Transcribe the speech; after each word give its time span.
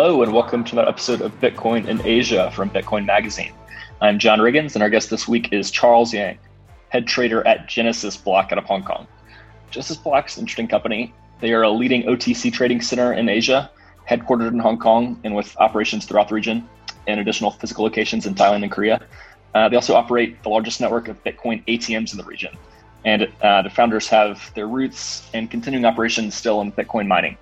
Hello, 0.00 0.22
and 0.22 0.32
welcome 0.32 0.62
to 0.62 0.74
another 0.74 0.90
episode 0.90 1.20
of 1.22 1.40
Bitcoin 1.40 1.88
in 1.88 2.00
Asia 2.06 2.52
from 2.52 2.70
Bitcoin 2.70 3.04
Magazine. 3.04 3.52
I'm 4.00 4.20
John 4.20 4.38
Riggins, 4.38 4.74
and 4.74 4.82
our 4.84 4.88
guest 4.88 5.10
this 5.10 5.26
week 5.26 5.52
is 5.52 5.72
Charles 5.72 6.14
Yang, 6.14 6.38
head 6.90 7.08
trader 7.08 7.44
at 7.44 7.68
Genesis 7.68 8.16
Block 8.16 8.52
out 8.52 8.58
of 8.58 8.64
Hong 8.66 8.84
Kong. 8.84 9.08
Genesis 9.72 9.96
Block's 9.96 10.36
an 10.36 10.42
interesting 10.42 10.68
company. 10.68 11.12
They 11.40 11.52
are 11.52 11.62
a 11.62 11.70
leading 11.70 12.04
OTC 12.04 12.52
trading 12.52 12.80
center 12.80 13.12
in 13.12 13.28
Asia, 13.28 13.72
headquartered 14.08 14.52
in 14.52 14.60
Hong 14.60 14.78
Kong 14.78 15.18
and 15.24 15.34
with 15.34 15.56
operations 15.56 16.06
throughout 16.06 16.28
the 16.28 16.36
region 16.36 16.68
and 17.08 17.18
additional 17.18 17.50
physical 17.50 17.82
locations 17.82 18.24
in 18.24 18.36
Thailand 18.36 18.62
and 18.62 18.70
Korea. 18.70 19.00
Uh, 19.56 19.68
they 19.68 19.74
also 19.74 19.96
operate 19.96 20.40
the 20.44 20.48
largest 20.48 20.80
network 20.80 21.08
of 21.08 21.20
Bitcoin 21.24 21.66
ATMs 21.66 22.12
in 22.12 22.18
the 22.18 22.24
region. 22.24 22.56
And 23.04 23.28
uh, 23.42 23.62
the 23.62 23.70
founders 23.70 24.06
have 24.06 24.54
their 24.54 24.68
roots 24.68 25.28
and 25.34 25.50
continuing 25.50 25.84
operations 25.84 26.36
still 26.36 26.60
in 26.60 26.70
Bitcoin 26.70 27.08
mining. 27.08 27.36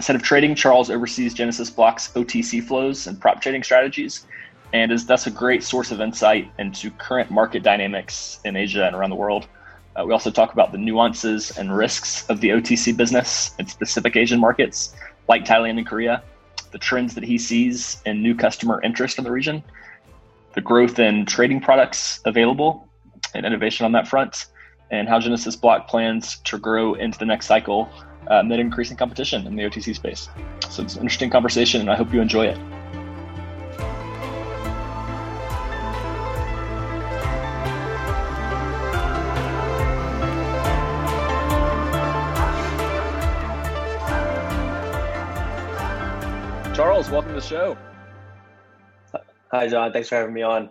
Instead 0.00 0.16
of 0.16 0.22
trading, 0.22 0.54
Charles 0.54 0.88
oversees 0.88 1.34
Genesis 1.34 1.68
Block's 1.68 2.10
OTC 2.14 2.64
flows 2.64 3.06
and 3.06 3.20
prop 3.20 3.42
trading 3.42 3.62
strategies, 3.62 4.26
and 4.72 4.90
is 4.90 5.04
thus 5.04 5.26
a 5.26 5.30
great 5.30 5.62
source 5.62 5.90
of 5.90 6.00
insight 6.00 6.50
into 6.58 6.90
current 6.92 7.30
market 7.30 7.62
dynamics 7.62 8.40
in 8.46 8.56
Asia 8.56 8.86
and 8.86 8.96
around 8.96 9.10
the 9.10 9.16
world. 9.16 9.46
Uh, 9.94 10.02
we 10.06 10.14
also 10.14 10.30
talk 10.30 10.54
about 10.54 10.72
the 10.72 10.78
nuances 10.78 11.50
and 11.58 11.76
risks 11.76 12.24
of 12.30 12.40
the 12.40 12.48
OTC 12.48 12.96
business 12.96 13.54
in 13.58 13.66
specific 13.66 14.16
Asian 14.16 14.40
markets 14.40 14.94
like 15.28 15.44
Thailand 15.44 15.76
and 15.76 15.86
Korea, 15.86 16.22
the 16.70 16.78
trends 16.78 17.14
that 17.14 17.24
he 17.24 17.36
sees 17.36 18.00
in 18.06 18.22
new 18.22 18.34
customer 18.34 18.80
interest 18.82 19.18
in 19.18 19.24
the 19.24 19.30
region, 19.30 19.62
the 20.54 20.62
growth 20.62 20.98
in 20.98 21.26
trading 21.26 21.60
products 21.60 22.20
available, 22.24 22.88
and 23.34 23.44
innovation 23.44 23.84
on 23.84 23.92
that 23.92 24.08
front, 24.08 24.46
and 24.90 25.10
how 25.10 25.20
Genesis 25.20 25.56
Block 25.56 25.88
plans 25.88 26.38
to 26.44 26.58
grow 26.58 26.94
into 26.94 27.18
the 27.18 27.26
next 27.26 27.44
cycle 27.44 27.90
uh, 28.28 28.34
amid 28.34 28.60
increasing 28.60 28.96
competition 28.96 29.46
in 29.46 29.56
the 29.56 29.62
OTC 29.62 29.94
space. 29.94 30.28
So 30.68 30.82
it's 30.82 30.96
an 30.96 31.02
interesting 31.02 31.30
conversation, 31.30 31.80
and 31.80 31.90
I 31.90 31.96
hope 31.96 32.12
you 32.12 32.20
enjoy 32.20 32.46
it. 32.46 32.58
Charles, 46.74 47.10
welcome 47.10 47.34
to 47.34 47.40
the 47.40 47.46
show. 47.46 47.76
Hi, 49.50 49.68
John. 49.68 49.92
Thanks 49.92 50.08
for 50.08 50.14
having 50.14 50.32
me 50.32 50.42
on. 50.42 50.70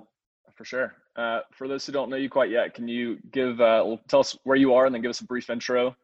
For 0.55 0.65
sure. 0.65 0.95
Uh, 1.15 1.41
for 1.51 1.67
those 1.67 1.85
who 1.85 1.91
don't 1.91 2.09
know 2.09 2.15
you 2.15 2.29
quite 2.29 2.49
yet, 2.49 2.73
can 2.73 2.87
you 2.87 3.17
give 3.31 3.59
uh, 3.59 3.97
tell 4.07 4.21
us 4.21 4.37
where 4.43 4.55
you 4.55 4.73
are 4.73 4.85
and 4.85 4.95
then 4.95 5.01
give 5.01 5.09
us 5.09 5.19
a 5.19 5.25
brief 5.25 5.49
intro 5.49 5.95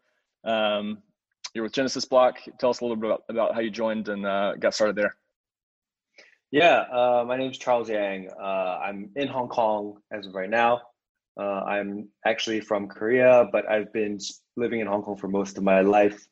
um, 0.43 0.99
you're 1.55 1.63
with 1.63 1.73
Genesis 1.73 2.03
Block. 2.03 2.37
Tell 2.59 2.69
us 2.69 2.81
a 2.81 2.83
little 2.83 2.97
bit 2.97 3.09
about, 3.09 3.23
about 3.29 3.55
how 3.55 3.61
you 3.61 3.71
joined 3.71 4.09
and 4.09 4.25
uh, 4.25 4.55
got 4.59 4.73
started 4.73 4.97
there. 4.97 5.15
Yeah, 6.51 6.81
uh, 6.91 7.23
my 7.25 7.37
name 7.37 7.49
is 7.49 7.57
Charles 7.57 7.89
Yang. 7.89 8.29
Uh, 8.39 8.79
I'm 8.83 9.09
in 9.15 9.29
Hong 9.29 9.47
Kong 9.47 9.95
as 10.11 10.27
of 10.27 10.35
right 10.35 10.49
now. 10.49 10.81
Uh, 11.39 11.61
I'm 11.61 12.09
actually 12.25 12.59
from 12.59 12.87
Korea, 12.87 13.47
but 13.51 13.69
I've 13.69 13.91
been 13.93 14.19
living 14.57 14.81
in 14.81 14.87
Hong 14.87 15.01
Kong 15.01 15.17
for 15.17 15.29
most 15.29 15.57
of 15.57 15.63
my 15.63 15.81
life. 15.81 16.27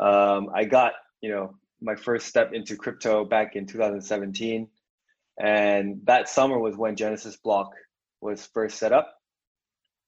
Um, 0.00 0.48
I 0.54 0.64
got, 0.64 0.92
you 1.20 1.30
know, 1.30 1.56
my 1.80 1.96
first 1.96 2.26
step 2.26 2.52
into 2.52 2.76
crypto 2.76 3.24
back 3.24 3.56
in 3.56 3.66
2017, 3.66 4.68
and 5.40 6.00
that 6.04 6.28
summer 6.28 6.58
was 6.58 6.76
when 6.76 6.94
Genesis 6.94 7.36
Block 7.36 7.72
was 8.20 8.46
first 8.54 8.78
set 8.78 8.92
up. 8.92 9.12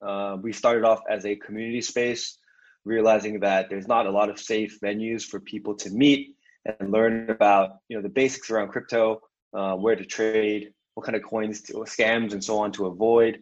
Uh, 0.00 0.36
we 0.40 0.52
started 0.52 0.84
off 0.84 1.00
as 1.10 1.26
a 1.26 1.34
community 1.34 1.80
space 1.80 2.38
realizing 2.84 3.40
that 3.40 3.70
there's 3.70 3.88
not 3.88 4.06
a 4.06 4.10
lot 4.10 4.28
of 4.28 4.38
safe 4.38 4.78
venues 4.80 5.22
for 5.24 5.40
people 5.40 5.74
to 5.74 5.90
meet 5.90 6.36
and 6.64 6.90
learn 6.90 7.30
about 7.30 7.78
you 7.88 7.96
know 7.96 8.02
the 8.02 8.08
basics 8.08 8.50
around 8.50 8.68
crypto, 8.68 9.20
uh, 9.54 9.74
where 9.74 9.96
to 9.96 10.04
trade, 10.04 10.72
what 10.94 11.04
kind 11.04 11.16
of 11.16 11.22
coins, 11.22 11.62
to, 11.62 11.74
scams, 11.74 12.32
and 12.32 12.42
so 12.42 12.58
on 12.58 12.72
to 12.72 12.86
avoid. 12.86 13.40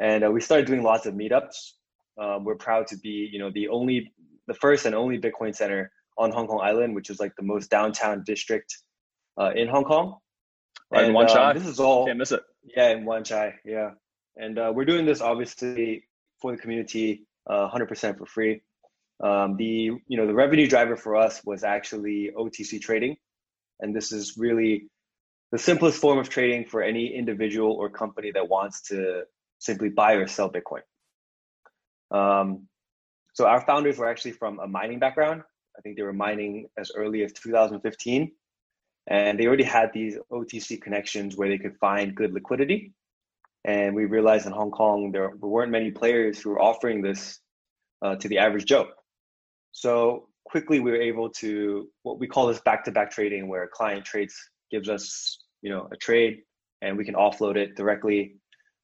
And 0.00 0.24
uh, 0.24 0.30
we 0.30 0.40
started 0.40 0.66
doing 0.66 0.82
lots 0.82 1.06
of 1.06 1.14
meetups. 1.14 1.72
Um, 2.18 2.44
we're 2.44 2.56
proud 2.56 2.86
to 2.88 2.96
be 2.98 3.28
you 3.32 3.38
know 3.38 3.50
the 3.50 3.68
only, 3.68 4.12
the 4.46 4.54
first 4.54 4.86
and 4.86 4.94
only 4.94 5.18
Bitcoin 5.18 5.54
center 5.54 5.90
on 6.16 6.30
Hong 6.30 6.46
Kong 6.46 6.60
Island, 6.62 6.94
which 6.94 7.10
is 7.10 7.20
like 7.20 7.34
the 7.36 7.42
most 7.42 7.70
downtown 7.70 8.22
district 8.24 8.76
uh, 9.38 9.50
in 9.54 9.68
Hong 9.68 9.84
Kong. 9.84 10.18
Right, 10.90 11.04
and, 11.04 11.14
Wan 11.14 11.28
Chai. 11.28 11.50
Um, 11.50 11.58
this 11.58 11.66
is 11.66 11.80
all. 11.80 12.06
Can't 12.06 12.18
miss 12.18 12.32
it. 12.32 12.42
Yeah, 12.76 12.90
in 12.90 13.04
Wan 13.04 13.24
Chai. 13.24 13.54
Yeah, 13.64 13.90
and 14.36 14.58
uh, 14.58 14.72
we're 14.74 14.84
doing 14.84 15.06
this 15.06 15.20
obviously 15.20 16.04
for 16.40 16.52
the 16.52 16.58
community, 16.58 17.26
100% 17.48 18.10
uh, 18.10 18.14
for 18.14 18.26
free. 18.26 18.62
Um, 19.22 19.56
the 19.56 19.92
you 20.06 20.16
know 20.16 20.26
the 20.26 20.34
revenue 20.34 20.66
driver 20.66 20.96
for 20.96 21.16
us 21.16 21.40
was 21.44 21.64
actually 21.64 22.30
OTC 22.36 22.80
trading, 22.80 23.16
and 23.80 23.94
this 23.94 24.12
is 24.12 24.34
really 24.36 24.88
the 25.52 25.58
simplest 25.58 26.00
form 26.00 26.18
of 26.18 26.28
trading 26.28 26.64
for 26.64 26.82
any 26.82 27.14
individual 27.14 27.72
or 27.72 27.88
company 27.88 28.32
that 28.32 28.48
wants 28.48 28.82
to 28.88 29.22
simply 29.58 29.88
buy 29.88 30.14
or 30.14 30.26
sell 30.26 30.50
Bitcoin. 30.50 30.82
Um, 32.10 32.66
so 33.34 33.46
our 33.46 33.60
founders 33.60 33.98
were 33.98 34.08
actually 34.08 34.32
from 34.32 34.58
a 34.58 34.66
mining 34.66 34.98
background. 34.98 35.42
I 35.76 35.80
think 35.80 35.96
they 35.96 36.02
were 36.02 36.12
mining 36.12 36.66
as 36.78 36.90
early 36.94 37.22
as 37.24 37.32
2015, 37.32 38.32
and 39.06 39.38
they 39.38 39.46
already 39.46 39.64
had 39.64 39.90
these 39.92 40.16
OTC 40.32 40.80
connections 40.80 41.36
where 41.36 41.48
they 41.48 41.58
could 41.58 41.76
find 41.78 42.14
good 42.14 42.32
liquidity. 42.32 42.92
And 43.64 43.94
we 43.94 44.04
realized 44.04 44.46
in 44.46 44.52
Hong 44.52 44.70
Kong 44.70 45.10
there 45.12 45.30
weren't 45.40 45.72
many 45.72 45.90
players 45.90 46.40
who 46.40 46.50
were 46.50 46.60
offering 46.60 47.00
this 47.00 47.38
uh, 48.02 48.16
to 48.16 48.28
the 48.28 48.38
average 48.38 48.66
Joe. 48.66 48.88
So 49.74 50.28
quickly 50.44 50.80
we 50.80 50.92
were 50.92 51.00
able 51.00 51.28
to 51.28 51.88
what 52.04 52.18
we 52.18 52.26
call 52.26 52.46
this 52.46 52.60
back-to-back 52.60 53.10
trading, 53.10 53.48
where 53.48 53.68
client 53.68 54.04
trades 54.04 54.34
gives 54.70 54.88
us 54.88 55.44
you 55.60 55.70
know 55.70 55.88
a 55.92 55.96
trade 55.96 56.42
and 56.80 56.96
we 56.96 57.04
can 57.04 57.14
offload 57.14 57.56
it 57.56 57.76
directly. 57.76 58.36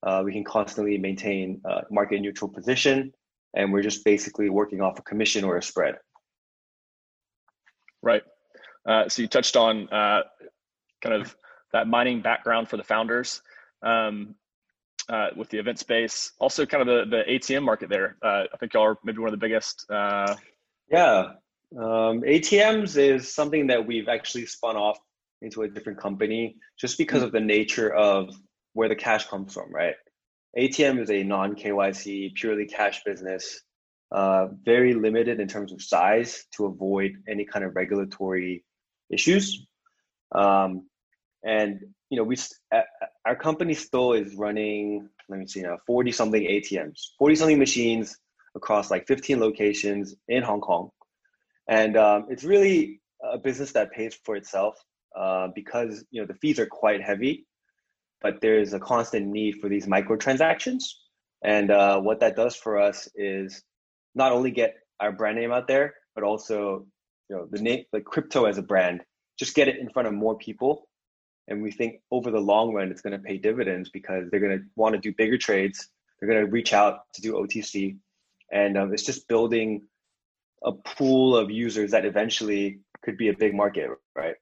Uh, 0.02 0.22
we 0.24 0.32
can 0.32 0.44
constantly 0.44 0.98
maintain 0.98 1.60
a 1.64 1.82
market 1.90 2.20
neutral 2.20 2.50
position, 2.50 3.12
and 3.54 3.72
we're 3.72 3.82
just 3.82 4.04
basically 4.04 4.50
working 4.50 4.80
off 4.80 4.98
a 4.98 5.02
commission 5.02 5.44
or 5.44 5.58
a 5.58 5.62
spread. 5.62 5.96
Right. 8.02 8.22
Uh, 8.86 9.08
so 9.08 9.22
you 9.22 9.28
touched 9.28 9.56
on 9.56 9.88
uh, 9.90 10.22
kind 11.02 11.14
of 11.14 11.36
that 11.72 11.86
mining 11.86 12.20
background 12.20 12.68
for 12.68 12.76
the 12.76 12.84
founders. 12.84 13.42
Um, 13.82 14.34
uh, 15.08 15.28
with 15.34 15.48
the 15.48 15.58
event 15.58 15.78
space, 15.78 16.32
also 16.38 16.64
kind 16.64 16.88
of 16.88 17.10
the, 17.10 17.16
the 17.16 17.24
ATM 17.32 17.64
market 17.64 17.88
there. 17.88 18.16
Uh, 18.22 18.44
I 18.52 18.56
think 18.58 18.74
y'all 18.74 18.84
are 18.84 18.98
maybe 19.02 19.18
one 19.18 19.26
of 19.26 19.32
the 19.32 19.44
biggest 19.44 19.84
uh, 19.90 20.36
yeah. 20.90 21.32
Um, 21.76 22.22
ATMs 22.22 22.96
is 22.96 23.32
something 23.32 23.68
that 23.68 23.86
we've 23.86 24.08
actually 24.08 24.46
spun 24.46 24.76
off 24.76 24.98
into 25.42 25.62
a 25.62 25.68
different 25.68 26.00
company 26.00 26.56
just 26.78 26.98
because 26.98 27.22
of 27.22 27.32
the 27.32 27.40
nature 27.40 27.92
of 27.92 28.34
where 28.72 28.88
the 28.88 28.96
cash 28.96 29.26
comes 29.28 29.54
from, 29.54 29.72
right? 29.72 29.94
ATM 30.58 31.00
is 31.00 31.10
a 31.10 31.22
non 31.22 31.54
KYC, 31.54 32.34
purely 32.34 32.66
cash 32.66 33.02
business, 33.04 33.60
uh, 34.10 34.48
very 34.64 34.94
limited 34.94 35.38
in 35.38 35.46
terms 35.46 35.72
of 35.72 35.80
size 35.80 36.44
to 36.56 36.66
avoid 36.66 37.12
any 37.28 37.44
kind 37.44 37.64
of 37.64 37.76
regulatory 37.76 38.64
issues. 39.08 39.66
Um, 40.32 40.88
and 41.44 41.80
you 42.10 42.16
know, 42.16 42.24
we 42.24 42.36
our 43.24 43.36
company 43.36 43.74
still 43.74 44.12
is 44.12 44.34
running. 44.34 45.08
Let 45.28 45.38
me 45.38 45.46
see 45.46 45.62
now, 45.62 45.78
forty 45.86 46.10
something 46.10 46.42
ATMs, 46.42 47.10
forty 47.18 47.36
something 47.36 47.58
machines 47.58 48.18
across 48.54 48.90
like 48.90 49.06
15 49.06 49.40
locations 49.40 50.14
in 50.28 50.42
Hong 50.42 50.60
Kong. 50.60 50.90
And 51.68 51.96
um, 51.96 52.26
it's 52.28 52.44
really 52.44 53.00
a 53.22 53.38
business 53.38 53.72
that 53.72 53.92
pays 53.92 54.18
for 54.24 54.36
itself 54.36 54.74
uh, 55.16 55.48
because 55.54 56.04
you 56.10 56.20
know 56.20 56.26
the 56.26 56.34
fees 56.34 56.58
are 56.58 56.66
quite 56.66 57.02
heavy, 57.02 57.46
but 58.20 58.40
there's 58.40 58.72
a 58.72 58.80
constant 58.80 59.26
need 59.26 59.56
for 59.60 59.68
these 59.68 59.86
microtransactions. 59.86 60.82
And 61.42 61.70
uh, 61.70 62.00
what 62.00 62.20
that 62.20 62.36
does 62.36 62.54
for 62.56 62.78
us 62.78 63.08
is 63.14 63.62
not 64.14 64.32
only 64.32 64.50
get 64.50 64.74
our 65.00 65.12
brand 65.12 65.38
name 65.38 65.52
out 65.52 65.66
there, 65.66 65.94
but 66.14 66.24
also 66.24 66.86
you 67.28 67.36
know 67.36 67.46
the 67.50 67.60
name, 67.60 67.84
the 67.92 68.00
crypto 68.00 68.44
as 68.44 68.58
a 68.58 68.62
brand, 68.62 69.02
just 69.38 69.54
get 69.54 69.68
it 69.68 69.78
in 69.78 69.88
front 69.90 70.08
of 70.08 70.14
more 70.14 70.36
people. 70.36 70.88
And 71.48 71.62
we 71.62 71.72
think 71.72 72.00
over 72.12 72.30
the 72.30 72.38
long 72.38 72.72
run, 72.72 72.90
it's 72.90 73.00
going 73.00 73.16
to 73.16 73.22
pay 73.22 73.36
dividends 73.36 73.90
because 73.90 74.28
they're 74.30 74.40
going 74.40 74.58
to 74.58 74.64
want 74.76 74.94
to 74.94 75.00
do 75.00 75.12
bigger 75.16 75.38
trades. 75.38 75.88
They're 76.20 76.28
going 76.28 76.44
to 76.44 76.50
reach 76.50 76.72
out 76.72 77.00
to 77.14 77.22
do 77.22 77.32
OTC, 77.32 77.96
and 78.50 78.76
um, 78.76 78.92
it's 78.92 79.02
just 79.02 79.28
building 79.28 79.82
a 80.64 80.72
pool 80.72 81.36
of 81.36 81.50
users 81.50 81.92
that 81.92 82.04
eventually 82.04 82.80
could 83.02 83.16
be 83.16 83.28
a 83.28 83.36
big 83.36 83.54
market, 83.54 83.88
right? 84.14 84.34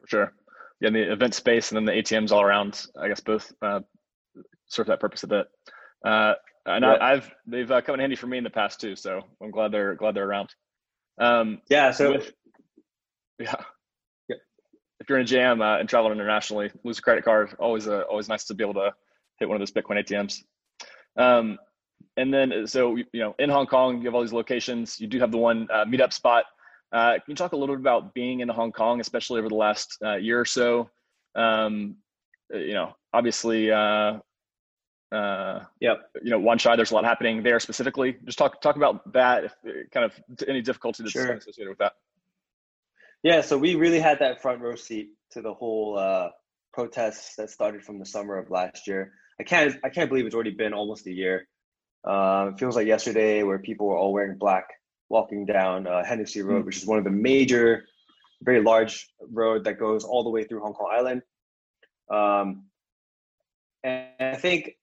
For 0.00 0.08
sure. 0.08 0.32
Yeah, 0.80 0.90
the 0.90 1.12
event 1.12 1.34
space 1.34 1.70
and 1.70 1.76
then 1.76 1.84
the 1.86 2.02
ATMs 2.02 2.32
all 2.32 2.42
around. 2.42 2.84
I 3.00 3.08
guess 3.08 3.20
both 3.20 3.52
uh, 3.62 3.80
serve 4.66 4.88
that 4.88 5.00
purpose 5.00 5.22
a 5.22 5.28
bit. 5.28 5.46
Uh, 6.04 6.34
and. 6.66 6.84
I, 6.84 7.14
have 7.14 7.30
they've 7.46 7.70
uh, 7.70 7.80
come 7.80 7.94
in 7.94 8.00
handy 8.00 8.16
for 8.16 8.26
me 8.26 8.38
in 8.38 8.44
the 8.44 8.50
past 8.50 8.80
too, 8.80 8.96
so 8.96 9.22
I'm 9.42 9.50
glad 9.50 9.72
they're 9.72 9.94
glad 9.94 10.14
they're 10.14 10.28
around. 10.28 10.50
Um, 11.18 11.62
yeah. 11.70 11.92
So 11.92 12.12
with, 12.12 12.32
yeah. 13.38 13.54
If 14.98 15.10
you're 15.10 15.18
in 15.18 15.24
a 15.24 15.28
jam 15.28 15.62
uh, 15.62 15.78
and 15.78 15.88
traveling 15.88 16.14
internationally, 16.14 16.70
lose 16.82 16.98
a 16.98 17.02
credit 17.02 17.24
card. 17.24 17.54
Always 17.58 17.86
uh, 17.86 18.02
always 18.10 18.28
nice 18.28 18.44
to 18.46 18.54
be 18.54 18.64
able 18.64 18.74
to 18.74 18.92
hit 19.38 19.48
one 19.48 19.54
of 19.54 19.60
those 19.60 19.70
Bitcoin 19.70 20.02
ATMs. 20.04 20.42
Um, 21.16 21.58
and 22.16 22.32
then 22.32 22.52
uh, 22.52 22.66
so 22.66 22.96
you 22.96 23.06
know 23.14 23.34
in 23.38 23.50
Hong 23.50 23.66
Kong 23.66 23.98
you 23.98 24.04
have 24.04 24.14
all 24.14 24.22
these 24.22 24.32
locations. 24.32 25.00
You 25.00 25.06
do 25.06 25.18
have 25.20 25.30
the 25.30 25.38
one 25.38 25.68
uh, 25.72 25.84
meetup 25.84 26.12
spot. 26.12 26.44
Uh, 26.92 27.14
can 27.14 27.22
you 27.28 27.34
talk 27.34 27.52
a 27.52 27.56
little 27.56 27.74
bit 27.74 27.80
about 27.80 28.14
being 28.14 28.40
in 28.40 28.48
Hong 28.48 28.72
Kong, 28.72 29.00
especially 29.00 29.40
over 29.40 29.48
the 29.48 29.54
last 29.56 29.98
uh, 30.04 30.16
year 30.16 30.40
or 30.40 30.44
so? 30.44 30.88
Um, 31.34 31.96
you 32.50 32.74
know, 32.74 32.94
obviously, 33.12 33.70
uh, 33.70 34.18
uh, 35.12 35.60
yep. 35.80 36.10
You 36.22 36.30
know, 36.30 36.38
Wan 36.38 36.58
Chai, 36.58 36.76
there's 36.76 36.90
a 36.90 36.94
lot 36.94 37.04
happening 37.04 37.42
there 37.42 37.60
specifically. 37.60 38.16
Just 38.24 38.38
talk 38.38 38.60
talk 38.60 38.76
about 38.76 39.12
that. 39.12 39.44
If, 39.44 39.90
kind 39.90 40.04
of 40.04 40.12
any 40.48 40.62
difficulty 40.62 41.02
that's 41.02 41.12
sure. 41.12 41.32
associated 41.32 41.70
with 41.70 41.78
that. 41.78 41.92
Yeah, 43.22 43.40
so 43.40 43.58
we 43.58 43.74
really 43.74 43.98
had 43.98 44.20
that 44.20 44.40
front 44.40 44.60
row 44.60 44.76
seat 44.76 45.10
to 45.32 45.42
the 45.42 45.52
whole 45.52 45.98
uh, 45.98 46.28
protests 46.72 47.34
that 47.36 47.50
started 47.50 47.82
from 47.82 47.98
the 47.98 48.06
summer 48.06 48.38
of 48.38 48.50
last 48.50 48.86
year. 48.86 49.12
I 49.40 49.42
can't 49.42 49.76
I 49.84 49.88
can't 49.88 50.08
believe 50.08 50.26
it's 50.26 50.34
already 50.34 50.52
been 50.52 50.72
almost 50.72 51.06
a 51.06 51.12
year. 51.12 51.48
Uh, 52.06 52.50
it 52.52 52.58
feels 52.58 52.76
like 52.76 52.86
yesterday 52.86 53.42
where 53.42 53.58
people 53.58 53.86
were 53.86 53.96
all 53.96 54.12
wearing 54.12 54.38
black 54.38 54.68
walking 55.08 55.46
down 55.46 55.86
uh, 55.86 56.04
Hennessy 56.04 56.42
Road, 56.42 56.58
mm-hmm. 56.58 56.66
which 56.66 56.78
is 56.78 56.86
one 56.86 56.98
of 56.98 57.04
the 57.04 57.10
major, 57.10 57.86
very 58.42 58.62
large 58.62 59.08
road 59.30 59.64
that 59.64 59.78
goes 59.78 60.04
all 60.04 60.24
the 60.24 60.30
way 60.30 60.44
through 60.44 60.60
Hong 60.60 60.74
Kong 60.74 60.90
Island. 60.92 61.22
Um, 62.10 62.64
and 63.82 64.06
I 64.20 64.36
think, 64.36 64.76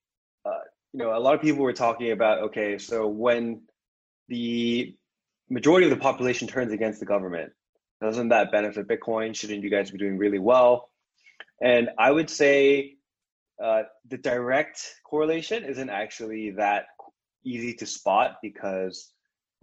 uh, 0.44 0.50
you 0.92 1.00
know, 1.00 1.16
a 1.16 1.20
lot 1.20 1.34
of 1.34 1.42
people 1.42 1.62
were 1.62 1.72
talking 1.72 2.10
about, 2.10 2.44
okay, 2.44 2.78
so 2.78 3.06
when 3.06 3.62
the 4.28 4.94
majority 5.50 5.86
of 5.86 5.90
the 5.90 6.02
population 6.02 6.48
turns 6.48 6.72
against 6.72 7.00
the 7.00 7.06
government, 7.06 7.52
doesn't 8.00 8.28
that 8.30 8.50
benefit 8.50 8.88
Bitcoin? 8.88 9.34
Shouldn't 9.34 9.62
you 9.62 9.70
guys 9.70 9.90
be 9.90 9.98
doing 9.98 10.18
really 10.18 10.38
well? 10.38 10.90
And 11.62 11.90
I 11.98 12.10
would 12.10 12.28
say 12.28 12.96
uh, 13.62 13.82
the 14.08 14.18
direct 14.18 14.94
correlation 15.04 15.64
isn't 15.64 15.90
actually 15.90 16.52
that 16.52 16.86
easy 17.44 17.74
to 17.74 17.86
spot 17.86 18.36
because 18.42 19.12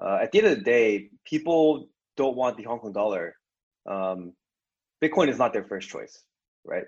uh, 0.02 0.20
at 0.22 0.32
the 0.32 0.40
end 0.40 0.48
of 0.48 0.58
the 0.58 0.64
day, 0.64 1.10
people 1.26 1.90
don't 2.18 2.36
want 2.36 2.58
the 2.58 2.64
Hong 2.64 2.80
Kong 2.80 2.94
dollar. 2.94 3.36
Um, 3.86 4.34
Bitcoin 5.04 5.30
is 5.30 5.38
not 5.38 5.54
their 5.54 5.64
first 5.64 5.90
choice, 5.90 6.24
right? 6.66 6.86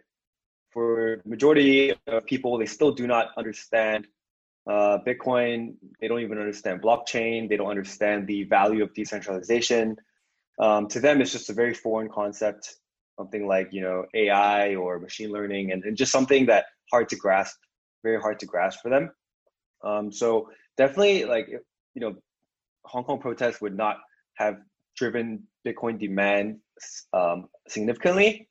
For 0.71 1.21
majority 1.25 1.93
of 2.07 2.25
people, 2.25 2.57
they 2.57 2.65
still 2.65 2.91
do 2.91 3.07
not 3.07 3.29
understand 3.37 4.07
uh, 4.67 4.99
Bitcoin. 5.05 5.75
They 5.99 6.07
don't 6.07 6.21
even 6.21 6.37
understand 6.37 6.81
blockchain. 6.81 7.49
They 7.49 7.57
don't 7.57 7.69
understand 7.69 8.27
the 8.27 8.43
value 8.43 8.83
of 8.83 8.93
decentralization. 8.93 9.97
Um, 10.59 10.87
to 10.89 10.99
them, 10.99 11.21
it's 11.21 11.31
just 11.31 11.49
a 11.49 11.53
very 11.53 11.73
foreign 11.73 12.09
concept, 12.09 12.75
something 13.17 13.47
like 13.47 13.69
you 13.71 13.81
know 13.81 14.05
AI 14.13 14.75
or 14.75 14.99
machine 14.99 15.31
learning, 15.31 15.71
and, 15.71 15.83
and 15.83 15.97
just 15.97 16.11
something 16.11 16.45
that 16.47 16.65
hard 16.91 17.09
to 17.09 17.15
grasp, 17.15 17.57
very 18.03 18.19
hard 18.21 18.39
to 18.39 18.45
grasp 18.45 18.81
for 18.81 18.89
them. 18.89 19.11
Um, 19.83 20.11
so 20.11 20.49
definitely, 20.77 21.25
like 21.25 21.47
you 21.49 22.01
know, 22.01 22.15
Hong 22.85 23.03
Kong 23.03 23.19
protests 23.19 23.61
would 23.61 23.75
not 23.75 23.97
have 24.35 24.57
driven 24.95 25.43
Bitcoin 25.65 25.99
demand 25.99 26.59
um, 27.13 27.47
significantly. 27.67 28.49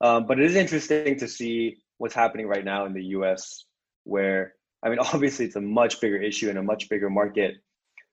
Um, 0.00 0.26
but 0.26 0.38
it 0.38 0.46
is 0.46 0.56
interesting 0.56 1.16
to 1.18 1.28
see 1.28 1.78
what's 1.98 2.14
happening 2.14 2.46
right 2.46 2.64
now 2.64 2.86
in 2.86 2.92
the 2.92 3.04
US, 3.16 3.64
where, 4.04 4.54
I 4.82 4.88
mean, 4.88 4.98
obviously 5.14 5.46
it's 5.46 5.56
a 5.56 5.60
much 5.60 6.00
bigger 6.00 6.20
issue 6.20 6.48
and 6.48 6.58
a 6.58 6.62
much 6.62 6.88
bigger 6.88 7.08
market 7.08 7.56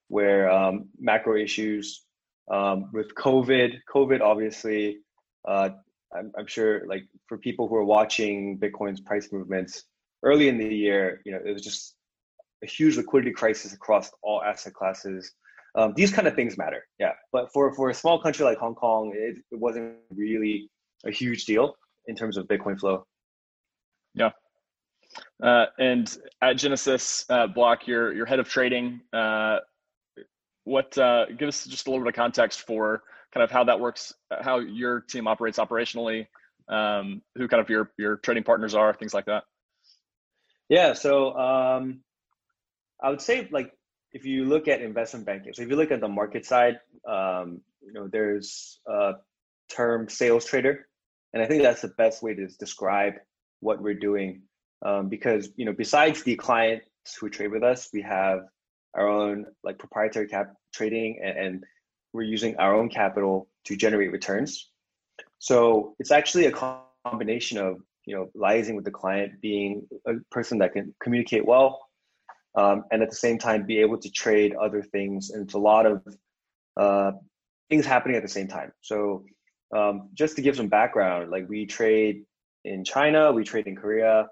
where 0.07 0.49
um, 0.49 0.89
macro 0.99 1.35
issues 1.35 2.03
um, 2.51 2.89
with 2.93 3.13
COVID, 3.15 3.75
COVID 3.93 4.21
obviously, 4.21 4.99
uh, 5.47 5.69
I'm, 6.15 6.31
I'm 6.37 6.47
sure 6.47 6.85
like 6.87 7.03
for 7.27 7.37
people 7.37 7.67
who 7.67 7.75
are 7.75 7.83
watching 7.83 8.59
Bitcoin's 8.59 9.01
price 9.01 9.29
movements 9.31 9.83
early 10.23 10.47
in 10.47 10.57
the 10.57 10.65
year, 10.65 11.21
you 11.25 11.31
know, 11.31 11.39
it 11.43 11.51
was 11.51 11.61
just 11.61 11.95
a 12.63 12.67
huge 12.67 12.97
liquidity 12.97 13.31
crisis 13.31 13.73
across 13.73 14.11
all 14.21 14.41
asset 14.43 14.73
classes. 14.73 15.33
Um, 15.75 15.93
these 15.95 16.11
kind 16.11 16.27
of 16.27 16.35
things 16.35 16.57
matter, 16.57 16.83
yeah. 16.99 17.13
But 17.31 17.51
for 17.53 17.73
for 17.75 17.89
a 17.89 17.93
small 17.93 18.19
country 18.19 18.43
like 18.45 18.57
Hong 18.57 18.75
Kong, 18.75 19.13
it, 19.15 19.37
it 19.51 19.59
wasn't 19.59 19.95
really 20.09 20.69
a 21.05 21.11
huge 21.11 21.45
deal 21.45 21.75
in 22.07 22.15
terms 22.15 22.37
of 22.37 22.47
Bitcoin 22.47 22.79
flow. 22.79 23.05
Yeah. 24.13 24.31
Uh, 25.41 25.65
and 25.77 26.17
at 26.41 26.53
Genesis 26.53 27.25
uh, 27.29 27.47
Block, 27.47 27.87
you're 27.87 28.13
you're 28.13 28.25
head 28.25 28.39
of 28.39 28.49
trading. 28.49 29.01
Uh, 29.13 29.57
what 30.63 30.97
uh, 30.97 31.25
give 31.37 31.47
us 31.47 31.65
just 31.65 31.87
a 31.87 31.89
little 31.89 32.03
bit 32.03 32.09
of 32.09 32.15
context 32.15 32.61
for 32.61 33.03
kind 33.33 33.43
of 33.43 33.51
how 33.51 33.63
that 33.63 33.79
works, 33.79 34.13
how 34.41 34.59
your 34.59 35.01
team 35.01 35.27
operates 35.27 35.59
operationally, 35.59 36.27
um, 36.67 37.21
who 37.35 37.47
kind 37.47 37.61
of 37.61 37.69
your 37.69 37.91
your 37.97 38.17
trading 38.17 38.43
partners 38.43 38.75
are, 38.75 38.93
things 38.93 39.13
like 39.13 39.25
that. 39.25 39.43
Yeah. 40.67 40.93
So 40.93 41.35
um, 41.37 42.01
I 43.01 43.09
would 43.09 43.21
say 43.21 43.47
like 43.51 43.73
if 44.11 44.25
you 44.25 44.45
look 44.45 44.67
at 44.67 44.81
investment 44.81 45.25
banking, 45.25 45.53
so 45.53 45.61
if 45.61 45.69
you 45.69 45.75
look 45.75 45.91
at 45.91 46.01
the 46.01 46.07
market 46.07 46.45
side, 46.45 46.79
um, 47.07 47.61
you 47.81 47.93
know, 47.93 48.07
there's 48.07 48.79
a 48.87 49.13
term 49.69 50.09
sales 50.09 50.45
trader, 50.45 50.87
and 51.33 51.41
I 51.41 51.45
think 51.45 51.63
that's 51.63 51.81
the 51.81 51.89
best 51.89 52.23
way 52.23 52.33
to 52.33 52.47
describe 52.47 53.13
what 53.59 53.81
we're 53.81 53.93
doing. 53.93 54.43
Um, 54.85 55.09
because 55.09 55.49
you 55.55 55.65
know, 55.65 55.73
besides 55.73 56.23
the 56.23 56.35
clients 56.35 56.87
who 57.19 57.29
trade 57.29 57.51
with 57.51 57.63
us, 57.63 57.89
we 57.93 58.01
have 58.01 58.41
our 58.95 59.07
own 59.07 59.45
like 59.63 59.77
proprietary 59.77 60.27
cap 60.27 60.53
trading, 60.73 61.19
and, 61.23 61.37
and 61.37 61.63
we're 62.13 62.23
using 62.23 62.57
our 62.57 62.75
own 62.75 62.89
capital 62.89 63.49
to 63.65 63.75
generate 63.75 64.11
returns. 64.11 64.69
So 65.37 65.95
it's 65.99 66.11
actually 66.11 66.45
a 66.45 66.51
combination 67.05 67.57
of 67.57 67.77
you 68.05 68.15
know 68.15 68.29
liaising 68.35 68.75
with 68.75 68.85
the 68.85 68.91
client, 68.91 69.41
being 69.41 69.87
a 70.07 70.13
person 70.31 70.57
that 70.59 70.73
can 70.73 70.95
communicate 71.01 71.45
well, 71.45 71.88
um, 72.59 72.83
and 72.91 73.01
at 73.01 73.09
the 73.09 73.15
same 73.15 73.37
time 73.37 73.65
be 73.65 73.79
able 73.79 73.97
to 73.97 74.09
trade 74.11 74.53
other 74.55 74.81
things. 74.81 75.29
And 75.29 75.43
it's 75.43 75.53
a 75.53 75.59
lot 75.59 75.85
of 75.85 76.03
uh, 76.75 77.11
things 77.69 77.85
happening 77.85 78.17
at 78.17 78.23
the 78.23 78.35
same 78.37 78.47
time. 78.47 78.73
So 78.81 79.23
um, 79.75 80.09
just 80.13 80.35
to 80.35 80.41
give 80.41 80.57
some 80.57 80.67
background, 80.67 81.31
like 81.31 81.47
we 81.47 81.65
trade 81.65 82.23
in 82.65 82.83
China, 82.83 83.31
we 83.31 83.43
trade 83.43 83.67
in 83.67 83.77
Korea, 83.77 84.27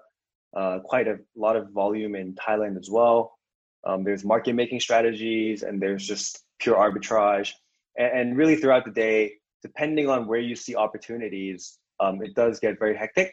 uh, 0.54 0.80
quite 0.80 1.08
a 1.08 1.18
lot 1.36 1.56
of 1.56 1.70
volume 1.70 2.14
in 2.14 2.34
Thailand 2.34 2.78
as 2.78 2.90
well. 2.90 3.38
Um, 3.86 4.04
there's 4.04 4.24
market 4.24 4.54
making 4.54 4.80
strategies, 4.80 5.62
and 5.62 5.80
there's 5.80 6.06
just 6.06 6.44
pure 6.58 6.76
arbitrage. 6.76 7.52
And, 7.96 8.18
and, 8.18 8.36
really 8.36 8.56
throughout 8.56 8.84
the 8.84 8.90
day, 8.90 9.34
depending 9.62 10.08
on 10.08 10.26
where 10.26 10.40
you 10.40 10.56
see 10.56 10.74
opportunities, 10.74 11.78
um, 12.00 12.20
it 12.22 12.34
does 12.34 12.58
get 12.58 12.78
very 12.78 12.96
hectic. 12.96 13.32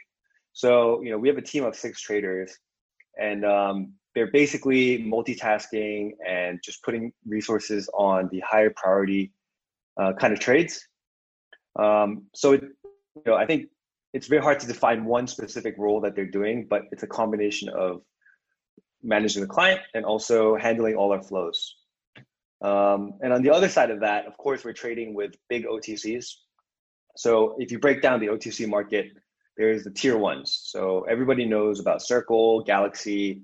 So 0.54 1.02
you 1.02 1.10
know 1.10 1.18
we 1.18 1.28
have 1.28 1.38
a 1.38 1.42
team 1.42 1.66
of 1.66 1.76
six 1.76 2.00
traders, 2.00 2.56
and 3.20 3.44
um, 3.44 3.94
they're 4.16 4.32
basically 4.32 5.04
multitasking 5.04 6.12
and 6.26 6.60
just 6.64 6.82
putting 6.84 7.12
resources 7.28 7.90
on 7.94 8.30
the 8.32 8.40
higher 8.40 8.72
priority 8.76 9.32
uh, 10.02 10.14
kind 10.14 10.34
of 10.34 10.40
trades. 10.40 10.88
Um, 11.78 12.24
so, 12.34 12.54
it, 12.54 12.64
you 12.64 13.24
know, 13.26 13.36
I 13.36 13.46
think 13.46 13.68
it's 14.14 14.28
very 14.28 14.42
hard 14.42 14.62
to 14.62 14.68
define 14.68 15.04
one 15.04 15.28
specific 15.28 15.76
role 15.78 16.00
that 16.02 16.16
they're 16.16 16.26
doing, 16.26 16.66
but 16.70 16.84
it's 16.92 17.04
a 17.04 17.08
combination 17.08 17.68
of 17.70 18.02
managing 19.04 19.42
the 19.42 19.48
client 19.48 19.82
and 19.94 20.06
also 20.06 20.56
handling 20.56 20.96
all 20.96 21.12
our 21.12 21.22
flows. 21.22 21.76
Um, 22.62 23.16
and 23.22 23.34
on 23.34 23.44
the 23.44 23.52
other 23.52 23.68
side 23.68 23.92
of 23.92 24.00
that, 24.00 24.26
of 24.26 24.38
course, 24.38 24.64
we're 24.64 24.74
trading 24.74 25.14
with 25.14 25.36
big 25.50 25.66
OTCs. 25.66 26.28
So 27.18 27.56
if 27.60 27.72
you 27.72 27.80
break 27.80 28.02
down 28.02 28.22
the 28.22 28.28
OTC 28.28 28.68
market, 28.68 29.12
there's 29.58 29.84
the 29.84 29.92
tier 29.92 30.18
ones. 30.18 30.62
So 30.64 31.06
everybody 31.10 31.46
knows 31.46 31.80
about 31.82 32.02
Circle, 32.02 32.64
Galaxy, 32.64 33.42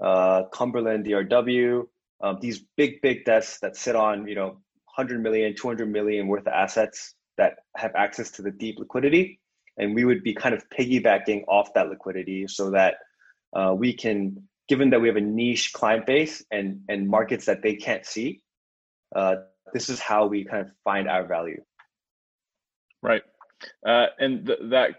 uh, 0.00 0.44
Cumberland, 0.52 1.06
DRW, 1.06 1.86
um, 2.22 2.38
these 2.40 2.64
big, 2.76 3.00
big 3.02 3.24
desks 3.24 3.60
that 3.60 3.76
sit 3.76 3.96
on, 3.96 4.26
you 4.26 4.34
know, 4.34 4.58
100 4.96 5.22
million, 5.22 5.54
200 5.54 5.90
million 5.90 6.26
worth 6.26 6.46
of 6.46 6.52
assets 6.52 7.14
that 7.36 7.56
have 7.76 7.92
access 7.96 8.30
to 8.32 8.42
the 8.42 8.50
deep 8.50 8.78
liquidity. 8.78 9.40
And 9.76 9.94
we 9.94 10.04
would 10.04 10.22
be 10.22 10.34
kind 10.34 10.54
of 10.54 10.64
piggybacking 10.70 11.44
off 11.48 11.74
that 11.74 11.88
liquidity 11.88 12.46
so 12.46 12.70
that 12.70 12.94
uh, 13.54 13.74
we 13.76 13.92
can, 13.92 14.48
given 14.68 14.90
that 14.90 15.00
we 15.00 15.08
have 15.08 15.16
a 15.16 15.20
niche 15.20 15.72
client 15.72 16.06
base 16.06 16.44
and, 16.50 16.80
and 16.88 17.08
markets 17.08 17.46
that 17.46 17.62
they 17.62 17.74
can't 17.74 18.06
see, 18.06 18.40
uh, 19.16 19.36
this 19.72 19.88
is 19.88 19.98
how 19.98 20.26
we 20.26 20.44
kind 20.44 20.62
of 20.62 20.72
find 20.84 21.08
our 21.08 21.26
value. 21.26 21.62
Right. 23.02 23.22
Uh, 23.84 24.06
and 24.18 24.46
th- 24.46 24.58
that 24.70 24.90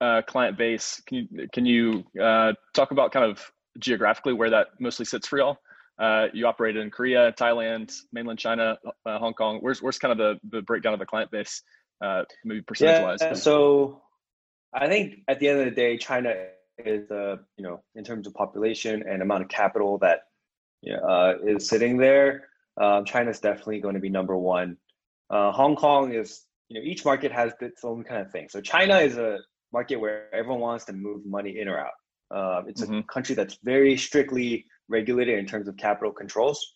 uh, 0.00 0.22
client 0.22 0.56
base, 0.56 1.02
can 1.06 1.28
you, 1.30 1.48
can 1.52 1.66
you 1.66 2.04
uh, 2.22 2.52
talk 2.74 2.92
about 2.92 3.12
kind 3.12 3.30
of 3.30 3.50
geographically 3.78 4.32
where 4.32 4.50
that 4.50 4.68
mostly 4.78 5.04
sits 5.04 5.26
for 5.26 5.38
y'all. 5.38 5.58
Uh, 5.98 6.28
you 6.32 6.46
operate 6.46 6.76
in 6.76 6.90
Korea, 6.90 7.32
Thailand, 7.32 7.94
mainland 8.12 8.38
China, 8.38 8.78
uh, 9.04 9.18
Hong 9.18 9.34
Kong. 9.34 9.58
Where's 9.60 9.82
where's 9.82 9.98
kind 9.98 10.12
of 10.12 10.18
the, 10.18 10.56
the 10.56 10.62
breakdown 10.62 10.94
of 10.94 10.98
the 10.98 11.06
client 11.06 11.30
base, 11.30 11.62
uh, 12.02 12.24
maybe 12.44 12.62
percentage 12.62 13.02
wise? 13.02 13.18
Yeah, 13.20 13.34
so 13.34 14.00
I 14.72 14.88
think 14.88 15.16
at 15.28 15.40
the 15.40 15.48
end 15.48 15.60
of 15.60 15.66
the 15.66 15.72
day, 15.72 15.98
China 15.98 16.32
is 16.78 17.10
uh, 17.10 17.36
you 17.58 17.64
know 17.64 17.82
in 17.94 18.04
terms 18.04 18.26
of 18.26 18.32
population 18.32 19.04
and 19.06 19.20
amount 19.20 19.42
of 19.42 19.50
capital 19.50 19.98
that 19.98 20.20
uh, 21.06 21.34
is 21.44 21.68
sitting 21.68 21.98
there. 21.98 22.48
Um, 22.80 23.04
China 23.04 23.30
is 23.30 23.40
definitely 23.40 23.80
going 23.80 23.94
to 23.94 24.00
be 24.00 24.08
number 24.08 24.36
one. 24.36 24.78
Uh, 25.28 25.52
Hong 25.52 25.76
Kong 25.76 26.14
is 26.14 26.46
you 26.70 26.80
know 26.80 26.86
each 26.86 27.04
market 27.04 27.30
has 27.30 27.52
its 27.60 27.84
own 27.84 28.04
kind 28.04 28.22
of 28.22 28.32
thing. 28.32 28.48
So 28.48 28.62
China 28.62 28.96
is 28.98 29.18
a 29.18 29.38
market 29.72 29.96
where 29.96 30.34
everyone 30.34 30.60
wants 30.60 30.86
to 30.86 30.92
move 30.92 31.26
money 31.26 31.58
in 31.60 31.68
or 31.68 31.78
out. 31.78 31.92
Uh, 32.30 32.62
it's 32.66 32.82
mm-hmm. 32.82 32.98
a 32.98 33.02
country 33.04 33.34
that's 33.34 33.58
very 33.62 33.96
strictly 33.96 34.66
regulated 34.88 35.38
in 35.38 35.46
terms 35.46 35.68
of 35.68 35.76
capital 35.76 36.12
controls, 36.12 36.74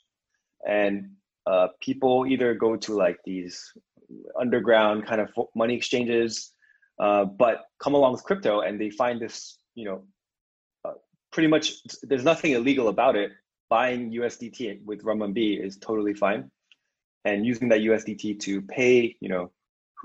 and 0.69 1.11
uh, 1.47 1.69
people 1.81 2.27
either 2.27 2.55
go 2.55 2.77
to 2.77 2.95
like 2.95 3.19
these 3.25 3.73
underground 4.39 5.07
kind 5.07 5.21
of 5.21 5.31
money 5.55 5.75
exchanges, 5.75 6.53
uh, 6.99 7.25
but 7.25 7.65
come 7.81 7.95
along 7.95 8.13
with 8.13 8.25
crypto 8.25 8.61
and 8.61 8.81
they 8.81 8.91
find 8.91 9.21
this, 9.21 9.59
you 9.75 9.85
know, 9.85 10.05
uh, 10.85 10.93
pretty 11.33 11.49
much 11.49 11.83
there's 12.03 12.25
nothing 12.25 12.53
illegal 12.53 12.89
about 12.89 13.17
it. 13.17 13.33
Buying 13.71 14.13
USDT 14.13 14.85
with 14.85 15.03
renminbi 15.03 15.63
is 15.65 15.79
totally 15.79 16.15
fine, 16.15 16.51
and 17.25 17.45
using 17.45 17.69
that 17.71 17.81
USDT 17.81 18.39
to 18.41 18.63
pay, 18.63 19.17
you 19.21 19.29
know, 19.29 19.51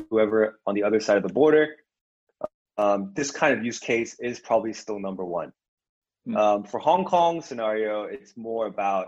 whoever 0.10 0.60
on 0.66 0.76
the 0.76 0.84
other 0.84 1.00
side 1.00 1.18
of 1.18 1.24
the 1.24 1.34
border. 1.34 1.76
Um, 2.80 3.12
this 3.14 3.30
kind 3.30 3.58
of 3.58 3.66
use 3.66 3.78
case 3.78 4.16
is 4.22 4.40
probably 4.40 4.72
still 4.72 5.00
number 5.00 5.26
one. 5.26 5.52
Mm. 6.26 6.38
Um, 6.38 6.64
for 6.64 6.80
Hong 6.80 7.04
Kong 7.04 7.42
scenario, 7.42 8.04
it's 8.04 8.38
more 8.38 8.68
about 8.68 9.08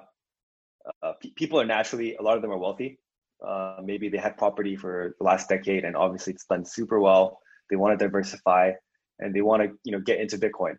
uh, 1.01 1.13
p- 1.21 1.31
people 1.37 1.57
are 1.61 1.65
naturally 1.65 2.15
a 2.15 2.21
lot 2.21 2.35
of 2.35 2.41
them 2.41 2.51
are 2.51 2.57
wealthy. 2.57 2.99
Uh, 3.41 3.77
maybe 3.81 4.09
they 4.09 4.17
had 4.17 4.35
property 4.37 4.75
for 4.75 5.15
the 5.17 5.23
last 5.23 5.47
decade, 5.47 5.85
and 5.85 5.95
obviously 5.95 6.33
it's 6.33 6.43
done 6.45 6.65
super 6.65 6.99
well. 6.99 7.39
They 7.69 7.77
want 7.77 7.97
to 7.97 8.05
diversify, 8.05 8.73
and 9.19 9.33
they 9.33 9.41
want 9.41 9.63
to 9.63 9.69
you 9.85 9.93
know 9.93 10.01
get 10.01 10.19
into 10.19 10.37
Bitcoin. 10.37 10.75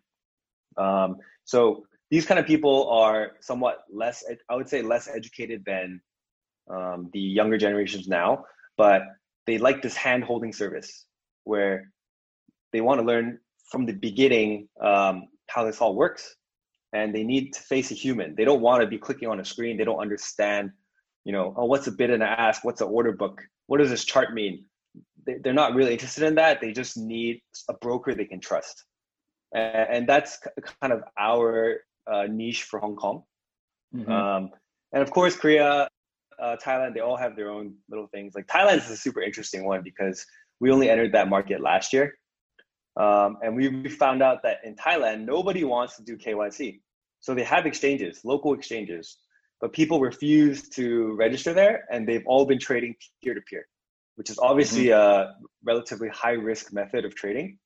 Um, 0.77 1.17
so 1.45 1.87
these 2.11 2.27
kind 2.27 2.39
of 2.39 2.45
people 2.45 2.91
are 2.91 3.31
somewhat 3.41 3.85
less, 3.91 4.23
I 4.47 4.55
would 4.55 4.69
say, 4.69 4.83
less 4.83 5.07
educated 5.07 5.63
than 5.65 5.99
um, 6.69 7.09
the 7.11 7.19
younger 7.19 7.57
generations 7.57 8.07
now, 8.07 8.45
but 8.77 9.01
they 9.47 9.57
like 9.57 9.81
this 9.81 9.95
hand 9.95 10.23
holding 10.23 10.53
service 10.53 11.07
where 11.43 11.91
they 12.73 12.81
want 12.81 12.99
to 12.99 13.05
learn 13.05 13.39
from 13.69 13.85
the 13.85 13.93
beginning 13.93 14.67
um, 14.81 15.27
how 15.47 15.63
this 15.63 15.79
all 15.79 15.95
works. 15.95 16.35
And 16.91 17.15
they 17.15 17.23
need 17.23 17.53
to 17.53 17.61
face 17.61 17.89
a 17.89 17.95
human. 17.95 18.35
They 18.35 18.45
don't 18.45 18.61
want 18.61 18.81
to 18.81 18.87
be 18.87 18.99
clicking 18.99 19.29
on 19.29 19.39
a 19.39 19.45
screen. 19.45 19.77
They 19.77 19.83
don't 19.85 19.99
understand 19.99 20.71
you 21.25 21.31
know 21.31 21.53
oh 21.57 21.65
what's 21.65 21.87
a 21.87 21.91
bid 21.91 22.09
and 22.09 22.21
a 22.21 22.27
ask? 22.27 22.63
What's 22.63 22.81
an 22.81 22.87
order 22.87 23.13
book? 23.13 23.41
What 23.67 23.77
does 23.79 23.89
this 23.89 24.03
chart 24.03 24.33
mean? 24.33 24.65
They're 25.25 25.53
not 25.53 25.73
really 25.73 25.93
interested 25.93 26.25
in 26.25 26.35
that. 26.35 26.59
They 26.59 26.73
just 26.73 26.97
need 26.97 27.41
a 27.69 27.73
broker 27.73 28.13
they 28.13 28.25
can 28.25 28.41
trust. 28.41 28.83
And 29.53 30.07
that's 30.07 30.39
kind 30.81 30.91
of 30.91 31.03
our 31.17 31.77
uh, 32.11 32.25
niche 32.29 32.63
for 32.63 32.79
hong 32.79 32.97
kong. 32.97 33.23
Mm-hmm. 33.95 34.11
um, 34.11 34.49
and 34.91 35.03
of 35.03 35.11
course 35.11 35.35
korea 35.35 35.87
uh, 36.41 36.55
thailand 36.63 36.95
they 36.95 36.99
all 36.99 37.15
have 37.15 37.35
their 37.35 37.51
own 37.51 37.75
little 37.89 38.07
things. 38.07 38.33
Like 38.35 38.47
thailand 38.47 38.77
is 38.77 38.89
a 38.89 38.97
super 38.97 39.21
interesting 39.21 39.65
one 39.65 39.81
because 39.83 40.25
we 40.59 40.71
only 40.71 40.89
entered 40.89 41.13
that 41.13 41.29
market 41.29 41.61
last 41.61 41.93
year 41.93 42.15
um, 42.97 43.37
and 43.41 43.55
we 43.55 43.89
found 43.89 44.21
out 44.21 44.43
that 44.43 44.57
in 44.63 44.75
Thailand, 44.75 45.25
nobody 45.25 45.63
wants 45.63 45.97
to 45.97 46.03
do 46.03 46.17
KYC. 46.17 46.79
So 47.19 47.33
they 47.33 47.43
have 47.43 47.65
exchanges, 47.65 48.21
local 48.23 48.53
exchanges, 48.53 49.17
but 49.61 49.73
people 49.73 49.99
refuse 49.99 50.69
to 50.69 51.13
register 51.15 51.53
there 51.53 51.85
and 51.89 52.07
they've 52.07 52.25
all 52.25 52.45
been 52.45 52.59
trading 52.59 52.95
peer 53.23 53.33
to 53.33 53.41
peer, 53.41 53.65
which 54.15 54.29
is 54.29 54.37
obviously 54.37 54.85
mm-hmm. 54.87 55.21
a 55.21 55.35
relatively 55.63 56.09
high 56.09 56.33
risk 56.33 56.73
method 56.73 57.05
of 57.05 57.15
trading. 57.15 57.57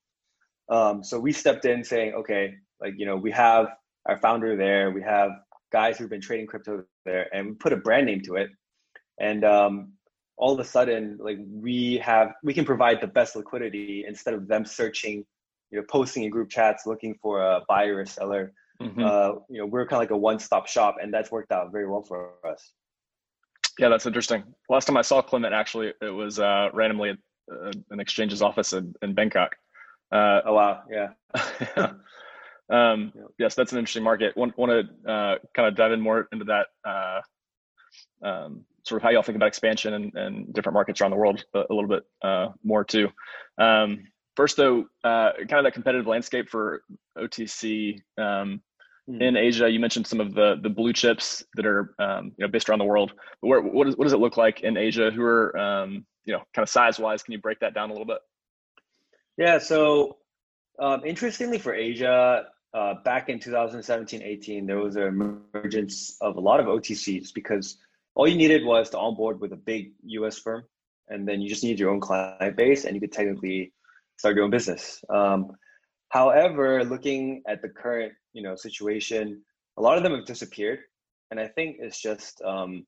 Um, 0.69 1.03
so 1.03 1.19
we 1.19 1.31
stepped 1.31 1.65
in 1.65 1.83
saying, 1.83 2.13
okay, 2.13 2.55
like, 2.79 2.93
you 2.97 3.05
know, 3.05 3.15
we 3.15 3.31
have 3.31 3.67
our 4.05 4.17
founder 4.17 4.55
there, 4.55 4.91
we 4.91 5.01
have 5.01 5.31
guys 5.71 5.97
who've 5.97 6.09
been 6.09 6.21
trading 6.21 6.45
crypto 6.45 6.83
there, 7.05 7.33
and 7.33 7.47
we 7.47 7.53
put 7.55 7.73
a 7.73 7.77
brand 7.77 8.05
name 8.05 8.21
to 8.21 8.35
it. 8.35 8.49
And 9.19 9.43
um, 9.43 9.93
all 10.37 10.53
of 10.53 10.59
a 10.59 10.63
sudden 10.63 11.17
like 11.19 11.39
we 11.51 11.97
have 11.97 12.33
we 12.43 12.53
can 12.53 12.63
provide 12.63 13.01
the 13.01 13.07
best 13.07 13.35
liquidity 13.35 14.05
instead 14.07 14.33
of 14.33 14.47
them 14.47 14.65
searching 14.65 15.25
you 15.71 15.79
know 15.79 15.85
posting 15.89 16.23
in 16.23 16.29
group 16.29 16.49
chats 16.49 16.85
looking 16.85 17.15
for 17.21 17.41
a 17.41 17.61
buyer 17.67 17.97
or 17.97 18.05
seller. 18.05 18.53
Mm-hmm. 18.81 19.03
uh, 19.03 19.31
you 19.49 19.57
know 19.59 19.65
we're 19.65 19.87
kind 19.87 19.93
of 19.93 20.01
like 20.01 20.11
a 20.11 20.17
one-stop 20.17 20.67
shop 20.67 20.97
and 21.01 21.11
that's 21.11 21.31
worked 21.31 21.51
out 21.51 21.71
very 21.71 21.89
well 21.89 22.03
for 22.03 22.33
us. 22.47 22.71
Yeah 23.79 23.89
that's 23.89 24.05
interesting. 24.05 24.43
Last 24.69 24.85
time 24.85 24.97
i 24.97 25.01
saw 25.01 25.21
clement 25.21 25.53
actually 25.53 25.93
it 26.01 26.09
was 26.09 26.39
uh, 26.39 26.69
randomly 26.73 27.09
at 27.09 27.17
uh, 27.51 27.71
an 27.89 27.99
exchange's 27.99 28.41
office 28.41 28.73
in, 28.73 28.93
in 29.01 29.13
bangkok. 29.13 29.55
Uh, 30.11 30.41
oh 30.45 30.53
wow. 30.53 30.83
Yeah. 30.89 31.91
Um, 32.69 33.13
yeah. 33.15 33.21
yes 33.39 33.55
that's 33.55 33.71
an 33.71 33.77
interesting 33.77 34.03
market. 34.03 34.35
Want, 34.35 34.57
want 34.57 34.71
to 34.71 35.09
uh, 35.09 35.37
kind 35.55 35.69
of 35.69 35.75
dive 35.75 35.93
in 35.93 36.01
more 36.01 36.27
into 36.33 36.43
that 36.43 36.67
uh, 36.83 37.21
um, 38.21 38.65
sort 38.87 39.01
of 39.01 39.03
how 39.03 39.09
y'all 39.09 39.21
think 39.21 39.35
about 39.35 39.47
expansion 39.47 39.93
and, 39.93 40.15
and 40.15 40.53
different 40.53 40.73
markets 40.73 41.01
around 41.01 41.11
the 41.11 41.17
world 41.17 41.43
a, 41.53 41.59
a 41.69 41.73
little 41.73 41.89
bit 41.89 42.03
uh, 42.23 42.47
more 42.63 42.83
too. 42.83 43.09
Um, 43.57 44.05
first, 44.35 44.55
though, 44.55 44.85
uh, 45.03 45.31
kind 45.37 45.53
of 45.53 45.63
that 45.63 45.73
competitive 45.73 46.07
landscape 46.07 46.49
for 46.49 46.83
OTC 47.17 47.99
um, 48.17 48.61
mm. 49.09 49.21
in 49.21 49.35
Asia. 49.35 49.69
You 49.69 49.79
mentioned 49.79 50.07
some 50.07 50.21
of 50.21 50.33
the 50.33 50.55
the 50.61 50.69
blue 50.69 50.93
chips 50.93 51.43
that 51.55 51.65
are 51.65 51.93
um, 51.99 52.31
you 52.37 52.45
know 52.45 52.47
based 52.47 52.69
around 52.69 52.79
the 52.79 52.85
world. 52.85 53.11
But 53.41 53.47
where, 53.47 53.61
what, 53.61 53.87
is, 53.87 53.97
what 53.97 54.05
does 54.05 54.13
it 54.13 54.19
look 54.19 54.37
like 54.37 54.61
in 54.61 54.77
Asia? 54.77 55.11
Who 55.11 55.23
are 55.23 55.57
um, 55.57 56.05
you 56.25 56.33
know 56.33 56.43
kind 56.53 56.63
of 56.63 56.69
size 56.69 56.99
wise? 56.99 57.23
Can 57.23 57.33
you 57.33 57.39
break 57.39 57.59
that 57.59 57.73
down 57.73 57.89
a 57.89 57.93
little 57.93 58.07
bit? 58.07 58.19
Yeah. 59.37 59.57
So 59.57 60.17
um, 60.79 61.03
interestingly, 61.05 61.59
for 61.59 61.73
Asia. 61.73 62.45
Uh, 62.73 62.95
back 63.05 63.29
in 63.29 63.39
2017 63.39 64.21
18 64.21 64.67
there 64.67 64.77
was 64.77 64.97
an 64.97 65.03
emergence 65.03 66.17
of 66.19 66.35
a 66.35 66.39
lot 66.39 66.59
of 66.59 66.65
otcs 66.65 67.33
because 67.33 67.77
all 68.17 68.27
you 68.27 68.35
needed 68.35 68.65
was 68.65 68.89
to 68.89 68.97
onboard 68.97 69.39
with 69.39 69.53
a 69.53 69.55
big 69.55 69.91
US 70.17 70.39
firm, 70.39 70.63
and 71.07 71.27
then 71.27 71.39
you 71.39 71.47
just 71.47 71.63
need 71.63 71.79
your 71.79 71.91
own 71.91 71.99
client 71.99 72.57
base, 72.57 72.83
and 72.83 72.95
you 72.95 72.99
could 72.99 73.11
technically 73.11 73.71
start 74.17 74.35
your 74.35 74.43
own 74.43 74.49
business. 74.49 74.99
Um, 75.07 75.51
however, 76.09 76.83
looking 76.83 77.43
at 77.47 77.61
the 77.61 77.69
current 77.69 78.13
you 78.33 78.41
know 78.41 78.55
situation, 78.55 79.43
a 79.77 79.81
lot 79.83 79.97
of 79.97 80.03
them 80.03 80.15
have 80.15 80.25
disappeared, 80.25 80.79
and 81.29 81.39
I 81.39 81.47
think 81.47 81.77
it's 81.79 82.01
just 82.01 82.41
um, 82.41 82.87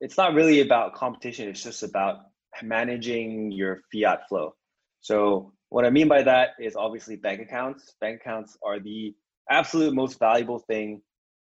it's 0.00 0.16
not 0.16 0.32
really 0.32 0.60
about 0.60 0.94
competition. 0.94 1.48
It's 1.48 1.64
just 1.64 1.82
about 1.82 2.18
managing 2.62 3.50
your 3.50 3.80
fiat 3.92 4.28
flow. 4.28 4.54
So 5.00 5.52
what 5.70 5.84
I 5.84 5.90
mean 5.90 6.06
by 6.06 6.22
that 6.22 6.50
is 6.60 6.76
obviously 6.76 7.16
bank 7.16 7.40
accounts. 7.40 7.96
Bank 8.00 8.20
accounts 8.20 8.56
are 8.64 8.78
the 8.78 9.12
absolute 9.50 9.92
most 9.92 10.20
valuable 10.20 10.60
thing 10.60 11.02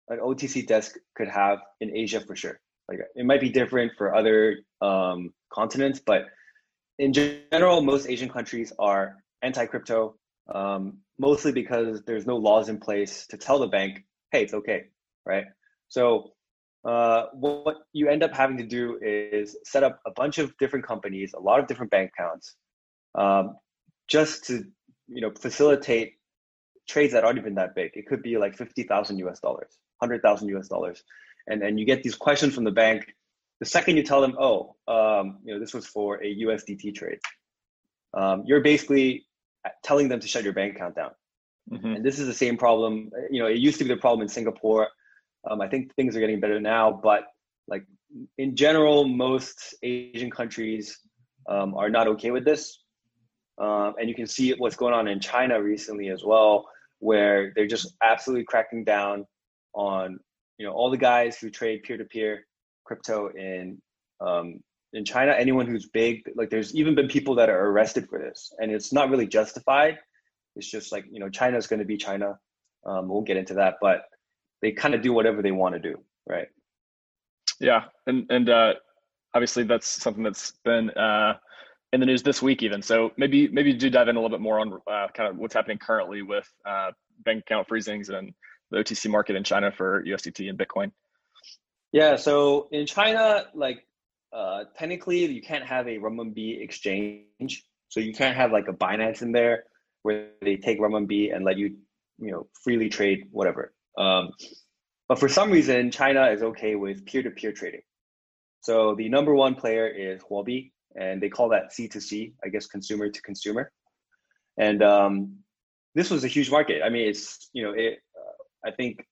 an 0.09 0.19
OTC 0.19 0.65
desk 0.65 0.95
could 1.15 1.27
have 1.27 1.59
in 1.81 1.95
Asia 1.95 2.21
for 2.21 2.35
sure. 2.35 2.59
Like 2.87 2.99
it 3.15 3.25
might 3.25 3.41
be 3.41 3.49
different 3.49 3.91
for 3.97 4.15
other 4.15 4.59
um, 4.81 5.33
continents, 5.51 6.01
but 6.05 6.25
in 6.99 7.13
general, 7.13 7.81
most 7.81 8.07
Asian 8.09 8.29
countries 8.29 8.73
are 8.79 9.17
anti-crypto, 9.41 10.15
um, 10.53 10.97
mostly 11.19 11.51
because 11.51 12.01
there's 12.03 12.25
no 12.25 12.37
laws 12.37 12.69
in 12.69 12.79
place 12.79 13.27
to 13.27 13.37
tell 13.37 13.59
the 13.59 13.67
bank, 13.67 14.05
"Hey, 14.31 14.43
it's 14.43 14.53
okay," 14.53 14.85
right? 15.25 15.45
So 15.89 16.31
uh, 16.85 17.25
what 17.33 17.75
you 17.93 18.07
end 18.07 18.23
up 18.23 18.33
having 18.33 18.57
to 18.57 18.65
do 18.65 18.97
is 19.01 19.57
set 19.65 19.83
up 19.83 19.99
a 20.05 20.11
bunch 20.11 20.37
of 20.37 20.57
different 20.57 20.85
companies, 20.85 21.33
a 21.33 21.39
lot 21.39 21.59
of 21.59 21.67
different 21.67 21.91
bank 21.91 22.11
accounts, 22.17 22.55
um, 23.15 23.57
just 24.07 24.45
to 24.45 24.63
you 25.07 25.21
know 25.21 25.31
facilitate 25.39 26.13
trades 26.87 27.13
that 27.13 27.25
aren't 27.25 27.37
even 27.37 27.55
that 27.55 27.75
big. 27.75 27.91
It 27.95 28.07
could 28.07 28.23
be 28.23 28.37
like 28.37 28.55
fifty 28.55 28.83
thousand 28.83 29.17
US 29.19 29.39
dollars, 29.39 29.77
hundred 29.99 30.21
thousand 30.21 30.49
US 30.49 30.67
dollars, 30.67 31.03
and 31.47 31.63
and 31.63 31.79
you 31.79 31.85
get 31.85 32.03
these 32.03 32.15
questions 32.15 32.53
from 32.53 32.63
the 32.63 32.71
bank. 32.71 33.13
The 33.59 33.65
second 33.65 33.97
you 33.97 34.03
tell 34.03 34.21
them, 34.21 34.35
oh, 34.39 34.75
um, 34.87 35.39
you 35.43 35.53
know, 35.53 35.59
this 35.59 35.73
was 35.73 35.87
for 35.87 36.23
a 36.23 36.35
USDT 36.43 36.93
trade, 36.93 37.17
um, 38.13 38.43
you're 38.45 38.61
basically 38.61 39.25
telling 39.83 40.07
them 40.07 40.19
to 40.19 40.27
shut 40.27 40.43
your 40.43 40.53
bank 40.53 40.75
account 40.75 40.95
down. 40.95 41.11
Mm-hmm. 41.71 41.87
And 41.87 42.05
this 42.05 42.19
is 42.19 42.27
the 42.27 42.33
same 42.33 42.57
problem. 42.57 43.09
You 43.29 43.41
know, 43.41 43.47
it 43.47 43.57
used 43.57 43.77
to 43.79 43.83
be 43.83 43.89
the 43.89 43.99
problem 43.99 44.21
in 44.21 44.29
Singapore. 44.29 44.87
Um, 45.49 45.61
I 45.61 45.67
think 45.67 45.93
things 45.95 46.15
are 46.15 46.19
getting 46.19 46.39
better 46.39 46.59
now, 46.59 46.99
but 47.03 47.23
like 47.67 47.85
in 48.37 48.55
general, 48.55 49.07
most 49.07 49.75
Asian 49.83 50.31
countries 50.31 50.99
um, 51.49 51.75
are 51.75 51.89
not 51.89 52.07
okay 52.07 52.31
with 52.31 52.45
this. 52.45 52.83
Um, 53.59 53.95
and 53.99 54.07
you 54.07 54.15
can 54.15 54.27
see 54.27 54.53
what's 54.53 54.75
going 54.75 54.93
on 54.93 55.07
in 55.07 55.19
China 55.19 55.61
recently 55.61 56.09
as 56.09 56.23
well, 56.23 56.69
where 56.99 57.53
they're 57.55 57.67
just 57.67 57.95
absolutely 58.03 58.45
cracking 58.45 58.83
down 58.83 59.25
on 59.77 60.19
you 60.57 60.65
know 60.65 60.73
all 60.73 60.89
the 60.89 60.97
guys 60.97 61.37
who 61.37 61.49
trade 61.49 61.83
peer-to-peer 61.83 62.45
crypto 62.83 63.29
in 63.29 63.81
um, 64.19 64.59
in 64.93 65.05
China. 65.05 65.33
Anyone 65.33 65.67
who's 65.67 65.87
big, 65.87 66.23
like 66.35 66.49
there's 66.49 66.75
even 66.75 66.95
been 66.95 67.07
people 67.07 67.35
that 67.35 67.49
are 67.49 67.67
arrested 67.67 68.09
for 68.09 68.19
this, 68.19 68.51
and 68.59 68.71
it's 68.71 68.91
not 68.91 69.09
really 69.09 69.27
justified. 69.27 69.99
It's 70.55 70.69
just 70.69 70.91
like 70.91 71.05
you 71.09 71.19
know 71.19 71.29
China's 71.29 71.67
going 71.67 71.79
to 71.79 71.85
be 71.85 71.97
China. 71.97 72.39
Um, 72.85 73.07
we'll 73.07 73.21
get 73.21 73.37
into 73.37 73.53
that, 73.55 73.75
but 73.79 74.03
they 74.61 74.71
kind 74.71 74.95
of 74.95 75.01
do 75.01 75.13
whatever 75.13 75.41
they 75.41 75.51
want 75.51 75.75
to 75.75 75.79
do, 75.79 75.99
right? 76.27 76.47
Yeah, 77.59 77.85
and 78.07 78.25
and 78.29 78.49
uh, 78.49 78.73
obviously 79.33 79.63
that's 79.63 79.87
something 79.87 80.23
that's 80.23 80.53
been 80.65 80.89
uh, 80.91 81.35
in 81.93 81.99
the 81.99 82.05
news 82.05 82.23
this 82.23 82.41
week, 82.41 82.63
even. 82.63 82.81
So 82.81 83.11
maybe 83.17 83.47
maybe 83.49 83.73
do 83.73 83.89
dive 83.89 84.07
in 84.07 84.15
a 84.15 84.19
little 84.19 84.35
bit 84.35 84.41
more 84.41 84.59
on 84.59 84.73
uh, 84.91 85.07
kind 85.13 85.29
of 85.29 85.37
what's 85.37 85.53
happening 85.53 85.77
currently 85.77 86.23
with 86.23 86.47
uh, 86.65 86.91
bank 87.23 87.41
account 87.41 87.67
freezings 87.67 88.09
and 88.09 88.33
the 88.71 88.77
OTC 88.77 89.09
market 89.09 89.35
in 89.35 89.43
China 89.43 89.71
for 89.71 90.03
USDT 90.03 90.49
and 90.49 90.57
Bitcoin? 90.57 90.91
Yeah, 91.91 92.15
so 92.15 92.67
in 92.71 92.85
China, 92.85 93.45
like 93.53 93.85
uh, 94.33 94.65
technically, 94.77 95.25
you 95.25 95.41
can't 95.41 95.65
have 95.65 95.87
a 95.87 95.97
renminbi 95.97 96.61
exchange. 96.61 97.65
So 97.89 97.99
you 97.99 98.13
can't 98.13 98.35
have 98.35 98.51
like 98.51 98.67
a 98.67 98.73
Binance 98.73 99.21
in 99.21 99.31
there 99.31 99.63
where 100.03 100.29
they 100.41 100.57
take 100.57 100.79
renminbi 100.79 101.33
and 101.33 101.45
let 101.45 101.57
you, 101.57 101.77
you 102.19 102.31
know, 102.31 102.47
freely 102.63 102.89
trade 102.89 103.27
whatever. 103.31 103.73
Um, 103.97 104.31
but 105.07 105.19
for 105.19 105.29
some 105.29 105.49
reason, 105.51 105.89
China 105.89 106.27
is 106.27 106.43
okay 106.43 106.75
with 106.75 107.05
peer-to-peer 107.05 107.53
trading. 107.53 107.81
So 108.61 108.95
the 108.95 109.07
number 109.07 109.33
one 109.33 109.55
player 109.55 109.87
is 109.87 110.21
Huobi, 110.21 110.71
and 110.99 111.21
they 111.21 111.29
call 111.29 111.49
that 111.49 111.71
C2C, 111.71 112.33
I 112.43 112.49
guess, 112.49 112.67
consumer 112.67 113.09
to 113.09 113.21
consumer. 113.21 113.71
And 114.57 114.83
um, 114.83 115.37
this 115.95 116.09
was 116.09 116.23
a 116.23 116.27
huge 116.27 116.51
market. 116.51 116.81
I 116.83 116.89
mean, 116.89 117.07
it's 117.07 117.49
you 117.53 117.63
know, 117.63 117.71
it. 117.71 117.99
I 118.65 118.71
think 118.71 119.05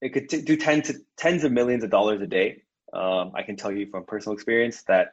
it 0.00 0.12
could 0.12 0.28
t- 0.28 0.42
do 0.42 0.56
ten 0.56 0.82
to 0.82 0.94
tens 1.16 1.44
of 1.44 1.52
millions 1.52 1.84
of 1.84 1.90
dollars 1.90 2.20
a 2.20 2.26
day. 2.26 2.62
Um, 2.92 3.32
I 3.34 3.42
can 3.42 3.56
tell 3.56 3.72
you 3.72 3.86
from 3.90 4.04
personal 4.04 4.34
experience 4.34 4.82
that 4.88 5.08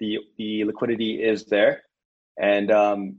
the 0.00 0.18
the 0.38 0.64
liquidity 0.64 1.22
is 1.22 1.46
there, 1.46 1.82
and 2.38 2.70
um, 2.70 3.16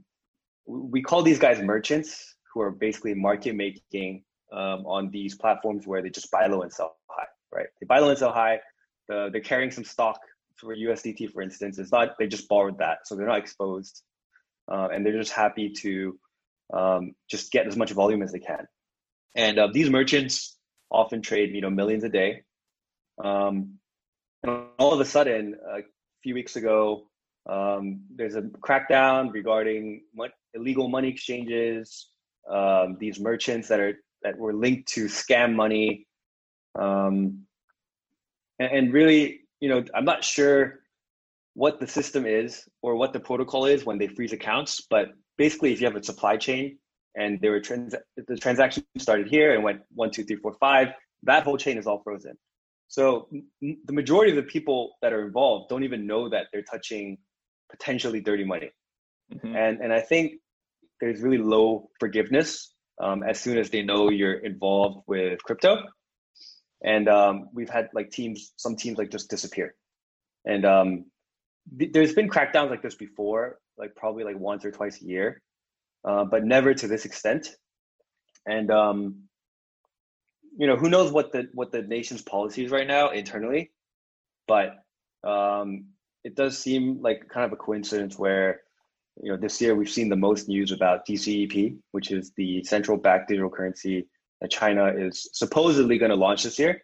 we 0.66 1.02
call 1.02 1.22
these 1.22 1.38
guys 1.38 1.60
merchants 1.60 2.34
who 2.52 2.60
are 2.60 2.70
basically 2.70 3.14
market 3.14 3.54
making 3.54 4.24
um, 4.52 4.86
on 4.86 5.10
these 5.10 5.34
platforms 5.34 5.86
where 5.86 6.02
they 6.02 6.10
just 6.10 6.30
buy 6.30 6.46
low 6.46 6.62
and 6.62 6.72
sell 6.72 6.96
high, 7.08 7.26
right? 7.52 7.66
They 7.80 7.86
buy 7.86 7.98
low 7.98 8.10
and 8.10 8.18
sell 8.18 8.32
high. 8.32 8.60
The, 9.08 9.28
they're 9.30 9.40
carrying 9.40 9.70
some 9.70 9.84
stock 9.84 10.18
for 10.56 10.74
USDT, 10.74 11.32
for 11.32 11.42
instance. 11.42 11.78
It's 11.78 11.92
not 11.92 12.16
they 12.18 12.26
just 12.26 12.48
borrowed 12.48 12.78
that, 12.78 12.98
so 13.04 13.14
they're 13.14 13.26
not 13.26 13.38
exposed, 13.38 14.02
uh, 14.70 14.88
and 14.92 15.04
they're 15.04 15.18
just 15.18 15.32
happy 15.32 15.70
to 15.70 16.18
um, 16.72 17.14
just 17.30 17.52
get 17.52 17.66
as 17.66 17.76
much 17.76 17.92
volume 17.92 18.22
as 18.22 18.32
they 18.32 18.38
can. 18.38 18.66
And 19.36 19.58
uh, 19.58 19.68
these 19.72 19.90
merchants 19.90 20.56
often 20.90 21.20
trade, 21.20 21.54
you 21.54 21.60
know, 21.60 21.70
millions 21.70 22.04
a 22.04 22.08
day. 22.08 22.42
Um, 23.22 23.74
and 24.42 24.66
all 24.78 24.94
of 24.94 25.00
a 25.00 25.04
sudden, 25.04 25.56
a 25.70 25.80
few 26.22 26.34
weeks 26.34 26.56
ago, 26.56 27.08
um, 27.48 28.00
there's 28.14 28.34
a 28.34 28.42
crackdown 28.42 29.32
regarding 29.32 30.02
illegal 30.54 30.88
money 30.88 31.08
exchanges. 31.08 32.08
Um, 32.50 32.96
these 32.98 33.20
merchants 33.20 33.68
that 33.68 33.80
are 33.80 33.98
that 34.22 34.38
were 34.38 34.54
linked 34.54 34.88
to 34.88 35.06
scam 35.06 35.54
money, 35.54 36.06
um, 36.78 37.46
and, 38.58 38.72
and 38.72 38.92
really, 38.92 39.40
you 39.60 39.68
know, 39.68 39.84
I'm 39.94 40.04
not 40.04 40.24
sure 40.24 40.80
what 41.54 41.80
the 41.80 41.86
system 41.86 42.26
is 42.26 42.64
or 42.82 42.96
what 42.96 43.12
the 43.12 43.20
protocol 43.20 43.66
is 43.66 43.84
when 43.84 43.98
they 43.98 44.08
freeze 44.08 44.32
accounts, 44.32 44.82
but 44.88 45.08
basically, 45.36 45.72
if 45.72 45.80
you 45.80 45.86
have 45.86 45.96
a 45.96 46.02
supply 46.02 46.36
chain 46.36 46.78
and 47.16 47.40
there 47.40 47.50
were 47.50 47.60
trans- 47.60 47.94
the 48.16 48.36
transaction 48.36 48.84
started 48.98 49.28
here 49.28 49.54
and 49.54 49.64
went 49.64 49.80
one, 49.94 50.10
two, 50.10 50.24
three, 50.24 50.36
four, 50.36 50.54
five, 50.60 50.88
that 51.24 51.42
whole 51.44 51.56
chain 51.56 51.78
is 51.78 51.86
all 51.86 52.00
frozen. 52.04 52.36
So 52.88 53.28
m- 53.32 53.78
the 53.84 53.92
majority 53.92 54.30
of 54.30 54.36
the 54.36 54.48
people 54.56 54.96
that 55.02 55.12
are 55.12 55.26
involved 55.26 55.70
don't 55.70 55.82
even 55.82 56.06
know 56.06 56.28
that 56.28 56.46
they're 56.52 56.62
touching 56.62 57.18
potentially 57.70 58.20
dirty 58.20 58.44
money. 58.44 58.70
Mm-hmm. 59.32 59.56
And 59.56 59.80
and 59.80 59.92
I 59.92 60.00
think 60.00 60.34
there's 61.00 61.20
really 61.20 61.38
low 61.38 61.90
forgiveness 61.98 62.72
um, 63.02 63.22
as 63.22 63.40
soon 63.40 63.58
as 63.58 63.70
they 63.70 63.82
know 63.82 64.10
you're 64.10 64.34
involved 64.34 65.04
with 65.06 65.42
crypto. 65.42 65.82
And 66.84 67.08
um, 67.08 67.48
we've 67.52 67.68
had 67.68 67.88
like 67.92 68.10
teams, 68.10 68.52
some 68.56 68.76
teams 68.76 68.98
like 68.98 69.10
just 69.10 69.28
disappear. 69.28 69.74
And 70.44 70.64
um, 70.64 71.06
th- 71.78 71.92
there's 71.92 72.14
been 72.14 72.28
crackdowns 72.28 72.70
like 72.70 72.82
this 72.82 72.94
before, 72.94 73.58
like 73.76 73.96
probably 73.96 74.24
like 74.24 74.38
once 74.38 74.64
or 74.64 74.70
twice 74.70 75.02
a 75.02 75.04
year, 75.04 75.42
uh, 76.06 76.24
but 76.24 76.44
never 76.44 76.72
to 76.72 76.86
this 76.86 77.04
extent. 77.04 77.48
And 78.46 78.70
um, 78.70 79.24
you 80.56 80.66
know, 80.66 80.76
who 80.76 80.88
knows 80.88 81.12
what 81.12 81.32
the 81.32 81.48
what 81.52 81.72
the 81.72 81.82
nation's 81.82 82.22
policy 82.22 82.64
is 82.64 82.70
right 82.70 82.86
now 82.86 83.10
internally, 83.10 83.72
but 84.46 84.76
um, 85.24 85.86
it 86.24 86.36
does 86.36 86.56
seem 86.56 87.02
like 87.02 87.28
kind 87.28 87.44
of 87.44 87.52
a 87.52 87.56
coincidence 87.56 88.18
where 88.18 88.60
you 89.20 89.30
know 89.30 89.36
this 89.36 89.60
year 89.60 89.74
we've 89.74 89.90
seen 89.90 90.08
the 90.08 90.16
most 90.16 90.48
news 90.48 90.70
about 90.72 91.06
DCEP, 91.06 91.76
which 91.90 92.10
is 92.12 92.32
the 92.36 92.62
central 92.64 92.96
bank 92.96 93.26
digital 93.28 93.50
currency 93.50 94.06
that 94.40 94.50
China 94.50 94.92
is 94.96 95.28
supposedly 95.32 95.98
going 95.98 96.10
to 96.10 96.16
launch 96.16 96.44
this 96.44 96.58
year. 96.58 96.82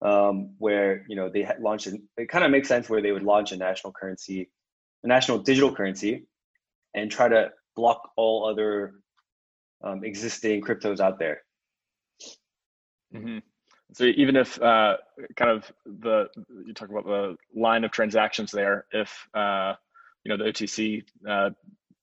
Um, 0.00 0.54
where 0.58 1.04
you 1.08 1.14
know 1.14 1.28
they 1.28 1.48
launched 1.60 1.86
it 1.86 2.28
kind 2.28 2.44
of 2.44 2.50
makes 2.50 2.66
sense 2.66 2.88
where 2.88 3.00
they 3.00 3.12
would 3.12 3.22
launch 3.22 3.52
a 3.52 3.56
national 3.56 3.92
currency, 3.92 4.50
a 5.04 5.06
national 5.06 5.38
digital 5.38 5.72
currency, 5.72 6.26
and 6.94 7.08
try 7.08 7.28
to 7.28 7.50
block 7.74 8.10
all 8.16 8.46
other 8.46 8.94
um, 9.82 10.04
existing 10.04 10.62
cryptos 10.62 11.00
out 11.00 11.18
there. 11.18 11.42
Mm-hmm. 13.14 13.38
So 13.94 14.04
even 14.04 14.36
if 14.36 14.60
uh, 14.60 14.96
kind 15.36 15.50
of 15.50 15.70
the 15.84 16.28
you 16.66 16.72
talk 16.72 16.88
about 16.88 17.04
the 17.04 17.36
line 17.54 17.84
of 17.84 17.90
transactions 17.90 18.50
there, 18.50 18.86
if 18.90 19.28
uh, 19.34 19.74
you 20.24 20.30
know 20.30 20.42
the 20.42 20.50
OTC 20.50 21.04
uh, 21.28 21.50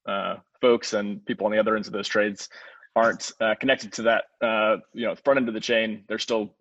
uh, 0.07 0.35
folks 0.61 0.93
and 0.93 1.25
people 1.25 1.45
on 1.45 1.51
the 1.51 1.57
other 1.57 1.75
ends 1.75 1.87
of 1.87 1.93
those 1.93 2.07
trades 2.07 2.49
aren't 2.95 3.31
uh, 3.39 3.55
connected 3.59 3.91
to 3.93 4.01
that 4.03 4.25
uh, 4.41 4.77
you 4.93 5.05
know 5.05 5.15
front 5.15 5.39
end 5.39 5.47
of 5.47 5.55
the 5.55 5.59
chain, 5.59 6.03
they're 6.07 6.19
still 6.19 6.53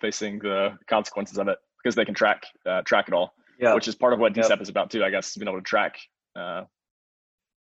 facing 0.00 0.38
the 0.38 0.78
consequences 0.86 1.38
of 1.38 1.48
it 1.48 1.58
because 1.82 1.94
they 1.94 2.04
can 2.04 2.14
track 2.14 2.44
track 2.86 3.08
it 3.08 3.14
all. 3.14 3.34
Yeah. 3.58 3.74
Which 3.74 3.86
is 3.86 3.94
part 3.94 4.12
of 4.12 4.18
what 4.18 4.32
DCEP 4.32 4.48
yep. 4.48 4.60
is 4.60 4.68
about 4.70 4.90
too, 4.90 5.04
I 5.04 5.10
guess, 5.10 5.36
being 5.36 5.46
able 5.46 5.58
to 5.58 5.64
track 5.64 5.98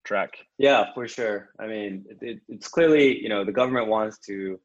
track. 0.05 0.37
Yeah, 0.59 0.93
for 0.95 1.09
sure. 1.09 1.51
I 1.59 1.67
mean, 1.67 2.05
it, 2.21 2.40
it's 2.49 2.69
clearly 2.69 3.21
you 3.21 3.29
know 3.29 3.45
the 3.45 3.53
government 3.53 3.88
wants 3.88 4.19
to. 4.27 4.61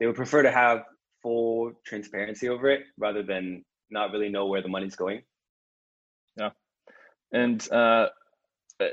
They 0.00 0.06
would 0.06 0.16
prefer 0.16 0.42
to 0.42 0.50
have 0.50 0.82
full 1.22 1.72
transparency 1.86 2.48
over 2.48 2.68
it 2.70 2.82
rather 2.98 3.22
than 3.22 3.64
not 3.90 4.10
really 4.10 4.28
know 4.28 4.46
where 4.46 4.62
the 4.62 4.68
money's 4.68 4.96
going. 4.96 5.22
Yeah. 6.36 6.50
And 7.32 7.72
uh, 7.72 8.08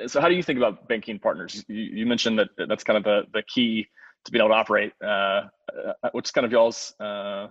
so, 0.07 0.21
how 0.21 0.29
do 0.29 0.35
you 0.35 0.43
think 0.43 0.57
about 0.57 0.87
banking 0.87 1.19
partners? 1.19 1.63
You, 1.67 1.81
you, 1.81 2.05
mentioned 2.05 2.39
that 2.39 2.49
that's 2.67 2.83
kind 2.83 2.97
of 2.97 3.03
the, 3.03 3.21
the 3.33 3.43
key 3.43 3.87
to 4.25 4.31
being 4.31 4.41
able 4.41 4.49
to 4.49 4.55
operate. 4.55 4.93
Uh, 5.03 5.07
uh 5.07 6.09
what's 6.11 6.31
kind 6.31 6.45
of 6.45 6.51
y'all's 6.51 6.93
uh, 6.99 7.47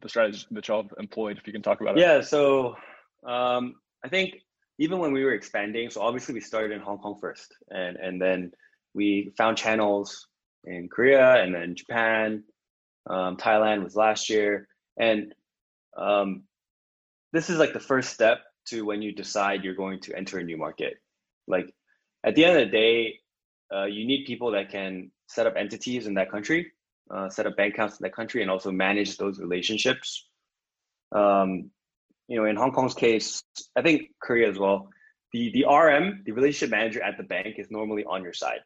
the 0.00 0.08
strategy 0.08 0.46
that 0.50 0.66
y'all 0.68 0.82
have 0.82 0.92
employed? 0.98 1.38
If 1.38 1.46
you 1.46 1.52
can 1.52 1.62
talk 1.62 1.80
about 1.80 1.96
it. 1.96 2.00
Yeah. 2.00 2.20
So, 2.20 2.76
um, 3.26 3.76
I 4.04 4.08
think 4.08 4.34
even 4.78 4.98
when 4.98 5.12
we 5.12 5.24
were 5.24 5.34
expanding, 5.34 5.90
so 5.90 6.00
obviously 6.00 6.34
we 6.34 6.40
started 6.40 6.72
in 6.72 6.80
Hong 6.80 6.98
Kong 6.98 7.16
first, 7.20 7.54
and 7.70 7.96
and 7.96 8.20
then 8.20 8.52
we 8.94 9.32
found 9.36 9.56
channels 9.56 10.28
in 10.64 10.88
Korea 10.88 11.42
and 11.42 11.54
then 11.54 11.74
Japan 11.74 12.44
um, 13.08 13.36
Thailand 13.36 13.84
was 13.84 13.96
last 13.96 14.30
year, 14.30 14.68
and 14.96 15.34
um, 15.96 16.44
this 17.32 17.50
is 17.50 17.58
like 17.58 17.72
the 17.72 17.80
first 17.80 18.12
step 18.12 18.38
to 18.66 18.84
when 18.84 19.02
you 19.02 19.12
decide 19.12 19.62
you're 19.62 19.74
going 19.74 20.00
to 20.00 20.16
enter 20.16 20.38
a 20.38 20.42
new 20.42 20.56
market. 20.56 20.94
Like 21.46 21.72
at 22.24 22.34
the 22.34 22.44
end 22.44 22.58
of 22.58 22.66
the 22.66 22.72
day, 22.72 23.20
uh, 23.74 23.84
you 23.84 24.06
need 24.06 24.24
people 24.24 24.52
that 24.52 24.70
can 24.70 25.10
set 25.28 25.46
up 25.46 25.54
entities 25.56 26.06
in 26.06 26.14
that 26.14 26.30
country, 26.30 26.72
uh, 27.10 27.28
set 27.28 27.46
up 27.46 27.56
bank 27.56 27.74
accounts 27.74 27.98
in 27.98 28.04
that 28.04 28.14
country, 28.14 28.40
and 28.42 28.50
also 28.50 28.70
manage 28.70 29.16
those 29.16 29.38
relationships. 29.38 30.28
Um, 31.12 31.70
you 32.28 32.36
know, 32.36 32.46
in 32.46 32.56
Hong 32.56 32.72
Kong's 32.72 32.94
case, 32.94 33.42
I 33.76 33.82
think 33.82 34.10
Korea 34.22 34.48
as 34.50 34.58
well. 34.58 34.88
The 35.32 35.50
the 35.52 35.66
RM, 35.68 36.22
the 36.24 36.32
relationship 36.32 36.70
manager 36.70 37.02
at 37.02 37.16
the 37.16 37.24
bank, 37.24 37.56
is 37.58 37.70
normally 37.70 38.04
on 38.04 38.22
your 38.22 38.32
side. 38.32 38.60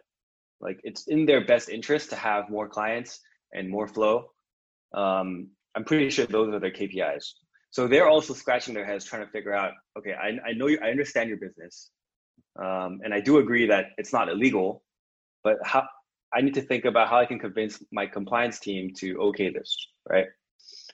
Like 0.60 0.80
it's 0.84 1.06
in 1.06 1.26
their 1.26 1.44
best 1.44 1.68
interest 1.68 2.10
to 2.10 2.16
have 2.16 2.50
more 2.50 2.68
clients 2.68 3.20
and 3.52 3.68
more 3.68 3.86
flow. 3.86 4.30
Um, 4.92 5.50
I'm 5.74 5.84
pretty 5.84 6.10
sure 6.10 6.26
those 6.26 6.52
are 6.52 6.60
their 6.60 6.72
KPIs. 6.72 7.32
So 7.70 7.86
they're 7.86 8.08
also 8.08 8.34
scratching 8.34 8.74
their 8.74 8.84
heads 8.84 9.04
trying 9.04 9.24
to 9.24 9.30
figure 9.30 9.54
out, 9.54 9.72
okay, 9.98 10.14
I, 10.14 10.38
I 10.48 10.52
know 10.52 10.66
you, 10.66 10.78
I 10.82 10.90
understand 10.90 11.28
your 11.28 11.38
business. 11.38 11.90
Um, 12.58 13.00
and 13.04 13.12
I 13.12 13.20
do 13.20 13.38
agree 13.38 13.66
that 13.66 13.90
it's 13.98 14.12
not 14.12 14.28
illegal, 14.28 14.82
but 15.44 15.58
how 15.62 15.86
I 16.32 16.40
need 16.40 16.54
to 16.54 16.62
think 16.62 16.84
about 16.84 17.08
how 17.08 17.18
I 17.18 17.26
can 17.26 17.38
convince 17.38 17.82
my 17.92 18.06
compliance 18.06 18.58
team 18.58 18.92
to 18.96 19.18
okay 19.28 19.50
this, 19.50 19.76
right? 20.08 20.26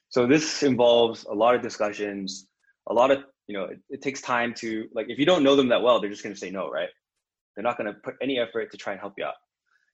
So 0.08 0.26
this 0.26 0.62
involves 0.62 1.24
a 1.24 1.32
lot 1.32 1.54
of 1.54 1.62
discussions, 1.62 2.46
a 2.88 2.94
lot 2.94 3.10
of, 3.10 3.18
you 3.46 3.56
know, 3.56 3.64
it, 3.64 3.80
it 3.90 4.02
takes 4.02 4.20
time 4.20 4.54
to 4.54 4.88
like 4.94 5.06
if 5.08 5.18
you 5.18 5.26
don't 5.26 5.42
know 5.42 5.56
them 5.56 5.68
that 5.68 5.82
well, 5.82 6.00
they're 6.00 6.10
just 6.10 6.22
gonna 6.22 6.36
say 6.36 6.50
no, 6.50 6.70
right? 6.70 6.88
They're 7.54 7.64
not 7.64 7.78
gonna 7.78 7.94
put 7.94 8.14
any 8.22 8.38
effort 8.38 8.70
to 8.72 8.76
try 8.76 8.92
and 8.92 9.00
help 9.00 9.14
you 9.18 9.24
out. 9.24 9.34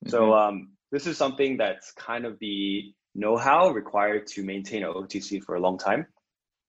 Mm-hmm. 0.04 0.10
So 0.10 0.34
um, 0.34 0.70
this 0.92 1.06
is 1.06 1.16
something 1.16 1.56
that's 1.56 1.92
kind 1.92 2.24
of 2.24 2.38
the 2.40 2.92
know-how 3.14 3.70
required 3.70 4.26
to 4.28 4.42
maintain 4.42 4.84
an 4.84 4.92
OTC 4.92 5.42
for 5.42 5.56
a 5.56 5.60
long 5.60 5.78
time. 5.78 6.06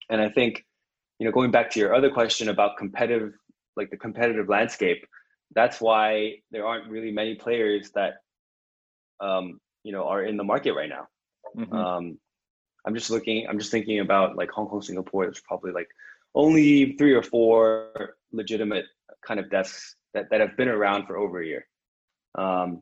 And 0.10 0.22
I 0.22 0.30
think, 0.30 0.66
you 1.20 1.26
know, 1.26 1.32
going 1.32 1.52
back 1.52 1.72
to 1.72 1.80
your 1.80 1.94
other 1.96 2.10
question 2.10 2.50
about 2.50 2.78
competitive, 2.78 3.34
like 3.76 3.90
the 3.90 3.98
competitive 3.98 4.50
landscape, 4.50 5.06
that's 5.54 5.80
why 5.80 6.36
there 6.52 6.66
aren't 6.66 6.90
really 6.90 7.12
many 7.12 7.36
players 7.36 7.92
that, 7.92 8.16
um, 9.20 9.60
you 9.84 9.92
know, 9.92 10.08
are 10.08 10.24
in 10.24 10.38
the 10.38 10.44
market 10.44 10.74
right 10.74 10.90
now. 10.90 11.08
Mm-hmm. 11.58 11.74
Um, 11.74 12.20
I'm 12.86 12.96
just 12.96 13.12
looking, 13.12 13.48
I'm 13.48 13.60
just 13.60 13.72
thinking 13.72 14.00
about 14.00 14.36
like 14.36 14.50
Hong 14.52 14.68
Kong, 14.68 14.82
Singapore. 14.82 15.26
There's 15.26 15.42
probably 15.42 15.72
like 15.72 15.88
only 16.36 16.96
three 16.98 17.13
or 17.13 17.24
four 17.24 18.15
legitimate 18.32 18.86
kind 19.26 19.39
of 19.39 19.50
desks 19.50 19.96
that, 20.13 20.30
that 20.32 20.41
have 20.41 20.58
been 20.58 20.67
around 20.67 21.06
for 21.06 21.17
over 21.17 21.41
a 21.41 21.46
year. 21.46 21.65
Um, 22.38 22.82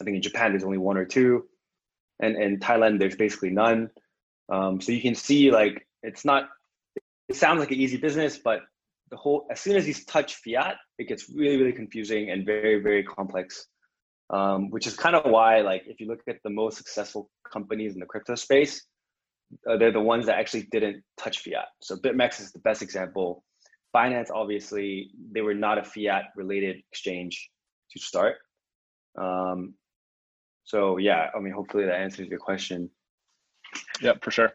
I 0.00 0.04
think 0.04 0.16
in 0.16 0.22
Japan 0.22 0.52
there's 0.52 0.64
only 0.64 0.78
one 0.78 0.96
or 0.96 1.04
two, 1.04 1.44
and 2.20 2.36
in 2.36 2.58
Thailand 2.58 2.98
there's 2.98 3.16
basically 3.16 3.50
none. 3.50 3.90
Um, 4.48 4.80
so 4.80 4.92
you 4.92 5.00
can 5.00 5.14
see 5.14 5.50
like 5.50 5.86
it's 6.02 6.24
not. 6.24 6.48
It 7.28 7.34
sounds 7.34 7.58
like 7.58 7.72
an 7.72 7.78
easy 7.78 7.96
business, 7.96 8.38
but 8.38 8.60
the 9.10 9.16
whole 9.16 9.46
as 9.50 9.60
soon 9.60 9.76
as 9.76 9.88
you 9.88 9.94
touch 9.94 10.36
fiat, 10.36 10.76
it 10.98 11.08
gets 11.08 11.28
really 11.30 11.56
really 11.56 11.72
confusing 11.72 12.30
and 12.30 12.44
very 12.44 12.80
very 12.80 13.02
complex. 13.02 13.66
Um, 14.28 14.70
which 14.70 14.88
is 14.88 14.96
kind 14.96 15.14
of 15.14 15.30
why 15.30 15.60
like 15.60 15.84
if 15.86 16.00
you 16.00 16.08
look 16.08 16.20
at 16.28 16.42
the 16.42 16.50
most 16.50 16.76
successful 16.76 17.30
companies 17.50 17.94
in 17.94 18.00
the 18.00 18.06
crypto 18.06 18.34
space, 18.34 18.84
uh, 19.68 19.76
they're 19.76 19.92
the 19.92 20.00
ones 20.00 20.26
that 20.26 20.38
actually 20.38 20.68
didn't 20.70 21.02
touch 21.16 21.40
fiat. 21.40 21.66
So 21.80 21.96
BitMEX 21.96 22.40
is 22.40 22.52
the 22.52 22.58
best 22.60 22.82
example. 22.82 23.44
Binance, 23.94 24.30
obviously, 24.34 25.10
they 25.32 25.40
were 25.40 25.54
not 25.54 25.78
a 25.78 25.84
fiat 25.84 26.24
related 26.36 26.76
exchange 26.90 27.50
to 27.92 27.98
start. 27.98 28.36
Um, 29.18 29.74
so 30.64 30.98
yeah, 30.98 31.30
I 31.34 31.40
mean, 31.40 31.52
hopefully 31.52 31.84
that 31.86 31.94
answers 31.94 32.28
your 32.28 32.38
question. 32.38 32.90
Yeah, 34.02 34.14
for 34.20 34.30
sure. 34.30 34.52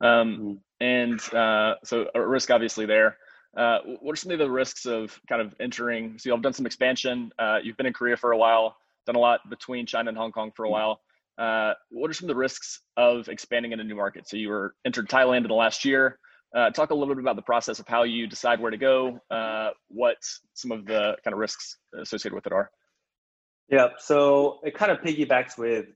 Um, 0.00 0.08
mm-hmm. 0.10 0.52
And 0.80 1.34
uh, 1.34 1.74
so 1.84 2.06
a 2.14 2.26
risk 2.26 2.50
obviously 2.50 2.86
there. 2.86 3.16
Uh, 3.56 3.78
what 4.00 4.12
are 4.12 4.16
some 4.16 4.32
of 4.32 4.38
the 4.38 4.50
risks 4.50 4.86
of 4.86 5.18
kind 5.28 5.40
of 5.40 5.54
entering? 5.60 6.18
So 6.18 6.30
you've 6.30 6.42
done 6.42 6.52
some 6.52 6.66
expansion. 6.66 7.30
Uh, 7.38 7.58
you've 7.62 7.76
been 7.76 7.86
in 7.86 7.92
Korea 7.92 8.16
for 8.16 8.32
a 8.32 8.36
while, 8.36 8.76
done 9.06 9.14
a 9.16 9.20
lot 9.20 9.40
between 9.48 9.86
China 9.86 10.08
and 10.08 10.18
Hong 10.18 10.32
Kong 10.32 10.50
for 10.56 10.64
a 10.64 10.70
while. 10.70 11.00
Uh, 11.38 11.72
what 11.90 12.10
are 12.10 12.14
some 12.14 12.26
of 12.28 12.34
the 12.34 12.38
risks 12.38 12.80
of 12.96 13.28
expanding 13.28 13.72
into 13.72 13.84
a 13.84 13.86
new 13.86 13.96
markets? 13.96 14.30
So 14.30 14.36
you 14.36 14.48
were 14.48 14.74
entered 14.84 15.08
Thailand 15.08 15.38
in 15.38 15.48
the 15.48 15.54
last 15.54 15.84
year. 15.84 16.18
Uh, 16.54 16.70
talk 16.70 16.90
a 16.90 16.94
little 16.94 17.12
bit 17.14 17.20
about 17.20 17.34
the 17.34 17.42
process 17.42 17.80
of 17.80 17.88
how 17.88 18.04
you 18.04 18.28
decide 18.28 18.60
where 18.60 18.70
to 18.70 18.76
go, 18.76 19.18
uh, 19.30 19.70
what 19.88 20.18
some 20.52 20.70
of 20.70 20.86
the 20.86 21.16
kind 21.24 21.32
of 21.32 21.38
risks 21.38 21.78
associated 22.00 22.34
with 22.34 22.46
it 22.46 22.52
are. 22.52 22.70
Yeah, 23.68 23.88
so 23.98 24.60
it 24.62 24.74
kind 24.74 24.92
of 24.92 24.98
piggybacks 24.98 25.58
with 25.58 25.86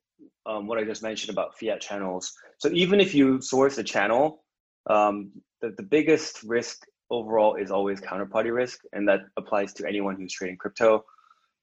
um, 0.46 0.66
what 0.66 0.78
I 0.78 0.84
just 0.84 1.02
mentioned 1.02 1.30
about 1.30 1.56
fiat 1.58 1.80
channels. 1.80 2.32
So 2.58 2.70
even 2.72 3.00
if 3.00 3.14
you 3.14 3.40
source 3.40 3.78
a 3.78 3.84
channel, 3.84 4.42
um, 4.90 5.30
the, 5.60 5.74
the 5.76 5.82
biggest 5.82 6.42
risk 6.42 6.84
overall 7.10 7.54
is 7.54 7.70
always 7.70 8.00
counterparty 8.00 8.52
risk, 8.52 8.80
and 8.92 9.08
that 9.08 9.20
applies 9.36 9.72
to 9.74 9.86
anyone 9.86 10.16
who's 10.16 10.32
trading 10.32 10.56
crypto. 10.56 11.04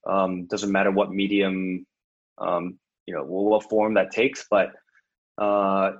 Um, 0.07 0.45
doesn't 0.45 0.71
matter 0.71 0.91
what 0.91 1.11
medium, 1.11 1.85
um, 2.37 2.79
you 3.05 3.13
know, 3.13 3.23
what 3.23 3.69
form 3.69 3.95
that 3.95 4.11
takes, 4.11 4.45
but 4.49 4.71
uh, 5.37 5.91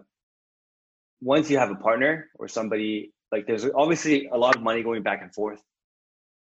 once 1.22 1.50
you 1.50 1.58
have 1.58 1.72
a 1.72 1.76
partner 1.76 2.30
or 2.38 2.48
somebody 2.48 3.12
like 3.32 3.48
there's 3.48 3.66
obviously 3.76 4.28
a 4.32 4.38
lot 4.38 4.56
of 4.56 4.62
money 4.62 4.84
going 4.84 5.04
back 5.04 5.22
and 5.22 5.34
forth. 5.34 5.62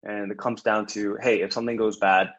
And 0.03 0.33
it 0.33 0.39
comes 0.39 0.63
down 0.63 0.87
to 0.89 1.19
hey 1.21 1.43
if 1.43 1.53
something 1.53 1.77
goes 1.77 1.99
bad 1.99 2.31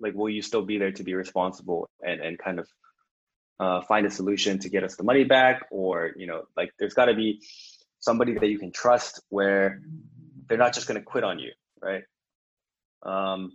like 0.00 0.14
will 0.14 0.28
you 0.28 0.42
still 0.42 0.62
be 0.62 0.78
there 0.78 0.92
to 0.92 1.04
be 1.04 1.14
responsible 1.14 1.88
and, 2.02 2.20
and 2.20 2.38
kind 2.38 2.58
of 2.58 2.68
uh, 3.60 3.82
find 3.82 4.06
a 4.06 4.10
solution 4.10 4.58
to 4.60 4.68
get 4.68 4.82
us 4.82 4.96
the 4.96 5.04
money 5.04 5.24
back? 5.24 5.66
Or 5.70 6.10
you 6.16 6.26
know 6.26 6.42
like 6.56 6.72
there's 6.78 6.94
got 6.94 7.06
to 7.06 7.14
be 7.14 7.42
somebody 8.00 8.34
that 8.34 8.48
you 8.48 8.58
can 8.58 8.72
trust 8.72 9.22
where 9.28 9.80
they're 10.48 10.58
not 10.58 10.74
just 10.74 10.88
going 10.88 10.98
to 10.98 11.04
quit 11.04 11.22
on 11.22 11.38
you 11.38 11.52
right? 11.82 12.02
Um, 13.02 13.52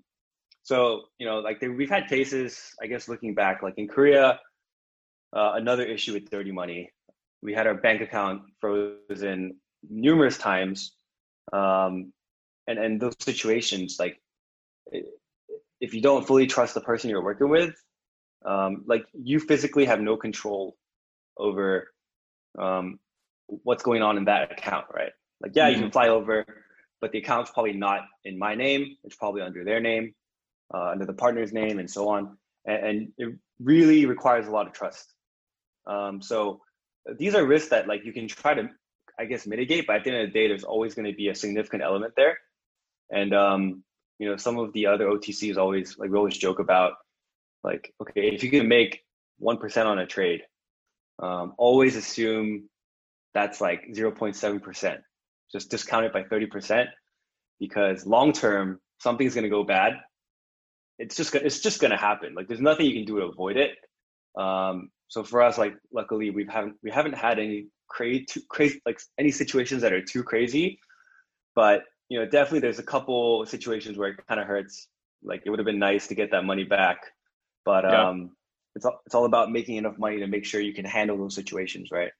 so 0.65 1.03
you 1.19 1.27
know 1.27 1.39
like 1.39 1.59
there, 1.59 1.71
we've 1.71 1.89
had 1.89 2.07
cases 2.07 2.73
i 2.81 2.87
guess 2.87 3.07
looking 3.07 3.33
back 3.33 3.61
like 3.61 3.75
in 3.77 3.87
korea 3.87 4.39
uh, 5.35 5.53
another 5.55 5.83
issue 5.83 6.13
with 6.13 6.29
dirty 6.29 6.51
money 6.51 6.91
we 7.41 7.53
had 7.53 7.67
our 7.67 7.75
bank 7.75 8.01
account 8.01 8.41
frozen 8.59 9.55
numerous 9.89 10.37
times 10.37 10.95
um, 11.53 12.11
and 12.67 12.79
and 12.79 12.99
those 12.99 13.15
situations 13.19 13.97
like 13.99 14.19
if 15.79 15.93
you 15.93 16.01
don't 16.01 16.25
fully 16.25 16.47
trust 16.47 16.73
the 16.73 16.81
person 16.81 17.09
you're 17.09 17.23
working 17.23 17.49
with 17.49 17.75
um, 18.45 18.83
like 18.87 19.05
you 19.13 19.39
physically 19.39 19.85
have 19.85 20.01
no 20.01 20.17
control 20.17 20.75
over 21.37 21.91
um, 22.57 22.99
what's 23.47 23.83
going 23.83 24.01
on 24.01 24.17
in 24.17 24.25
that 24.25 24.51
account 24.51 24.85
right 24.91 25.11
like 25.41 25.51
yeah 25.55 25.65
mm-hmm. 25.65 25.69
you 25.69 25.75
can 25.75 25.83
mm-hmm. 25.85 25.91
fly 25.91 26.07
over 26.07 26.43
but 27.01 27.11
the 27.11 27.19
account's 27.19 27.51
probably 27.51 27.73
not 27.73 28.01
in 28.23 28.39
my 28.39 28.55
name 28.55 28.95
it's 29.03 29.15
probably 29.15 29.43
under 29.43 29.63
their 29.63 29.79
name 29.79 30.15
uh, 30.73 30.89
under 30.91 31.05
the 31.05 31.13
partner's 31.13 31.53
name 31.53 31.79
and 31.79 31.89
so 31.89 32.09
on. 32.09 32.37
And, 32.65 32.85
and 32.85 33.13
it 33.17 33.35
really 33.59 34.05
requires 34.05 34.47
a 34.47 34.51
lot 34.51 34.67
of 34.67 34.73
trust. 34.73 35.13
Um, 35.87 36.21
so 36.21 36.61
these 37.17 37.35
are 37.35 37.45
risks 37.45 37.69
that 37.69 37.87
like 37.87 38.03
you 38.05 38.13
can 38.13 38.27
try 38.27 38.53
to 38.53 38.69
i 39.19 39.25
guess 39.25 39.45
mitigate 39.45 39.87
but 39.87 39.97
at 39.97 40.03
the 40.03 40.11
end 40.11 40.21
of 40.21 40.27
the 40.27 40.33
day 40.33 40.47
there's 40.47 40.63
always 40.63 40.95
going 40.95 41.05
to 41.09 41.15
be 41.15 41.29
a 41.29 41.35
significant 41.35 41.83
element 41.83 42.13
there. 42.15 42.37
And 43.11 43.33
um 43.33 43.83
you 44.19 44.29
know 44.29 44.37
some 44.37 44.57
of 44.57 44.73
the 44.73 44.87
other 44.87 45.07
otcs 45.07 45.57
always 45.57 45.97
like 45.97 46.09
we 46.09 46.17
always 46.17 46.37
joke 46.37 46.59
about 46.59 46.93
like 47.63 47.93
okay 48.01 48.29
if 48.29 48.43
you 48.43 48.49
can 48.49 48.67
make 48.67 49.01
1% 49.41 49.85
on 49.85 49.99
a 49.99 50.05
trade 50.05 50.41
um, 51.21 51.53
always 51.57 51.95
assume 51.95 52.69
that's 53.33 53.59
like 53.59 53.85
0.7% 53.93 54.97
just 55.51 55.69
discount 55.69 56.05
it 56.05 56.13
by 56.13 56.23
30% 56.23 56.87
because 57.59 58.05
long 58.05 58.31
term 58.31 58.79
something's 58.99 59.33
going 59.33 59.43
to 59.43 59.49
go 59.49 59.63
bad 59.63 59.93
it's 60.99 61.15
just 61.15 61.33
it's 61.35 61.59
just 61.59 61.81
going 61.81 61.91
to 61.91 61.97
happen 61.97 62.33
like 62.35 62.47
there's 62.47 62.61
nothing 62.61 62.85
you 62.85 62.93
can 62.93 63.05
do 63.05 63.19
to 63.19 63.25
avoid 63.25 63.57
it 63.57 63.77
um, 64.37 64.89
so 65.07 65.23
for 65.23 65.41
us, 65.41 65.57
like 65.57 65.75
luckily 65.93 66.29
we 66.29 66.45
haven't 66.49 66.75
we 66.83 66.91
haven't 66.91 67.13
had 67.13 67.39
any 67.39 67.67
crazy 67.87 68.25
crazy 68.49 68.81
like 68.85 68.99
any 69.17 69.31
situations 69.31 69.81
that 69.81 69.93
are 69.93 70.01
too 70.01 70.23
crazy, 70.23 70.79
but 71.55 71.83
you 72.09 72.19
know 72.19 72.25
definitely 72.25 72.59
there's 72.59 72.79
a 72.79 72.83
couple 72.83 73.45
situations 73.45 73.97
where 73.97 74.09
it 74.09 74.27
kind 74.27 74.39
of 74.39 74.47
hurts. 74.47 74.87
Like 75.23 75.43
it 75.45 75.49
would 75.49 75.59
have 75.59 75.65
been 75.65 75.79
nice 75.79 76.07
to 76.07 76.15
get 76.15 76.31
that 76.31 76.45
money 76.45 76.63
back, 76.63 76.99
but 77.63 77.83
yeah. 77.83 78.09
um, 78.09 78.35
it's 78.75 78.85
all, 78.85 79.01
it's 79.05 79.15
all 79.15 79.25
about 79.25 79.51
making 79.51 79.77
enough 79.77 79.97
money 79.97 80.19
to 80.19 80.27
make 80.27 80.45
sure 80.45 80.61
you 80.61 80.73
can 80.73 80.85
handle 80.85 81.17
those 81.17 81.33
situations, 81.33 81.89
right? 81.91 82.11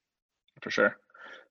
For 0.62 0.72
sure. 0.72 0.98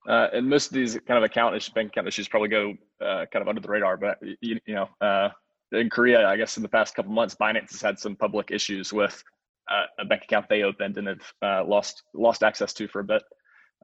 Uh, 0.09 0.29
and 0.33 0.49
most 0.49 0.67
of 0.67 0.75
these 0.75 0.99
kind 1.07 1.17
of 1.17 1.23
account 1.23 1.55
issues, 1.55 1.73
bank 1.73 1.89
account 1.89 2.09
issues 2.09 2.29
probably 2.29 2.49
go 2.49 2.75
uh, 3.01 3.25
kind 3.33 3.43
of 3.43 3.49
under 3.49 3.61
the 3.61 3.69
radar. 3.69 3.97
But 3.97 4.19
you, 4.41 4.59
you 4.67 4.75
know, 4.75 4.89
uh, 5.01 5.29
in 5.75 5.91
Korea, 5.91 6.27
I 6.27 6.37
guess 6.37 6.57
in 6.57 6.63
the 6.63 6.69
past 6.69 6.95
couple 6.95 7.13
months, 7.13 7.35
Binance 7.35 7.73
has 7.73 7.83
had 7.83 7.99
some 7.99 8.17
public 8.17 8.51
issues 8.51 8.93
with 8.93 9.23
uh, 9.71 9.85
a 9.99 10.05
bank 10.05 10.23
account 10.25 10.49
they 10.49 10.63
opened 10.63 10.99
and 10.99 11.09
have 11.09 11.33
uh, 11.43 11.65
lost 11.65 12.03
lost 12.15 12.43
access 12.43 12.73
to 12.75 12.89
for 12.89 13.01
a 13.01 13.05
bit 13.05 13.23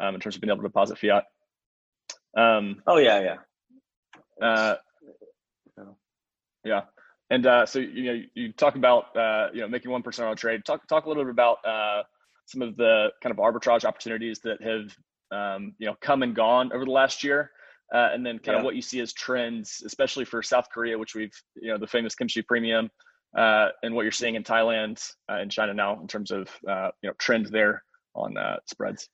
um, 0.01 0.15
in 0.15 0.21
terms 0.21 0.35
of 0.35 0.41
being 0.41 0.51
able 0.51 0.63
to 0.63 0.69
deposit 0.69 0.99
fiat. 0.99 1.25
Um, 2.37 2.83
oh 2.87 2.99
yeah, 2.99 3.37
yeah, 4.41 4.47
uh, 4.47 4.77
yeah. 6.65 6.83
And 7.31 7.47
uh, 7.47 7.67
so 7.67 7.79
you 7.79 8.05
know 8.05 8.23
you 8.35 8.53
talk 8.53 8.75
about 8.75 9.17
uh, 9.17 9.49
you 9.53 9.61
know 9.61 9.69
making 9.69 9.91
one 9.91 10.03
percent 10.03 10.27
on 10.27 10.33
a 10.33 10.37
trade. 10.37 10.65
Talk 10.65 10.87
talk 10.89 11.07
a 11.07 11.09
little 11.09 11.25
bit 11.25 11.31
about 11.31 11.59
uh, 11.65 12.03
some 12.47 12.63
of 12.63 12.77
the 12.77 13.11
kind 13.23 13.33
of 13.33 13.39
arbitrage 13.39 13.85
opportunities 13.85 14.41
that 14.41 14.61
have 14.63 14.97
um, 15.31 15.75
you 15.79 15.87
know 15.87 15.97
come 16.01 16.23
and 16.23 16.35
gone 16.35 16.73
over 16.73 16.85
the 16.85 16.91
last 16.91 17.23
year. 17.23 17.51
Uh, 17.93 18.09
and 18.13 18.25
then 18.25 18.39
kind 18.39 18.55
yeah. 18.55 18.59
of 18.59 18.65
what 18.65 18.77
you 18.77 18.83
see 18.83 19.01
as 19.01 19.13
trends, 19.13 19.83
especially 19.85 20.25
for 20.25 20.43
South 20.43 20.67
Korea, 20.73 20.97
which 20.97 21.15
we've, 21.15 21.35
you 21.57 21.73
know, 21.73 21.79
the 21.79 21.89
famous 21.89 22.15
kimchi 22.15 22.41
premium, 22.43 22.89
uh, 23.37 23.69
and 23.83 23.95
what 23.95 24.03
you're 24.03 24.13
seeing 24.13 24.35
in 24.35 24.45
Thailand 24.45 25.03
uh, 25.29 25.37
and 25.37 25.51
China 25.51 25.75
now 25.75 26.01
in 26.01 26.07
terms 26.07 26.31
of 26.31 26.49
uh, 26.69 26.91
you 27.03 27.09
know 27.09 27.15
trends 27.19 27.51
there 27.51 27.83
on 28.15 28.37
uh, 28.37 28.57
spreads? 28.67 29.09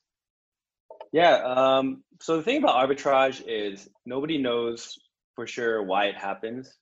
Yeah. 1.13 1.37
Um, 1.37 2.03
so 2.21 2.37
the 2.37 2.43
thing 2.43 2.59
about 2.59 2.89
arbitrage 2.89 3.43
is 3.47 3.89
nobody 4.05 4.39
knows 4.39 4.99
for 5.35 5.47
sure 5.47 5.83
why 5.83 6.07
it 6.07 6.17
happens, 6.17 6.73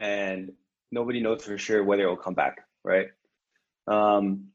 and 0.00 0.52
nobody 0.92 1.20
knows 1.20 1.44
for 1.44 1.58
sure 1.58 1.82
whether 1.82 2.04
it 2.04 2.08
will 2.08 2.16
come 2.16 2.34
back. 2.34 2.58
Right. 2.82 3.08
Um, 3.86 4.48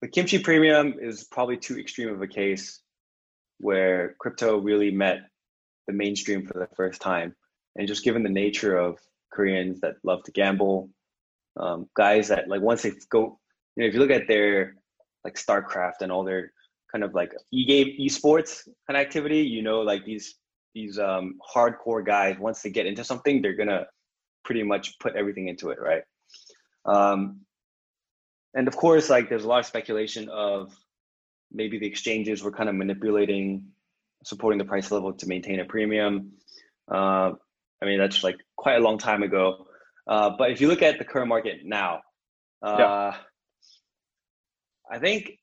the 0.00 0.08
kimchi 0.08 0.40
premium 0.40 0.94
is 1.00 1.24
probably 1.24 1.56
too 1.56 1.78
extreme 1.78 2.08
of 2.08 2.22
a 2.22 2.26
case 2.26 2.80
where 3.58 4.16
crypto 4.18 4.58
really 4.58 4.90
met 4.90 5.20
the 5.92 5.98
mainstream 6.04 6.46
for 6.46 6.58
the 6.58 6.68
first 6.74 7.00
time, 7.00 7.34
and 7.76 7.88
just 7.88 8.04
given 8.04 8.22
the 8.22 8.28
nature 8.28 8.76
of 8.76 8.98
Koreans 9.32 9.80
that 9.80 9.96
love 10.02 10.22
to 10.24 10.32
gamble 10.32 10.90
um, 11.58 11.88
guys 11.94 12.28
that 12.28 12.48
like 12.48 12.62
once 12.62 12.82
they 12.82 12.92
go, 13.10 13.38
you 13.76 13.82
know, 13.82 13.88
if 13.88 13.94
you 13.94 14.00
look 14.00 14.10
at 14.10 14.28
their 14.28 14.76
like 15.24 15.34
StarCraft 15.34 16.00
and 16.00 16.10
all 16.10 16.24
their 16.24 16.52
kind 16.90 17.04
of 17.04 17.14
like 17.14 17.32
e-game 17.52 17.96
esports 18.00 18.64
kind 18.86 18.96
of 18.96 19.06
activity, 19.06 19.40
you 19.40 19.62
know, 19.62 19.80
like 19.80 20.04
these 20.04 20.36
these 20.74 20.98
um, 20.98 21.38
hardcore 21.54 22.04
guys 22.04 22.38
once 22.38 22.62
they 22.62 22.70
get 22.70 22.86
into 22.86 23.04
something, 23.04 23.42
they're 23.42 23.56
gonna 23.56 23.86
pretty 24.44 24.62
much 24.62 24.98
put 24.98 25.14
everything 25.16 25.48
into 25.48 25.70
it, 25.70 25.78
right? 25.80 26.02
Um, 26.84 27.40
and 28.54 28.68
of 28.68 28.76
course, 28.76 29.08
like 29.08 29.28
there's 29.28 29.44
a 29.44 29.48
lot 29.48 29.60
of 29.60 29.66
speculation 29.66 30.28
of 30.28 30.74
maybe 31.52 31.78
the 31.78 31.86
exchanges 31.86 32.42
were 32.42 32.52
kind 32.52 32.68
of 32.68 32.74
manipulating, 32.74 33.66
supporting 34.24 34.58
the 34.58 34.64
price 34.64 34.90
level 34.90 35.12
to 35.12 35.26
maintain 35.26 35.60
a 35.60 35.64
premium. 35.64 36.32
Uh, 36.90 37.32
I 37.80 37.84
mean, 37.84 37.98
that's 37.98 38.22
like 38.22 38.36
quite 38.56 38.76
a 38.76 38.80
long 38.80 38.98
time 38.98 39.22
ago. 39.22 39.66
Uh, 40.06 40.30
but 40.36 40.50
if 40.50 40.60
you 40.60 40.68
look 40.68 40.82
at 40.82 40.98
the 40.98 41.04
current 41.04 41.28
market 41.28 41.64
now, 41.64 42.00
uh, 42.62 42.76
yeah. 42.78 43.14
I 44.90 44.98
think, 44.98 45.38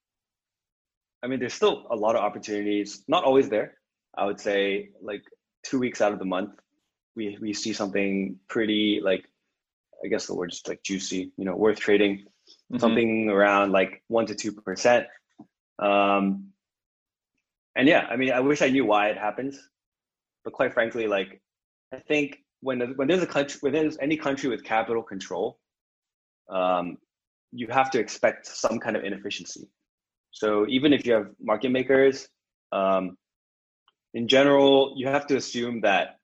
I 1.23 1.27
mean, 1.27 1.39
there's 1.39 1.53
still 1.53 1.87
a 1.89 1.95
lot 1.95 2.15
of 2.15 2.21
opportunities. 2.21 3.03
Not 3.07 3.23
always 3.23 3.49
there. 3.49 3.75
I 4.17 4.25
would 4.25 4.39
say 4.39 4.89
like 5.01 5.23
two 5.63 5.79
weeks 5.79 6.01
out 6.01 6.13
of 6.13 6.19
the 6.19 6.25
month, 6.25 6.51
we 7.15 7.37
we 7.41 7.53
see 7.53 7.73
something 7.73 8.37
pretty 8.47 9.01
like, 9.03 9.25
I 10.03 10.07
guess 10.07 10.27
the 10.27 10.35
word 10.35 10.51
is 10.51 10.61
like 10.67 10.83
juicy. 10.83 11.31
You 11.37 11.45
know, 11.45 11.55
worth 11.55 11.79
trading. 11.79 12.25
Mm-hmm. 12.71 12.79
Something 12.79 13.29
around 13.29 13.71
like 13.71 14.03
one 14.07 14.25
to 14.27 14.35
two 14.35 14.51
percent. 14.51 15.07
Um, 15.77 16.49
and 17.79 17.87
yeah, 17.87 18.07
I 18.09 18.17
mean, 18.17 18.33
I 18.33 18.41
wish 18.41 18.61
I 18.61 18.67
knew 18.67 18.85
why 18.85 19.07
it 19.07 19.17
happens, 19.17 19.57
but 20.43 20.51
quite 20.51 20.73
frankly, 20.73 21.07
like 21.07 21.41
I 21.93 21.99
think 21.99 22.39
when 22.59 22.81
when 22.97 23.07
there's 23.07 23.23
a 23.23 23.27
country 23.27 23.57
when 23.61 23.71
there's 23.71 23.97
any 24.01 24.17
country 24.17 24.49
with 24.49 24.65
capital 24.65 25.01
control, 25.01 25.57
um, 26.49 26.97
you 27.53 27.67
have 27.69 27.89
to 27.91 27.99
expect 27.99 28.47
some 28.47 28.79
kind 28.79 28.97
of 28.97 29.05
inefficiency. 29.05 29.69
So 30.31 30.67
even 30.67 30.91
if 30.91 31.05
you 31.05 31.13
have 31.13 31.27
market 31.39 31.71
makers, 31.71 32.27
um, 32.73 33.15
in 34.13 34.27
general, 34.27 34.93
you 34.97 35.07
have 35.07 35.25
to 35.27 35.37
assume 35.37 35.79
that 35.79 36.17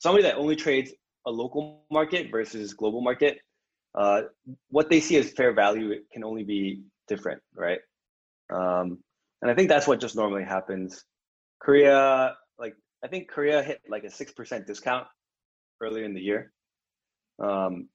somebody 0.00 0.24
that 0.24 0.34
only 0.34 0.56
trades 0.56 0.90
a 1.24 1.30
local 1.30 1.84
market 1.92 2.32
versus 2.32 2.74
global 2.74 3.00
market, 3.00 3.38
uh, 3.94 4.22
what 4.70 4.90
they 4.90 4.98
see 4.98 5.18
as 5.18 5.30
fair 5.30 5.52
value 5.52 5.94
can 6.12 6.24
only 6.24 6.42
be 6.42 6.82
different, 7.06 7.40
right? 7.54 7.78
Um, 8.52 9.03
and 9.44 9.50
I 9.50 9.54
think 9.54 9.68
that's 9.68 9.86
what 9.86 10.00
just 10.00 10.16
normally 10.16 10.42
happens. 10.42 11.04
Korea, 11.60 12.34
like 12.58 12.74
I 13.04 13.08
think 13.08 13.28
Korea 13.28 13.62
hit 13.62 13.82
like 13.86 14.04
a 14.04 14.10
six 14.10 14.32
percent 14.32 14.66
discount 14.66 15.06
earlier 15.82 16.04
in 16.04 16.14
the 16.14 16.20
year. 16.22 16.50
Um, 17.38 17.90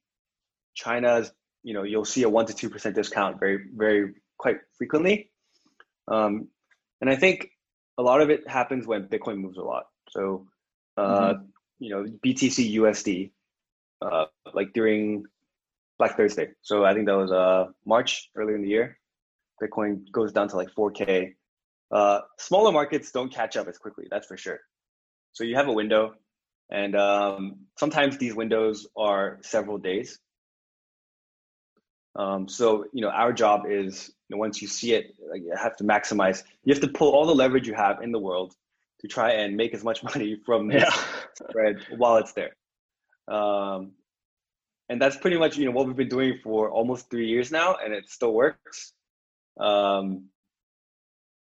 China's, 0.76 1.32
you 1.64 1.74
know, 1.74 1.82
you'll 1.82 2.06
see 2.06 2.22
a 2.22 2.30
one 2.30 2.46
to 2.46 2.54
two 2.54 2.70
percent 2.70 2.94
discount 2.94 3.40
very, 3.40 3.66
very 3.76 4.14
quite 4.38 4.58
frequently. 4.78 5.32
Um, 6.08 6.50
and 7.02 7.10
I 7.10 7.16
think 7.16 7.50
a 7.98 8.04
lot 8.04 8.22
of 8.22 8.30
it 8.30 8.48
happens 8.48 8.86
when 8.86 9.08
Bitcoin 9.08 9.40
moves 9.40 9.58
a 9.58 9.64
lot. 9.64 9.86
So, 10.12 10.46
uh, 10.98 11.34
mm-hmm. 11.34 11.44
you 11.80 11.90
know, 11.90 12.06
BTC 12.24 12.76
USD, 12.76 13.32
uh, 14.04 14.26
like 14.54 14.72
during 14.74 15.24
Black 15.98 16.16
Thursday. 16.16 16.50
So 16.62 16.86
I 16.86 16.94
think 16.94 17.08
that 17.08 17.18
was 17.18 17.32
uh, 17.32 17.72
March 17.88 18.30
earlier 18.36 18.56
in 18.56 18.62
the 18.62 18.70
year. 18.70 19.00
Bitcoin 19.62 20.10
goes 20.12 20.32
down 20.32 20.48
to 20.50 20.56
like 20.56 20.70
4K. 20.78 21.34
Uh, 21.92 22.22
smaller 22.38 22.72
markets 22.72 23.12
don't 23.12 23.34
catch 23.34 23.58
up 23.58 23.68
as 23.68 23.78
quickly. 23.78 24.06
That's 24.10 24.28
for 24.28 24.38
sure. 24.38 24.60
So 25.34 25.44
you 25.44 25.56
have 25.56 25.68
a 25.68 25.74
window, 25.74 26.14
and 26.70 26.96
um, 26.96 27.58
sometimes 27.78 28.18
these 28.18 28.36
windows 28.36 28.88
are 28.98 29.40
several 29.42 29.78
days. 29.78 30.20
Um, 32.16 32.48
so 32.48 32.86
you 32.94 33.02
know, 33.02 33.10
our 33.10 33.34
job 33.34 33.64
is 33.68 34.12
you 34.28 34.36
know, 34.36 34.40
once 34.40 34.62
you 34.62 34.68
see 34.68 34.94
it, 34.94 35.16
like, 35.32 35.42
you 35.42 35.54
have 35.56 35.76
to 35.78 35.84
maximize. 35.84 36.44
You 36.64 36.74
have 36.74 36.82
to 36.82 36.90
pull 36.90 37.14
all 37.14 37.26
the 37.26 37.36
leverage 37.36 37.68
you 37.68 37.74
have 37.74 38.02
in 38.02 38.12
the 38.12 38.20
world 38.20 38.56
to 39.02 39.08
try 39.08 39.32
and 39.32 39.56
make 39.56 39.74
as 39.74 39.84
much 39.84 40.04
money 40.12 40.38
from 40.46 40.68
this 40.68 40.84
yeah. 40.84 41.48
spread 41.50 41.78
while 41.98 42.18
it's 42.18 42.34
there. 42.34 42.56
Um, 43.28 43.94
and 44.90 45.00
that's 45.02 45.18
pretty 45.18 45.38
much 45.38 45.58
you 45.58 45.66
know 45.66 45.72
what 45.72 45.88
we've 45.88 45.96
been 45.96 46.10
doing 46.10 46.40
for 46.44 46.70
almost 46.70 47.10
three 47.10 47.28
years 47.28 47.52
now, 47.52 47.76
and 47.84 47.94
it 47.94 48.10
still 48.10 48.34
works. 48.34 48.94
Um, 49.60 50.26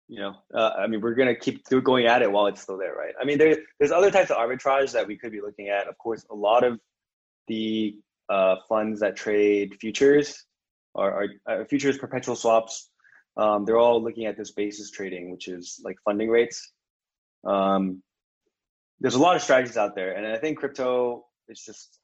you 0.08 0.20
know, 0.20 0.36
uh, 0.54 0.72
I 0.78 0.88
mean, 0.88 1.02
we're 1.02 1.16
gonna 1.16 1.36
keep 1.36 1.64
going 1.84 2.06
at 2.06 2.22
it 2.22 2.32
while 2.32 2.46
it's 2.48 2.62
still 2.62 2.78
there, 2.78 2.96
right? 2.96 3.14
I 3.20 3.26
mean, 3.26 3.38
there, 3.38 3.58
there's 3.80 3.92
other 3.92 4.12
types 4.12 4.30
of 4.30 4.38
arbitrage 4.38 4.92
that 4.92 5.08
we 5.08 5.18
could 5.18 5.32
be 5.32 5.42
looking 5.42 5.70
at. 5.70 5.88
Of 5.88 5.98
course, 5.98 6.26
a 6.30 6.36
lot 6.36 6.64
of 6.64 6.80
the 7.48 7.98
uh, 8.30 8.58
funds 8.70 9.00
that 9.00 9.16
trade 9.16 9.76
futures 9.80 10.46
or, 10.94 11.28
uh, 11.48 11.66
futures 11.66 11.98
perpetual 11.98 12.36
swaps, 12.36 12.90
um, 13.38 13.66
they're 13.66 13.78
all 13.78 14.02
looking 14.02 14.26
at 14.26 14.38
this 14.38 14.52
basis 14.52 14.92
trading, 14.92 15.32
which 15.32 15.48
is 15.48 15.82
like 15.84 15.98
funding 16.06 16.30
rates. 16.30 16.72
Um, 17.44 18.02
there's 19.00 19.16
a 19.16 19.20
lot 19.20 19.36
of 19.36 19.42
strategies 19.42 19.78
out 19.78 19.96
there, 19.96 20.14
and 20.14 20.26
I 20.26 20.38
think 20.38 20.58
crypto 20.58 21.26
is 21.50 21.62
just, 21.62 22.00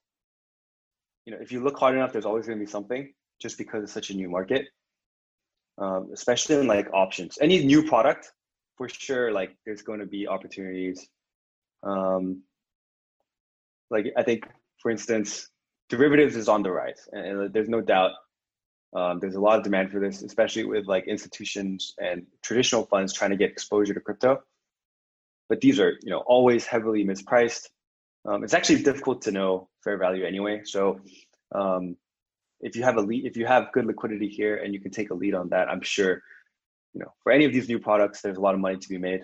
you 1.26 1.32
know, 1.32 1.40
if 1.42 1.52
you 1.52 1.64
look 1.64 1.78
hard 1.78 1.96
enough, 1.96 2.12
there's 2.12 2.26
always 2.26 2.48
going 2.48 2.60
to 2.60 2.66
be 2.66 2.70
something, 2.70 3.14
just 3.40 3.58
because 3.58 3.84
it's 3.84 3.94
such 3.94 4.10
a 4.10 4.14
new 4.14 4.30
market 4.30 4.68
um, 5.78 6.10
especially 6.14 6.56
in 6.56 6.68
like 6.68 6.88
options. 6.94 7.38
Any 7.42 7.64
new 7.66 7.88
product, 7.88 8.32
for 8.78 8.90
sure, 8.90 9.32
like 9.32 9.56
there's 9.66 9.82
going 9.82 10.00
to 10.00 10.06
be 10.06 10.28
opportunities. 10.28 11.08
Um, 11.84 12.44
like 13.90 14.08
I 14.18 14.24
think, 14.24 14.48
for 14.80 14.92
instance, 14.92 15.50
derivatives 15.90 16.36
is 16.36 16.48
on 16.48 16.64
the 16.64 16.72
rise, 16.72 17.08
and, 17.12 17.26
and 17.26 17.54
there's 17.54 17.70
no 17.70 17.82
doubt 17.82 18.12
um, 18.94 19.20
there's 19.20 19.36
a 19.36 19.40
lot 19.40 19.58
of 19.58 19.64
demand 19.64 19.92
for 19.92 20.00
this, 20.00 20.22
especially 20.22 20.66
with 20.66 20.86
like 20.86 21.08
institutions 21.08 21.94
and 21.98 22.26
traditional 22.42 22.86
funds 22.86 23.14
trying 23.14 23.32
to 23.32 23.38
get 23.38 23.50
exposure 23.50 23.94
to 23.94 24.02
crypto. 24.02 24.42
But 25.48 25.62
these 25.62 25.80
are, 25.80 25.98
you 26.02 26.10
know, 26.10 26.20
always 26.20 26.66
heavily 26.66 27.06
mispriced. 27.06 27.68
Um, 28.26 28.44
it's 28.44 28.54
actually 28.54 28.84
difficult 28.84 29.22
to 29.24 29.32
know 29.32 29.70
fair 29.84 29.98
value 29.98 30.26
anyway. 30.26 30.62
So 30.66 31.00
um, 31.56 31.96
if 32.62 32.76
you 32.76 32.84
have 32.84 32.98
a 32.98 33.02
lead, 33.02 33.26
if 33.26 33.36
you 33.36 33.46
have 33.46 33.72
good 33.74 33.86
liquidity 33.86 34.28
here 34.28 34.58
and 34.58 34.74
you 34.74 34.80
can 34.80 34.92
take 34.92 35.10
a 35.10 35.14
lead 35.14 35.34
on 35.34 35.50
that, 35.50 35.68
I'm 35.68 35.82
sure, 35.82 36.22
you 36.94 37.00
know, 37.02 37.12
for 37.24 37.32
any 37.32 37.46
of 37.46 37.54
these 37.54 37.68
new 37.68 37.80
products, 37.80 38.22
there's 38.22 38.38
a 38.38 38.42
lot 38.42 38.54
of 38.54 38.60
money 38.60 38.78
to 38.78 38.90
be 38.90 38.98
made. 38.98 39.22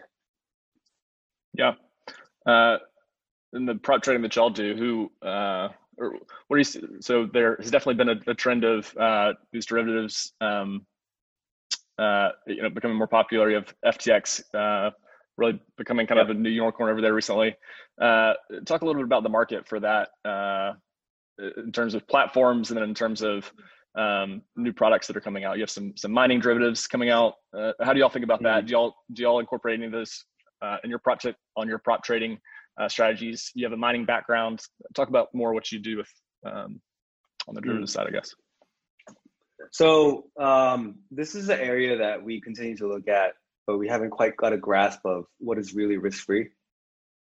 Yeah. 1.53 1.73
Uh, 2.45 2.77
in 3.53 3.65
the 3.65 3.75
prop 3.75 4.01
trading 4.01 4.21
that 4.23 4.35
y'all 4.35 4.49
do, 4.49 4.75
who, 4.75 5.27
uh, 5.27 5.69
or 5.97 6.13
what 6.47 6.55
do 6.55 6.57
you 6.57 6.63
see? 6.63 6.81
So 6.99 7.27
there 7.31 7.55
has 7.57 7.71
definitely 7.71 8.03
been 8.03 8.09
a, 8.09 8.31
a 8.31 8.33
trend 8.33 8.63
of 8.63 8.95
uh, 8.97 9.33
these 9.51 9.65
derivatives, 9.65 10.33
um, 10.41 10.85
uh, 11.97 12.29
you 12.45 12.61
know, 12.61 12.69
becoming 12.69 12.97
more 12.97 13.07
popular. 13.07 13.49
You 13.49 13.55
have 13.55 13.73
FTX 13.85 14.43
uh, 14.53 14.91
really 15.37 15.59
becoming 15.77 16.07
kind 16.07 16.17
yep. 16.17 16.29
of 16.29 16.35
a 16.35 16.39
new 16.39 16.49
unicorn 16.49 16.89
over 16.89 17.01
there 17.01 17.13
recently. 17.13 17.55
Uh, 17.99 18.33
talk 18.65 18.81
a 18.81 18.85
little 18.85 19.01
bit 19.01 19.05
about 19.05 19.23
the 19.23 19.29
market 19.29 19.67
for 19.67 19.79
that. 19.79 20.09
Uh, 20.23 20.73
in 21.39 21.71
terms 21.71 21.93
of 21.93 22.07
platforms 22.07 22.69
and 22.69 22.77
then 22.77 22.87
in 22.87 22.95
terms 22.95 23.21
of 23.21 23.51
um, 23.97 24.43
new 24.55 24.71
products 24.71 25.07
that 25.07 25.17
are 25.17 25.21
coming 25.21 25.43
out. 25.43 25.57
You 25.57 25.63
have 25.63 25.71
some 25.71 25.93
some 25.97 26.11
mining 26.11 26.39
derivatives 26.39 26.87
coming 26.87 27.09
out. 27.09 27.33
Uh, 27.57 27.73
how 27.81 27.93
do 27.93 27.99
y'all 27.99 28.09
think 28.09 28.25
about 28.25 28.43
that? 28.43 28.59
Mm-hmm. 28.59 28.67
Do 28.67 28.71
y'all 28.71 28.95
do 29.13 29.23
y'all 29.23 29.39
incorporate 29.39 29.79
any 29.79 29.87
of 29.87 29.91
this 29.91 30.23
uh, 30.61 30.77
in 30.83 30.89
your 30.89 30.99
prop 30.99 31.19
t- 31.19 31.33
on 31.55 31.67
your 31.67 31.79
prop 31.79 32.03
trading 32.03 32.37
uh, 32.79 32.87
strategies? 32.87 33.51
You 33.55 33.65
have 33.65 33.73
a 33.73 33.77
mining 33.77 34.05
background. 34.05 34.61
Talk 34.93 35.09
about 35.09 35.29
more 35.33 35.53
what 35.53 35.71
you 35.71 35.79
do 35.79 35.97
with 35.97 36.09
um, 36.45 36.79
on 37.47 37.55
the 37.55 37.61
derivative 37.61 37.89
mm. 37.89 37.91
side, 37.91 38.07
I 38.07 38.11
guess. 38.11 38.33
So 39.71 40.25
um, 40.39 40.99
this 41.09 41.33
is 41.33 41.49
an 41.49 41.59
area 41.59 41.97
that 41.97 42.23
we 42.23 42.39
continue 42.39 42.77
to 42.77 42.87
look 42.87 43.07
at, 43.07 43.33
but 43.65 43.77
we 43.77 43.87
haven't 43.87 44.11
quite 44.11 44.37
got 44.37 44.53
a 44.53 44.57
grasp 44.57 44.99
of 45.05 45.25
what 45.39 45.57
is 45.57 45.73
really 45.73 45.97
risk 45.97 46.25
free. 46.25 46.49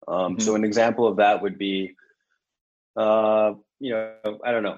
Um, 0.07 0.33
mm-hmm. 0.33 0.41
So 0.41 0.55
an 0.55 0.65
example 0.65 1.07
of 1.07 1.17
that 1.17 1.41
would 1.41 1.57
be 1.57 1.95
uh, 2.97 3.53
you 3.79 3.91
know, 3.91 4.39
I 4.43 4.51
don't 4.51 4.63
know. 4.63 4.77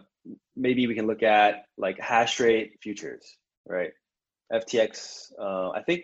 Maybe 0.55 0.87
we 0.87 0.95
can 0.95 1.07
look 1.07 1.23
at 1.23 1.65
like 1.77 1.99
hash 1.99 2.39
rate 2.39 2.79
futures, 2.81 3.25
right? 3.67 3.91
FTX. 4.53 5.31
Uh, 5.39 5.71
I 5.71 5.81
think, 5.81 6.03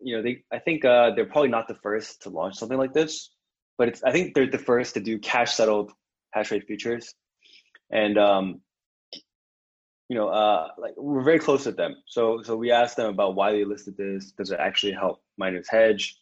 you 0.00 0.16
know, 0.16 0.22
they. 0.22 0.42
I 0.52 0.58
think 0.58 0.84
uh, 0.84 1.10
they're 1.14 1.26
probably 1.26 1.50
not 1.50 1.68
the 1.68 1.74
first 1.74 2.22
to 2.22 2.30
launch 2.30 2.56
something 2.56 2.78
like 2.78 2.94
this, 2.94 3.30
but 3.78 3.88
it's. 3.88 4.02
I 4.02 4.12
think 4.12 4.34
they're 4.34 4.50
the 4.50 4.58
first 4.58 4.94
to 4.94 5.00
do 5.00 5.18
cash 5.18 5.54
settled 5.54 5.92
hash 6.32 6.50
rate 6.50 6.66
futures, 6.66 7.14
and 7.90 8.16
um, 8.18 8.60
you 10.08 10.16
know, 10.16 10.28
uh, 10.28 10.68
like 10.78 10.92
we're 10.96 11.22
very 11.22 11.38
close 11.38 11.66
with 11.66 11.76
them. 11.76 11.96
So, 12.06 12.42
so 12.42 12.56
we 12.56 12.70
asked 12.70 12.96
them 12.96 13.08
about 13.08 13.34
why 13.34 13.52
they 13.52 13.64
listed 13.64 13.96
this. 13.96 14.32
Does 14.32 14.50
it 14.50 14.60
actually 14.60 14.92
help 14.92 15.22
miners 15.38 15.68
hedge? 15.70 16.18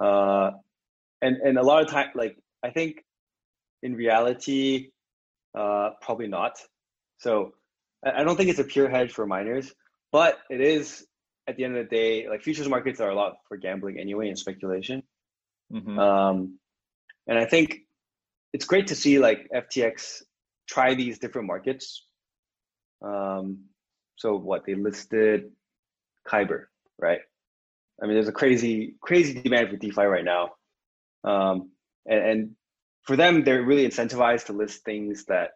Uh, 0.00 0.52
and 1.22 1.36
and 1.36 1.58
a 1.58 1.62
lot 1.62 1.82
of 1.82 1.90
time, 1.90 2.08
like 2.14 2.36
I 2.62 2.70
think 2.70 3.04
in 3.82 3.94
reality, 3.94 4.90
uh, 5.56 5.90
probably 6.00 6.28
not. 6.28 6.58
So 7.18 7.54
I 8.04 8.22
don't 8.22 8.36
think 8.36 8.50
it's 8.50 8.58
a 8.58 8.64
pure 8.64 8.88
hedge 8.88 9.12
for 9.12 9.26
miners, 9.26 9.72
but 10.12 10.38
it 10.50 10.60
is 10.60 11.06
at 11.48 11.56
the 11.56 11.64
end 11.64 11.76
of 11.76 11.88
the 11.88 11.96
day, 11.96 12.28
like 12.28 12.42
futures 12.42 12.68
markets 12.68 13.00
are 13.00 13.10
a 13.10 13.14
lot 13.14 13.36
for 13.48 13.56
gambling 13.56 13.98
anyway 13.98 14.28
and 14.28 14.38
speculation. 14.38 15.02
Mm-hmm. 15.72 15.98
Um, 15.98 16.58
and 17.26 17.38
I 17.38 17.46
think 17.46 17.80
it's 18.52 18.66
great 18.66 18.88
to 18.88 18.94
see 18.94 19.18
like 19.18 19.48
FTX 19.54 20.22
try 20.68 20.94
these 20.94 21.18
different 21.18 21.46
markets. 21.46 22.04
Um, 23.02 23.64
so 24.16 24.36
what 24.36 24.64
they 24.66 24.74
listed 24.74 25.52
Kyber, 26.26 26.64
right? 26.98 27.20
I 28.02 28.06
mean, 28.06 28.14
there's 28.14 28.28
a 28.28 28.32
crazy, 28.32 28.94
crazy 29.00 29.40
demand 29.40 29.70
for 29.70 29.76
DeFi 29.76 30.02
right 30.02 30.24
now. 30.24 30.52
Um, 31.24 31.70
and, 32.04 32.24
and 32.24 32.50
for 33.06 33.16
them, 33.16 33.44
they're 33.44 33.62
really 33.62 33.86
incentivized 33.86 34.46
to 34.46 34.52
list 34.52 34.84
things 34.84 35.24
that 35.26 35.50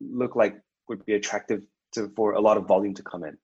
look 0.00 0.36
like 0.36 0.56
would 0.88 1.04
be 1.06 1.14
attractive 1.14 1.64
to 1.94 2.10
for 2.16 2.32
a 2.32 2.40
lot 2.40 2.56
of 2.56 2.66
volume 2.66 2.94
to 2.94 3.02
come 3.02 3.24
in. 3.24 3.38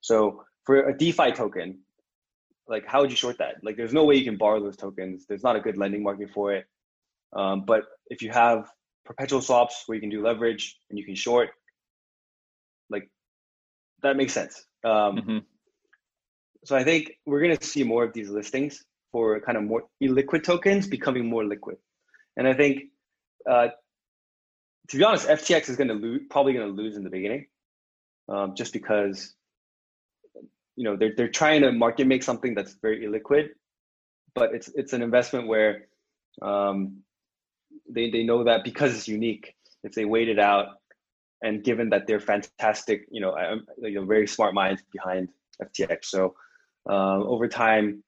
So 0.00 0.44
for 0.64 0.88
a 0.88 0.96
DeFi 0.96 1.32
token, 1.32 1.80
like 2.68 2.86
how 2.86 3.00
would 3.00 3.10
you 3.10 3.16
short 3.16 3.38
that? 3.38 3.56
Like 3.62 3.76
there's 3.76 3.92
no 3.92 4.04
way 4.04 4.14
you 4.14 4.24
can 4.24 4.36
borrow 4.36 4.62
those 4.62 4.76
tokens. 4.76 5.26
There's 5.26 5.42
not 5.42 5.56
a 5.56 5.60
good 5.60 5.76
lending 5.76 6.02
market 6.02 6.30
for 6.32 6.54
it. 6.54 6.66
Um, 7.32 7.64
but 7.66 7.82
if 8.06 8.22
you 8.22 8.30
have 8.30 8.70
perpetual 9.04 9.40
swaps 9.40 9.82
where 9.86 9.96
you 9.96 10.00
can 10.00 10.10
do 10.10 10.22
leverage 10.22 10.78
and 10.88 10.98
you 10.98 11.04
can 11.04 11.16
short, 11.16 11.50
like 12.88 13.10
that 14.02 14.16
makes 14.16 14.32
sense. 14.32 14.64
Um, 14.84 15.16
mm-hmm. 15.16 15.38
So 16.64 16.76
I 16.76 16.84
think 16.84 17.12
we're 17.26 17.40
going 17.40 17.56
to 17.56 17.66
see 17.66 17.82
more 17.82 18.04
of 18.04 18.12
these 18.12 18.30
listings 18.30 18.84
for 19.10 19.40
kind 19.40 19.58
of 19.58 19.64
more 19.64 19.84
illiquid 20.02 20.44
tokens 20.44 20.86
becoming 20.86 21.26
more 21.26 21.44
liquid. 21.44 21.76
And 22.36 22.46
I 22.46 22.54
think 22.54 22.84
uh, 23.48 23.68
to 24.88 24.96
be 24.96 25.04
honest, 25.04 25.28
FTX 25.28 25.68
is 25.68 25.76
going 25.76 25.88
to 25.88 25.94
lose, 25.94 26.22
probably 26.30 26.52
going 26.52 26.66
to 26.66 26.72
lose 26.72 26.96
in 26.96 27.04
the 27.04 27.10
beginning, 27.10 27.46
um, 28.28 28.54
just 28.56 28.72
because 28.72 29.34
you 30.76 30.84
know 30.84 30.96
they're 30.96 31.12
they're 31.16 31.28
trying 31.28 31.62
to 31.62 31.72
market 31.72 32.06
make 32.06 32.22
something 32.22 32.54
that's 32.54 32.74
very 32.82 33.06
illiquid, 33.06 33.50
but 34.34 34.54
it's 34.54 34.68
it's 34.74 34.92
an 34.92 35.02
investment 35.02 35.46
where 35.46 35.86
um, 36.42 37.02
they 37.88 38.10
they 38.10 38.24
know 38.24 38.44
that 38.44 38.64
because 38.64 38.94
it's 38.94 39.08
unique, 39.08 39.54
if 39.84 39.92
they 39.92 40.04
wait 40.04 40.28
it 40.28 40.38
out, 40.38 40.66
and 41.42 41.62
given 41.62 41.90
that 41.90 42.06
they're 42.06 42.20
fantastic, 42.20 43.06
you 43.10 43.20
know, 43.20 43.36
you 43.78 43.94
know, 43.94 44.04
very 44.04 44.26
smart 44.26 44.54
minds 44.54 44.82
behind 44.92 45.28
FTX, 45.62 46.06
so 46.06 46.34
uh, 46.88 47.18
over 47.18 47.46
time, 47.46 48.02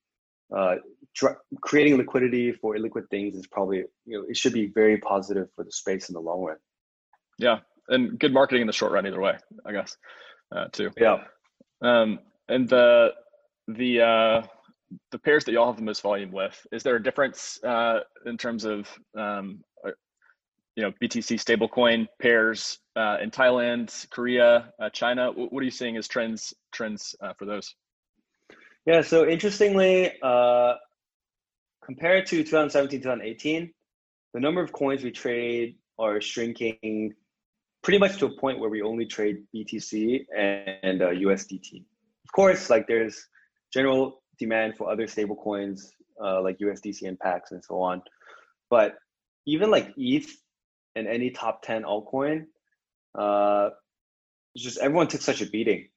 uh, 0.57 0.77
dr- 1.15 1.37
creating 1.61 1.97
liquidity 1.97 2.53
for 2.53 2.77
illiquid 2.77 3.09
things 3.11 3.37
is 3.37 3.47
probably 3.47 3.85
you 4.07 4.19
know 4.19 4.25
it 4.29 4.37
should 4.37 4.53
be 4.53 4.67
very 4.67 4.99
positive 4.99 5.49
for 5.55 5.65
the 5.65 5.73
space 5.73 6.09
in 6.09 6.15
the 6.15 6.21
long 6.21 6.43
run. 6.43 6.57
Yeah, 7.39 7.59
and 7.89 8.19
good 8.19 8.33
marketing 8.33 8.63
in 8.63 8.67
the 8.67 8.73
short 8.73 8.93
run 8.93 9.07
either 9.07 9.21
way, 9.21 9.37
I 9.67 9.73
guess, 9.73 9.97
uh, 10.55 10.67
too. 10.73 10.91
Yeah. 10.97 11.25
Um, 11.83 12.21
and 12.49 12.69
the 12.69 13.13
the 13.69 14.01
uh, 14.01 14.43
the 15.11 15.19
pairs 15.19 15.45
that 15.45 15.53
y'all 15.53 15.67
have 15.67 15.77
the 15.77 15.83
most 15.83 16.03
volume 16.03 16.33
with, 16.33 16.67
is 16.73 16.83
there 16.83 16.97
a 16.97 17.03
difference 17.03 17.63
uh, 17.65 18.01
in 18.27 18.37
terms 18.37 18.65
of 18.65 18.89
um, 19.17 19.63
uh, 19.87 19.91
you 20.77 20.83
know 20.83 20.93
BTC 21.03 21.39
stablecoin 21.39 22.07
pairs 22.21 22.79
uh, 22.97 23.19
in 23.23 23.31
Thailand, 23.31 24.09
Korea, 24.11 24.73
uh, 24.81 24.91
China? 24.91 25.31
What 25.33 25.61
are 25.61 25.65
you 25.65 25.71
seeing 25.71 25.97
as 25.97 26.09
trends 26.09 26.55
trends 26.73 27.15
uh, 27.21 27.33
for 27.39 27.47
those? 27.47 27.75
Yeah. 28.87 29.03
So 29.03 29.27
interestingly, 29.29 30.13
uh, 30.23 30.75
compared 31.85 32.27
to 32.27 32.37
2017, 32.43 33.01
2018, 33.01 33.73
the 34.35 34.41
number 34.41 34.63
of 34.63 34.73
coins 34.73 35.03
we 35.03 35.11
trade 35.11 35.77
are 35.99 36.21
shrinking 36.21 37.15
pretty 37.83 37.99
much 37.99 38.19
to 38.19 38.27
a 38.27 38.37
point 38.39 38.59
where 38.59 38.71
we 38.71 38.83
only 38.83 39.07
trade 39.07 39.45
BTC 39.55 40.25
and 40.35 41.03
uh, 41.03 41.11
USDT. 41.11 41.85
Of 42.25 42.33
course, 42.33 42.71
like 42.71 42.87
there's 42.87 43.27
general 43.73 44.23
demand 44.39 44.77
for 44.77 44.91
other 44.91 45.07
stable 45.07 45.37
coins 45.37 45.93
uh, 46.23 46.41
like 46.41 46.59
USDC 46.59 47.09
and 47.09 47.19
Pax 47.19 47.51
and 47.53 47.63
so 47.65 47.81
on. 47.81 48.03
But 48.71 48.95
even 49.47 49.71
like 49.71 49.93
ETH 49.97 50.31
and 50.95 51.07
any 51.07 51.31
top 51.31 51.63
10 51.63 51.83
altcoin, 51.83 52.47
uh, 53.19 53.71
just 54.57 54.79
everyone 54.79 55.09
took 55.09 55.21
such 55.21 55.43
a 55.43 55.47
beating. 55.47 55.89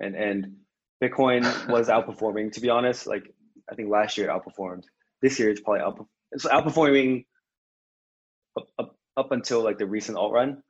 And, 0.00 0.14
and 0.14 0.56
Bitcoin 1.02 1.42
was 1.68 1.88
outperforming, 1.88 2.52
to 2.52 2.60
be 2.60 2.68
honest. 2.68 3.06
Like 3.06 3.32
I 3.70 3.74
think 3.74 3.88
last 3.88 4.18
year 4.18 4.28
it 4.28 4.32
outperformed. 4.32 4.84
This 5.24 5.38
year 5.38 5.48
it's 5.50 5.60
probably 5.60 5.80
outperforming. 5.80 6.06
It's 6.32 6.46
outperforming 6.46 7.24
up, 8.58 8.68
up, 8.78 8.96
up 9.16 9.32
until 9.32 9.62
like 9.62 9.78
the 9.78 9.86
recent 9.86 10.18
alt 10.18 10.32
run 10.32 10.62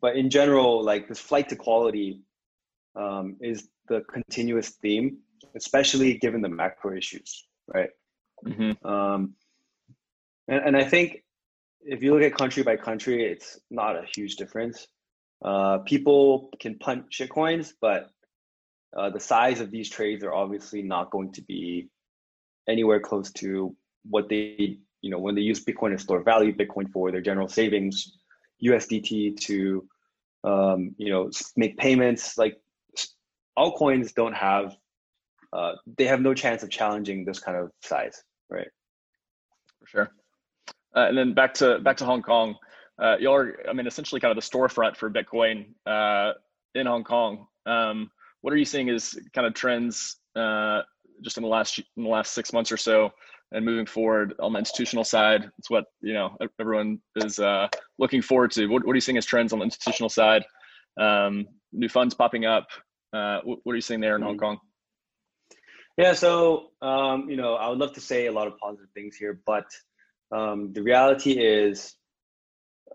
but 0.00 0.16
in 0.16 0.30
general, 0.30 0.82
like 0.82 1.08
this 1.08 1.18
flight 1.18 1.48
to 1.50 1.56
quality 1.56 2.20
um, 2.96 3.36
is 3.40 3.68
the 3.88 4.02
continuous 4.02 4.70
theme, 4.70 5.18
especially 5.56 6.14
given 6.18 6.40
the 6.40 6.48
macro 6.48 6.96
issues, 6.96 7.46
right? 7.66 7.90
Mm-hmm. 8.44 8.86
Um, 8.86 9.34
and, 10.48 10.68
and 10.68 10.76
I 10.76 10.84
think 10.84 11.22
if 11.82 12.02
you 12.02 12.14
look 12.14 12.22
at 12.22 12.34
country 12.34 12.62
by 12.62 12.76
country, 12.76 13.24
it's 13.24 13.58
not 13.70 13.96
a 13.96 14.06
huge 14.14 14.36
difference. 14.36 14.86
Uh, 15.44 15.78
people 15.78 16.50
can 16.60 16.78
punt 16.78 17.06
shitcoins, 17.10 17.72
but 17.80 18.10
uh, 18.96 19.10
the 19.10 19.20
size 19.20 19.60
of 19.60 19.70
these 19.70 19.90
trades 19.90 20.24
are 20.24 20.32
obviously 20.32 20.82
not 20.82 21.10
going 21.10 21.32
to 21.32 21.42
be 21.42 21.88
anywhere 22.68 23.00
close 23.00 23.30
to 23.32 23.76
what 24.08 24.28
they, 24.28 24.78
you 25.00 25.10
know, 25.10 25.18
when 25.18 25.34
they 25.34 25.40
use 25.40 25.64
Bitcoin 25.64 25.90
to 25.90 25.98
store 25.98 26.22
value, 26.22 26.54
Bitcoin 26.54 26.90
for 26.90 27.10
their 27.10 27.20
general 27.20 27.48
savings 27.48 28.18
USDT 28.62 29.36
to 29.40 29.86
um, 30.44 30.94
you 30.98 31.10
know 31.10 31.30
make 31.56 31.76
payments. 31.76 32.38
Like 32.38 32.60
altcoins 33.58 34.14
don't 34.14 34.34
have 34.34 34.76
uh, 35.52 35.72
they 35.98 36.04
have 36.04 36.20
no 36.20 36.34
chance 36.34 36.62
of 36.62 36.70
challenging 36.70 37.24
this 37.24 37.38
kind 37.38 37.56
of 37.56 37.70
size, 37.82 38.22
right? 38.50 38.68
For 39.80 39.86
sure. 39.86 40.10
Uh, 40.96 41.06
and 41.08 41.18
then 41.18 41.34
back 41.34 41.54
to 41.54 41.78
back 41.80 41.96
to 41.98 42.04
Hong 42.04 42.22
Kong. 42.22 42.56
Uh, 42.96 43.16
y'all 43.18 43.34
are, 43.34 43.58
I 43.68 43.72
mean, 43.72 43.88
essentially 43.88 44.20
kind 44.20 44.36
of 44.36 44.42
the 44.42 44.48
storefront 44.48 44.96
for 44.96 45.10
Bitcoin 45.10 45.66
uh, 45.84 46.32
in 46.76 46.86
Hong 46.86 47.02
Kong. 47.02 47.46
Um, 47.66 48.10
what 48.42 48.52
are 48.52 48.56
you 48.56 48.64
seeing 48.64 48.88
as 48.90 49.18
kind 49.32 49.46
of 49.46 49.54
trends 49.54 50.16
uh, 50.36 50.82
just 51.22 51.36
in 51.36 51.42
the 51.42 51.48
last 51.48 51.78
in 51.78 52.04
the 52.04 52.08
last 52.08 52.32
six 52.32 52.52
months 52.52 52.70
or 52.70 52.76
so 52.76 53.10
and 53.54 53.64
moving 53.64 53.86
forward 53.86 54.34
on 54.40 54.52
the 54.52 54.58
institutional 54.58 55.04
side. 55.04 55.48
It's 55.58 55.70
what 55.70 55.84
you 56.02 56.12
know 56.12 56.36
everyone 56.60 56.98
is 57.16 57.38
uh, 57.38 57.68
looking 57.98 58.20
forward 58.20 58.50
to. 58.52 58.66
What, 58.66 58.84
what, 58.84 58.92
are 58.92 58.96
you 58.96 59.00
seeing 59.00 59.16
as 59.16 59.24
trends 59.24 59.52
on 59.52 59.60
the 59.60 59.64
institutional 59.64 60.10
side? 60.10 60.44
Um, 61.00 61.46
new 61.72 61.88
funds 61.88 62.14
popping 62.14 62.44
up. 62.44 62.66
Uh, 63.12 63.40
what, 63.44 63.60
what, 63.62 63.72
are 63.72 63.76
you 63.76 63.80
seeing 63.80 64.00
there 64.00 64.16
in 64.16 64.22
Hong 64.22 64.36
Kong? 64.36 64.58
Yeah, 65.96 66.12
so 66.12 66.70
um, 66.82 67.30
you 67.30 67.36
know, 67.36 67.54
I 67.54 67.68
would 67.68 67.78
love 67.78 67.94
to 67.94 68.00
say 68.00 68.26
a 68.26 68.32
lot 68.32 68.48
of 68.48 68.58
positive 68.58 68.90
things 68.92 69.16
here, 69.16 69.40
but 69.46 69.66
um, 70.32 70.72
the 70.72 70.82
reality 70.82 71.32
is 71.32 71.94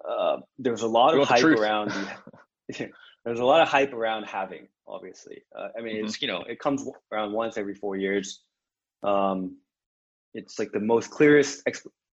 uh, 0.07 0.37
there's 0.57 0.81
a 0.83 0.87
lot 0.87 1.17
of 1.17 1.27
hype 1.27 1.43
around. 1.43 1.93
There's 3.25 3.41
a 3.41 3.45
lot 3.45 3.61
of 3.61 3.67
hype 3.67 3.93
around 3.93 4.23
halving, 4.23 4.67
Obviously, 4.87 5.43
uh, 5.57 5.67
I 5.77 5.81
mean, 5.81 5.97
mm-hmm. 5.97 6.05
it's 6.05 6.21
you 6.21 6.27
know, 6.27 6.41
it 6.47 6.59
comes 6.59 6.83
around 7.11 7.31
once 7.31 7.57
every 7.57 7.75
four 7.75 7.95
years. 7.95 8.41
Um, 9.03 9.57
it's 10.33 10.59
like 10.59 10.71
the 10.71 10.79
most 10.79 11.09
clearest 11.09 11.67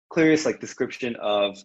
clearest 0.10 0.46
like 0.46 0.60
description 0.60 1.16
of 1.22 1.58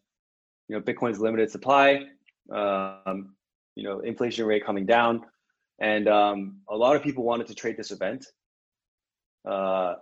you 0.68 0.76
know 0.76 0.82
bitcoin's 0.82 1.18
limited 1.18 1.50
supply 1.50 2.04
um, 2.52 3.34
you 3.74 3.82
know 3.84 4.00
inflation 4.00 4.44
rate 4.46 4.64
coming 4.64 4.86
down. 4.86 5.22
And 5.78 6.08
um, 6.08 6.60
a 6.70 6.76
lot 6.76 6.96
of 6.96 7.02
people 7.02 7.22
wanted 7.22 7.48
to 7.48 7.54
trade 7.54 7.76
this 7.76 7.90
event. 7.90 8.24
Uh, 9.46 9.96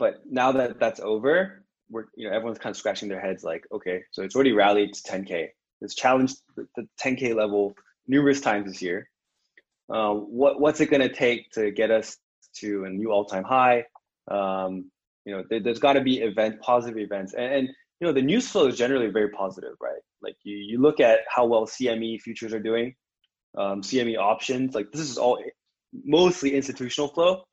but 0.00 0.16
now 0.28 0.50
that 0.52 0.80
that's 0.80 1.00
over 1.00 1.64
we're 1.90 2.06
you 2.16 2.28
know 2.28 2.34
everyone's 2.34 2.58
kind 2.58 2.72
of 2.72 2.76
scratching 2.76 3.08
their 3.08 3.20
heads 3.20 3.44
like 3.44 3.64
okay 3.72 4.02
so 4.10 4.22
it's 4.22 4.34
already 4.34 4.52
rallied 4.52 4.94
to 4.94 5.02
10k 5.02 5.48
it's 5.84 5.94
challenged 5.94 6.36
the 6.56 6.88
10k 7.00 7.34
level 7.34 7.74
numerous 8.06 8.40
times 8.40 8.66
this 8.66 8.82
year. 8.82 9.08
Uh, 9.92 10.14
what 10.14 10.60
what's 10.60 10.80
it 10.80 10.90
going 10.90 11.02
to 11.02 11.12
take 11.12 11.50
to 11.52 11.70
get 11.70 11.90
us 11.90 12.16
to 12.56 12.84
a 12.84 12.90
new 12.90 13.10
all-time 13.12 13.44
high? 13.44 13.84
Um, 14.30 14.90
you 15.24 15.34
know 15.34 15.42
there, 15.48 15.60
has 15.60 15.78
got 15.78 15.94
to 15.94 16.00
be 16.00 16.20
event 16.20 16.60
positive 16.60 16.98
events. 16.98 17.34
And, 17.34 17.52
and, 17.52 17.68
you 18.00 18.08
know 18.08 18.12
the 18.12 18.22
news 18.22 18.48
flow 18.48 18.66
is 18.66 18.76
generally 18.76 19.06
very 19.06 19.30
positive 19.30 19.74
right? 19.80 20.02
Like 20.20 20.36
you 20.42 20.56
you 20.56 20.80
look 20.80 21.00
at 21.00 21.20
how 21.34 21.46
well 21.46 21.66
cme 21.66 22.20
futures 22.20 22.52
are 22.52 22.60
doing 22.60 22.94
um, 23.56 23.82
cme 23.82 24.18
options 24.18 24.74
like 24.74 24.90
this 24.90 25.00
is 25.00 25.16
all 25.16 25.42
mostly 26.04 26.54
institutional 26.54 27.08
flow. 27.08 27.44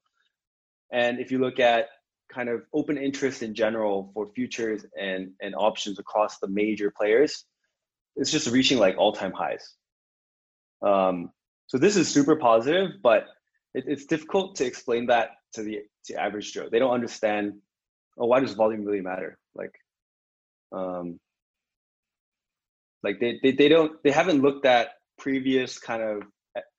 And 0.92 1.20
if 1.20 1.32
you 1.32 1.40
look 1.40 1.60
at 1.60 1.88
kind 2.34 2.50
of 2.50 2.64
open 2.74 2.98
interest 2.98 3.44
in 3.44 3.54
general 3.54 4.12
for 4.14 4.30
futures 4.34 4.86
and 5.00 5.32
and 5.42 5.54
options 5.56 6.00
across 6.00 6.40
the 6.40 6.48
major 6.48 6.92
players 6.92 7.46
it's 8.16 8.32
just 8.32 8.48
reaching 8.48 8.78
like 8.78 8.98
all-time 8.98 9.32
highs. 9.32 9.76
Um, 10.82 11.32
so 11.68 11.78
this 11.78 11.96
is 11.96 12.10
super 12.10 12.36
positive 12.36 12.92
but 13.04 13.26
it, 13.74 13.86
it's 13.88 14.06
difficult 14.06 14.56
to 14.56 14.66
explain 14.66 15.06
that 15.08 15.30
to 15.54 15.64
the 15.64 15.80
to 16.06 16.16
average 16.16 16.54
Joe. 16.54 16.70
They 16.72 16.80
don't 16.80 16.94
understand. 16.94 17.54
Oh, 18.18 18.26
why 18.26 18.40
does 18.40 18.54
volume 18.54 18.84
really 18.84 19.02
matter? 19.02 19.38
Like, 19.56 19.74
um, 20.72 21.20
like 23.04 23.20
they, 23.20 23.40
they 23.42 23.52
they 23.52 23.70
don't 23.70 24.02
they 24.04 24.12
haven't 24.12 24.42
looked 24.42 24.66
at 24.66 24.90
previous 25.18 25.78
kind 25.80 26.02
of 26.02 26.24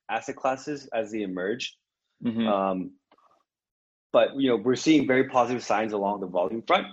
asset 0.09 0.35
classes 0.35 0.87
as 0.93 1.11
they 1.11 1.21
emerge. 1.21 1.75
Mm-hmm. 2.23 2.47
Um, 2.47 2.91
but 4.11 4.39
you 4.39 4.49
know 4.49 4.55
we're 4.55 4.75
seeing 4.75 5.07
very 5.07 5.27
positive 5.29 5.63
signs 5.63 5.93
along 5.93 6.21
the 6.21 6.27
volume 6.27 6.61
front. 6.61 6.87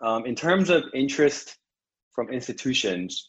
Um, 0.00 0.26
in 0.26 0.34
terms 0.34 0.68
of 0.70 0.84
interest 0.94 1.56
from 2.12 2.30
institutions, 2.30 3.28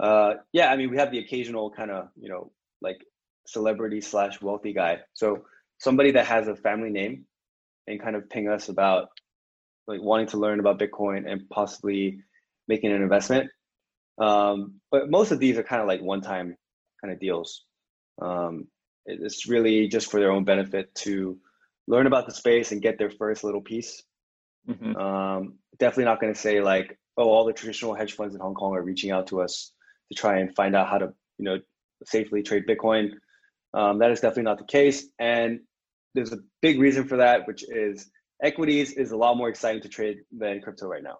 uh, 0.00 0.34
yeah, 0.52 0.70
I 0.70 0.76
mean 0.76 0.90
we 0.90 0.98
have 0.98 1.10
the 1.10 1.18
occasional 1.18 1.70
kind 1.70 1.90
of 1.90 2.08
you 2.16 2.28
know 2.28 2.52
like 2.80 2.98
celebrity 3.46 4.00
slash 4.00 4.40
wealthy 4.40 4.72
guy. 4.72 5.00
So 5.14 5.44
somebody 5.82 6.12
that 6.12 6.26
has 6.26 6.46
a 6.46 6.54
family 6.54 6.90
name 6.90 7.26
and 7.88 8.00
kind 8.00 8.14
of 8.14 8.30
ping 8.30 8.48
us 8.48 8.68
about 8.68 9.08
like 9.88 10.00
wanting 10.00 10.28
to 10.28 10.38
learn 10.38 10.60
about 10.60 10.78
Bitcoin 10.78 11.30
and 11.30 11.50
possibly 11.50 12.20
making 12.68 12.92
an 12.92 13.02
investment. 13.02 13.50
Um, 14.16 14.80
but 14.92 15.10
most 15.10 15.32
of 15.32 15.40
these 15.40 15.58
are 15.58 15.64
kind 15.64 15.82
of 15.82 15.88
like 15.88 16.00
one-time 16.00 16.56
kind 17.00 17.12
of 17.12 17.18
deals. 17.18 17.64
Um, 18.20 18.68
it's 19.06 19.48
really 19.48 19.88
just 19.88 20.08
for 20.08 20.20
their 20.20 20.30
own 20.30 20.44
benefit 20.44 20.94
to 21.06 21.38
learn 21.88 22.06
about 22.06 22.26
the 22.26 22.34
space 22.34 22.70
and 22.70 22.80
get 22.80 22.96
their 22.96 23.10
first 23.10 23.42
little 23.42 23.60
piece. 23.60 24.04
Mm-hmm. 24.68 24.94
Um, 24.94 25.54
definitely 25.80 26.04
not 26.04 26.20
going 26.20 26.32
to 26.32 26.38
say 26.38 26.60
like, 26.60 26.96
oh, 27.16 27.28
all 27.28 27.44
the 27.44 27.52
traditional 27.52 27.94
hedge 27.94 28.12
funds 28.12 28.36
in 28.36 28.40
Hong 28.40 28.54
Kong 28.54 28.76
are 28.76 28.82
reaching 28.82 29.10
out 29.10 29.26
to 29.28 29.40
us 29.42 29.72
to 30.12 30.16
try 30.16 30.38
and 30.38 30.54
find 30.54 30.76
out 30.76 30.88
how 30.88 30.98
to, 30.98 31.12
you 31.38 31.44
know, 31.44 31.58
safely 32.04 32.44
trade 32.44 32.68
Bitcoin. 32.68 33.10
Um, 33.74 33.98
that 33.98 34.12
is 34.12 34.20
definitely 34.20 34.44
not 34.44 34.58
the 34.58 34.64
case. 34.64 35.06
And 35.18 35.60
there's 36.14 36.32
a 36.32 36.38
big 36.60 36.78
reason 36.78 37.06
for 37.06 37.16
that, 37.16 37.46
which 37.46 37.64
is 37.68 38.10
equities 38.42 38.92
is 38.92 39.12
a 39.12 39.16
lot 39.16 39.36
more 39.36 39.48
exciting 39.48 39.82
to 39.82 39.88
trade 39.88 40.18
than 40.36 40.60
crypto 40.60 40.86
right 40.86 41.02
now. 41.02 41.18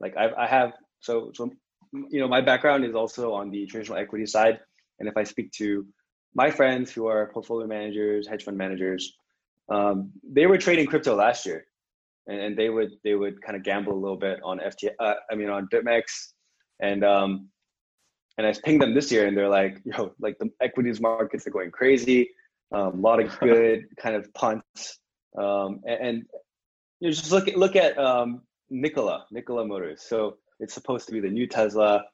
Like 0.00 0.16
I, 0.16 0.30
I 0.36 0.46
have, 0.46 0.72
so, 1.00 1.30
so, 1.34 1.50
you 1.92 2.20
know, 2.20 2.28
my 2.28 2.40
background 2.40 2.84
is 2.84 2.94
also 2.94 3.32
on 3.32 3.50
the 3.50 3.66
traditional 3.66 3.98
equity 3.98 4.26
side. 4.26 4.60
And 4.98 5.08
if 5.08 5.16
I 5.16 5.24
speak 5.24 5.52
to 5.52 5.86
my 6.34 6.50
friends 6.50 6.90
who 6.90 7.06
are 7.06 7.30
portfolio 7.32 7.66
managers, 7.66 8.26
hedge 8.26 8.44
fund 8.44 8.56
managers, 8.56 9.12
um, 9.68 10.10
they 10.28 10.46
were 10.46 10.58
trading 10.58 10.86
crypto 10.86 11.14
last 11.14 11.46
year, 11.46 11.66
and, 12.26 12.40
and, 12.40 12.56
they 12.56 12.68
would 12.68 12.90
they 13.04 13.14
would 13.14 13.40
kind 13.42 13.56
of 13.56 13.62
gamble 13.62 13.92
a 13.92 13.98
little 14.00 14.16
bit 14.16 14.40
on 14.42 14.58
FT. 14.58 14.90
Uh, 14.98 15.14
I 15.30 15.34
mean 15.34 15.48
on 15.48 15.68
BitMEX, 15.72 16.02
and 16.80 17.04
um, 17.04 17.48
and 18.38 18.46
I 18.46 18.52
pinged 18.64 18.82
them 18.82 18.94
this 18.94 19.12
year, 19.12 19.26
and 19.26 19.36
they're 19.36 19.48
like, 19.48 19.80
"Yo, 19.84 20.12
like 20.20 20.38
the 20.38 20.50
equities 20.60 21.00
markets 21.00 21.46
are 21.46 21.50
going 21.50 21.70
crazy. 21.70 22.30
Um, 22.72 22.98
a 22.98 23.00
lot 23.00 23.20
of 23.20 23.38
good 23.40 23.86
kind 23.96 24.16
of 24.16 24.32
punts, 24.34 24.98
um, 25.38 25.80
and, 25.86 26.00
and, 26.06 26.26
you 27.00 27.08
know, 27.08 27.12
just 27.12 27.30
look 27.32 27.48
at 27.48 27.56
look 27.56 27.76
at 27.76 27.98
um, 27.98 28.42
Nikola, 28.70 29.26
Nikola 29.30 29.66
Motors. 29.66 30.02
So 30.02 30.36
it's 30.60 30.74
supposed 30.74 31.06
to 31.06 31.12
be 31.12 31.20
the 31.20 31.28
new 31.28 31.46
Tesla. 31.46 32.04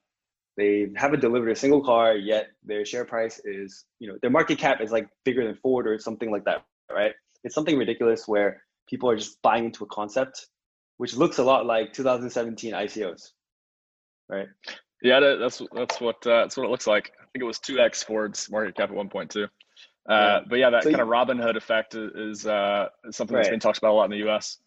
They 0.57 0.89
haven't 0.97 1.21
delivered 1.21 1.51
a 1.51 1.57
single 1.57 1.85
car 1.85 2.17
yet. 2.17 2.49
Their 2.65 2.85
share 2.85 3.05
price 3.05 3.41
is, 3.45 3.85
you 4.01 4.09
know, 4.09 4.19
their 4.21 4.31
market 4.31 4.59
cap 4.59 4.81
is 4.81 4.91
like 4.91 5.09
bigger 5.25 5.47
than 5.47 5.55
Ford 5.57 5.87
or 5.87 5.99
something 5.99 6.33
like 6.33 6.45
that, 6.47 6.65
right? 6.91 7.13
It's 7.45 7.55
something 7.55 7.79
ridiculous 7.79 8.27
where 8.27 8.63
people 8.89 9.09
are 9.09 9.17
just 9.17 9.41
buying 9.43 9.67
into 9.67 9.85
a 9.85 9.87
concept, 9.87 10.47
which 10.97 11.15
looks 11.15 11.39
a 11.39 11.45
lot 11.45 11.65
like 11.65 11.93
2017 11.93 12.73
ICOs, 12.73 13.31
right? 14.29 14.49
Yeah, 15.03 15.21
that's 15.21 15.63
that's 15.73 16.01
what 16.01 16.27
uh, 16.27 16.41
that's 16.41 16.57
what 16.57 16.65
it 16.65 16.71
looks 16.71 16.89
like. 16.89 17.13
I 17.21 17.25
think 17.33 17.43
it 17.43 17.47
was 17.47 17.61
two 17.61 17.79
x 17.79 18.03
Ford's 18.03 18.51
market 18.51 18.75
cap 18.75 18.91
at 18.91 18.97
one 18.97 19.09
point 19.09 19.31
too. 19.31 19.47
Uh, 20.09 20.13
yeah. 20.13 20.41
But 20.49 20.59
yeah, 20.59 20.71
that 20.71 20.83
so 20.85 20.91
kind 20.91 20.99
you, 20.99 21.05
of 21.05 21.09
Robinhood 21.09 21.57
effect 21.57 21.95
is, 21.95 22.47
uh, 22.47 22.89
something 23.11 23.35
right. 23.35 23.43
that's 23.43 23.51
been 23.51 23.61
talked 23.61 23.79
about 23.79 23.93
a 23.93 23.97
lot 23.97 24.05
in 24.05 24.11
the 24.13 24.19
U.S. 24.19 24.59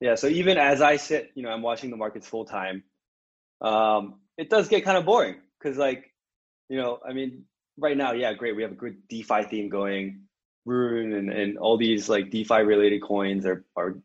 Yeah, 0.00 0.14
so 0.14 0.26
even 0.26 0.58
as 0.58 0.80
I 0.80 0.96
sit, 0.96 1.30
you 1.34 1.42
know, 1.42 1.50
I'm 1.50 1.62
watching 1.62 1.90
the 1.90 1.96
markets 1.96 2.26
full 2.26 2.44
time. 2.44 2.84
Um, 3.60 4.20
it 4.36 4.50
does 4.50 4.68
get 4.68 4.84
kind 4.84 4.96
of 4.96 5.04
boring 5.04 5.36
because, 5.58 5.76
like, 5.78 6.12
you 6.68 6.76
know, 6.76 6.98
I 7.06 7.12
mean, 7.12 7.44
right 7.78 7.96
now, 7.96 8.12
yeah, 8.12 8.32
great, 8.34 8.56
we 8.56 8.62
have 8.62 8.72
a 8.72 8.76
good 8.76 8.96
DeFi 9.08 9.44
theme 9.44 9.68
going. 9.68 10.24
Rune 10.66 11.12
and, 11.12 11.30
and 11.30 11.58
all 11.58 11.76
these 11.76 12.08
like 12.08 12.30
DeFi 12.30 12.62
related 12.62 13.02
coins 13.02 13.44
are 13.46 13.64
are 13.76 13.98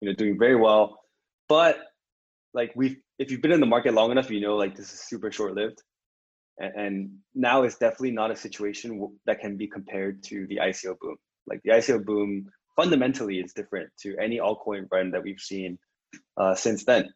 you 0.00 0.08
know 0.08 0.14
doing 0.14 0.38
very 0.38 0.56
well, 0.56 1.00
but 1.48 1.78
like 2.52 2.72
we've 2.76 2.96
if 3.18 3.30
you've 3.30 3.42
been 3.42 3.52
in 3.52 3.60
the 3.60 3.66
market 3.66 3.94
long 3.94 4.10
enough, 4.10 4.30
you 4.30 4.40
know 4.40 4.56
like 4.56 4.76
this 4.76 4.92
is 4.92 5.00
super 5.00 5.32
short 5.32 5.54
lived, 5.54 5.82
and, 6.58 6.74
and 6.74 7.10
now 7.34 7.62
it's 7.62 7.76
definitely 7.76 8.12
not 8.12 8.30
a 8.30 8.36
situation 8.36 9.16
that 9.26 9.40
can 9.40 9.56
be 9.56 9.66
compared 9.66 10.22
to 10.24 10.46
the 10.48 10.56
ICO 10.56 10.98
boom. 11.00 11.16
Like 11.46 11.60
the 11.64 11.72
ICO 11.72 12.04
boom 12.04 12.46
fundamentally 12.76 13.38
is 13.38 13.52
different 13.52 13.90
to 14.02 14.16
any 14.18 14.38
altcoin 14.38 14.86
run 14.90 15.10
that 15.12 15.22
we've 15.22 15.40
seen 15.40 15.78
uh, 16.36 16.54
since 16.54 16.84
then. 16.84 17.12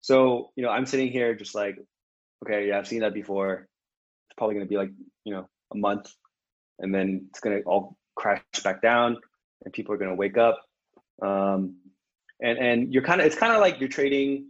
So, 0.00 0.50
you 0.56 0.62
know, 0.62 0.70
I'm 0.70 0.86
sitting 0.86 1.08
here 1.08 1.34
just 1.34 1.54
like, 1.54 1.78
okay, 2.44 2.68
yeah, 2.68 2.78
I've 2.78 2.86
seen 2.86 3.00
that 3.00 3.14
before. 3.14 3.68
It's 4.28 4.34
probably 4.36 4.54
going 4.54 4.66
to 4.66 4.70
be 4.70 4.76
like, 4.76 4.90
you 5.24 5.32
know, 5.32 5.48
a 5.72 5.76
month 5.76 6.12
and 6.78 6.94
then 6.94 7.26
it's 7.30 7.40
going 7.40 7.56
to 7.56 7.64
all 7.64 7.96
crash 8.16 8.42
back 8.62 8.82
down 8.82 9.16
and 9.64 9.72
people 9.72 9.94
are 9.94 9.98
going 9.98 10.10
to 10.10 10.16
wake 10.16 10.36
up. 10.36 10.60
Um, 11.22 11.76
and, 12.40 12.58
and 12.58 12.92
you're 12.92 13.02
kind 13.02 13.20
of, 13.20 13.26
it's 13.26 13.36
kind 13.36 13.52
of 13.52 13.60
like 13.60 13.80
you're 13.80 13.88
trading 13.88 14.48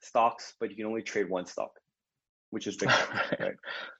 stocks, 0.00 0.54
but 0.58 0.70
you 0.70 0.76
can 0.76 0.86
only 0.86 1.02
trade 1.02 1.28
one 1.28 1.46
stock, 1.46 1.70
which 2.50 2.66
is 2.66 2.76
Bitcoin. 2.78 3.40
right? 3.40 3.56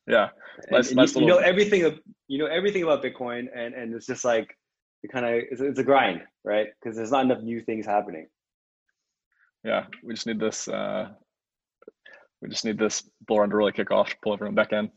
yeah. 0.07 0.29
Nice, 0.71 0.93
nice 0.93 1.15
you, 1.15 1.23
you, 1.23 1.27
know 1.27 1.39
everything, 1.39 1.99
you 2.29 2.39
know 2.39 2.47
everything 2.47 2.83
about 2.83 3.03
Bitcoin 3.03 3.47
and, 3.55 3.75
and 3.75 3.95
it's 3.95 4.07
just 4.07 4.25
like, 4.25 4.57
it 5.03 5.11
kind 5.11 5.25
of, 5.25 5.33
it's, 5.51 5.61
it's 5.61 5.79
a 5.79 5.85
grind, 5.85 6.23
right? 6.45 6.67
Because 6.83 6.97
there's 6.97 7.11
not 7.11 7.25
enough 7.25 7.43
new 7.43 7.61
things 7.63 7.87
happening 7.87 8.27
yeah, 9.65 9.87
we 10.03 10.15
just 10.15 10.27
need 10.27 10.41
this. 10.41 10.69
Uh, 10.69 11.09
we 12.41 12.49
just 12.49 12.65
need 12.65 12.79
this 12.79 13.03
bull 13.27 13.41
run 13.41 13.51
to 13.51 13.57
really 13.57 13.73
kick 13.73 13.91
off, 13.91 14.15
pull 14.23 14.33
everyone 14.33 14.55
back 14.55 14.73
in. 14.73 14.91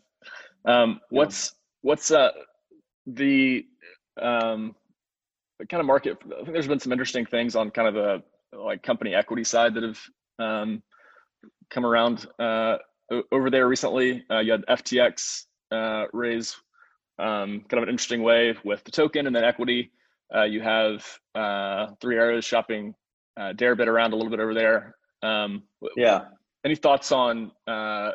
Um, 0.66 1.02
what's 1.10 1.54
what's 1.82 2.12
uh, 2.12 2.32
the 3.06 3.66
um, 4.22 4.76
kind 5.70 5.82
of 5.82 5.86
market? 5.86 6.18
I 6.26 6.36
think 6.38 6.54
there's 6.54 6.68
been 6.68 6.80
some 6.80 6.94
interesting 6.94 7.26
things 7.26 7.56
on 7.56 7.72
kind 7.72 7.88
of 7.90 7.94
the 7.94 8.58
like 8.58 8.84
company 8.84 9.14
equity 9.14 9.44
side 9.44 9.74
that 9.74 9.84
have 9.84 10.00
um, 10.40 10.82
come 11.70 11.86
around 11.86 12.26
uh, 12.40 12.78
over 13.32 13.50
there 13.50 13.68
recently. 13.68 14.24
Uh, 14.30 14.40
you 14.40 14.52
had 14.52 14.66
FTX 14.68 15.46
uh, 15.72 16.06
raise 16.14 16.56
um, 17.20 17.66
kind 17.70 17.74
of 17.74 17.84
an 17.84 17.90
interesting 17.90 18.24
way 18.24 18.56
with 18.64 18.84
the 18.84 18.92
token 18.92 19.28
and 19.28 19.36
then 19.36 19.44
equity. 19.44 19.92
Uh, 20.34 20.44
you 20.44 20.62
have 20.62 21.06
uh, 21.36 21.88
Three 22.02 22.18
Arrows 22.18 22.46
shopping 22.46 22.96
uh, 23.38 23.54
Deribit 23.54 23.88
around 23.88 24.14
a 24.14 24.16
little 24.16 24.32
bit 24.32 24.40
over 24.40 24.54
there. 24.54 24.96
Um, 25.22 25.64
yeah. 25.96 26.26
Any 26.66 26.76
thoughts 26.76 27.12
on 27.12 27.52
uh, 27.68 28.12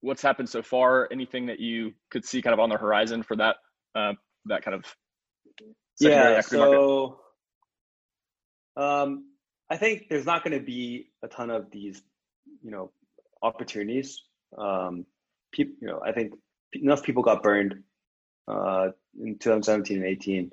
what's 0.00 0.22
happened 0.22 0.48
so 0.48 0.62
far? 0.62 1.08
Anything 1.10 1.46
that 1.46 1.60
you 1.60 1.92
could 2.10 2.24
see 2.24 2.42
kind 2.42 2.52
of 2.52 2.60
on 2.60 2.68
the 2.68 2.76
horizon 2.76 3.22
for 3.22 3.36
that 3.36 3.56
uh, 3.94 4.12
that 4.46 4.62
kind 4.62 4.74
of 4.74 4.84
yeah. 6.00 6.40
So, 6.40 7.20
um, 8.76 9.26
I 9.70 9.76
think 9.76 10.08
there's 10.08 10.26
not 10.26 10.44
going 10.44 10.58
to 10.58 10.64
be 10.64 11.10
a 11.22 11.28
ton 11.28 11.50
of 11.50 11.70
these, 11.70 12.02
you 12.62 12.70
know, 12.70 12.90
opportunities. 13.44 14.22
Um, 14.56 15.06
people, 15.52 15.74
you 15.80 15.88
know, 15.88 16.00
I 16.04 16.12
think 16.12 16.32
enough 16.72 17.02
people 17.02 17.22
got 17.22 17.42
burned 17.42 17.82
uh, 18.48 18.88
in 19.20 19.38
2017 19.38 19.98
and 19.98 20.06
18. 20.06 20.52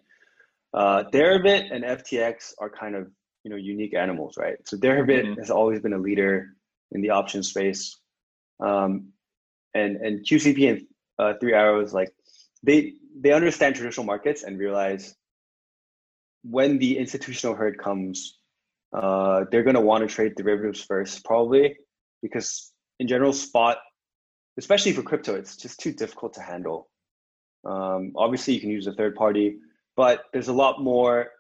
Uh, 0.74 1.04
Deribit 1.12 1.74
and 1.74 1.84
FTX 1.84 2.54
are 2.60 2.70
kind 2.70 2.96
of 2.96 3.10
you 3.44 3.50
know 3.50 3.58
unique 3.58 3.96
animals, 3.96 4.38
right? 4.38 4.58
So 4.66 4.78
Deribit 4.78 5.24
mm-hmm. 5.24 5.40
has 5.40 5.50
always 5.50 5.80
been 5.80 5.94
a 5.94 5.98
leader 5.98 6.56
in 6.92 7.02
the 7.02 7.10
option 7.12 7.44
space, 7.44 7.98
um, 8.60 9.10
and 9.74 9.98
and 9.98 10.26
QCP 10.26 10.70
and 10.70 10.82
uh, 11.18 11.34
Three 11.40 11.54
Arrows 11.54 11.94
like 11.94 12.14
they 12.64 12.94
they 13.20 13.32
understand 13.32 13.76
traditional 13.76 14.06
markets 14.06 14.44
and 14.44 14.58
realize 14.58 15.16
when 16.44 16.80
the 16.80 16.98
institutional 16.98 17.56
herd 17.56 17.78
comes, 17.78 18.38
uh, 18.94 19.46
they're 19.52 19.64
going 19.64 19.76
to 19.76 19.82
want 19.82 20.08
to 20.08 20.14
trade 20.14 20.36
derivatives 20.36 20.82
first, 20.84 21.24
probably 21.24 21.76
because 22.22 22.71
in 23.02 23.08
general, 23.08 23.34
spot, 23.34 23.80
especially 24.60 24.92
for 24.92 25.02
crypto, 25.02 25.34
it's 25.34 25.58
just 25.58 25.80
too 25.80 25.92
difficult 25.92 26.36
to 26.36 26.42
handle. 26.42 26.88
Um, 27.66 28.14
obviously, 28.16 28.54
you 28.54 28.62
can 28.62 28.70
use 28.70 28.86
a 28.86 28.94
third 28.94 29.16
party, 29.16 29.58
but 29.98 30.26
there's 30.32 30.50
a 30.50 30.54
lot 30.54 30.84
more 30.84 31.32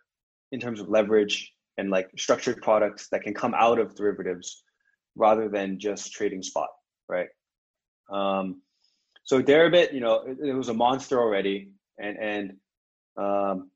in 0.51 0.59
terms 0.59 0.79
of 0.79 0.89
leverage 0.89 1.53
and 1.77 1.91
like 1.91 2.09
structured 2.17 2.63
products 2.63 3.09
that 3.09 3.21
can 3.21 3.35
come 3.35 3.53
out 3.53 3.77
of 3.77 3.95
derivatives 3.95 4.63
rather 5.15 5.49
than 5.49 5.79
just 5.79 6.11
trading 6.11 6.41
spot, 6.41 6.69
right? 7.07 7.29
Um, 8.11 8.63
so 9.23 9.39
Deribit, 9.39 9.93
you 9.93 9.99
know, 9.99 10.23
it, 10.25 10.39
it, 10.43 10.53
was 10.53 10.69
a 10.69 10.73
monster 10.73 11.19
already, 11.21 11.73
and 11.99 12.17
and 12.17 12.53
um, 13.17 13.69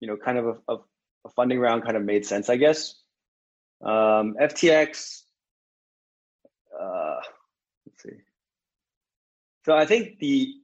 you 0.00 0.08
know, 0.08 0.18
kind 0.18 0.36
of 0.36 0.44
a, 0.46 0.72
a, 0.72 0.76
a, 1.24 1.30
funding 1.30 1.58
round 1.58 1.82
kind 1.82 1.96
of 1.96 2.04
made 2.04 2.26
sense, 2.26 2.50
I 2.50 2.56
guess. 2.56 2.94
Um, 3.82 4.36
FTX, 4.38 5.22
uh, 6.80 7.16
let's 7.86 8.02
see. 8.02 8.16
So 9.64 9.74
I 9.74 9.86
think 9.86 10.18
the 10.18 10.54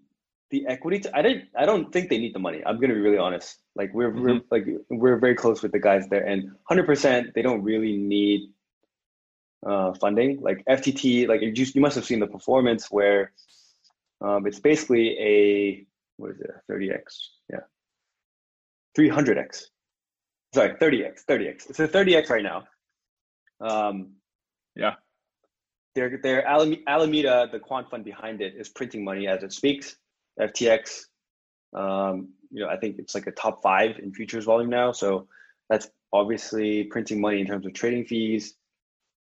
the 0.50 0.66
equity. 0.66 1.02
I 1.14 1.22
didn't. 1.22 1.48
I 1.56 1.64
don't 1.64 1.92
think 1.92 2.10
they 2.10 2.18
need 2.18 2.34
the 2.34 2.38
money. 2.38 2.62
I'm 2.66 2.80
gonna 2.80 2.94
be 2.94 3.00
really 3.00 3.18
honest. 3.18 3.58
Like 3.76 3.94
we're, 3.94 4.10
mm-hmm. 4.10 4.22
we're 4.22 4.40
like 4.50 4.66
we're 4.90 5.18
very 5.18 5.34
close 5.34 5.62
with 5.62 5.72
the 5.72 5.78
guys 5.78 6.08
there, 6.08 6.26
and 6.26 6.50
100% 6.70 7.32
they 7.34 7.42
don't 7.42 7.62
really 7.62 7.96
need 7.96 8.50
uh, 9.64 9.92
funding. 9.94 10.40
Like 10.40 10.64
FTT, 10.68 11.28
like 11.28 11.40
you, 11.40 11.52
you 11.54 11.80
must 11.80 11.94
have 11.94 12.04
seen 12.04 12.20
the 12.20 12.26
performance 12.26 12.90
where 12.90 13.32
um, 14.20 14.46
it's 14.46 14.58
basically 14.58 15.18
a 15.18 15.86
what 16.16 16.32
is 16.32 16.40
it, 16.40 16.50
30x? 16.70 17.00
Yeah, 17.50 17.60
300x. 18.98 19.66
Sorry, 20.52 20.74
30x, 20.74 21.24
30x. 21.26 21.70
It's 21.70 21.80
a 21.80 21.88
30x 21.88 22.28
right 22.28 22.42
now. 22.42 22.64
Um, 23.60 24.14
yeah. 24.74 24.94
Their 25.94 26.18
their 26.18 26.46
Alameda, 26.46 27.48
the 27.50 27.58
quant 27.58 27.90
fund 27.90 28.04
behind 28.04 28.40
it, 28.40 28.54
is 28.56 28.68
printing 28.68 29.04
money 29.04 29.26
as 29.26 29.42
it 29.42 29.52
speaks. 29.52 29.96
FTX, 30.38 31.06
um, 31.74 32.30
you 32.50 32.60
know, 32.60 32.68
I 32.68 32.76
think 32.76 32.98
it's 32.98 33.14
like 33.14 33.26
a 33.26 33.32
top 33.32 33.62
five 33.62 33.98
in 33.98 34.12
futures 34.12 34.44
volume 34.44 34.70
now. 34.70 34.92
So 34.92 35.28
that's 35.68 35.88
obviously 36.12 36.84
printing 36.84 37.20
money 37.20 37.40
in 37.40 37.46
terms 37.46 37.66
of 37.66 37.72
trading 37.72 38.04
fees. 38.04 38.54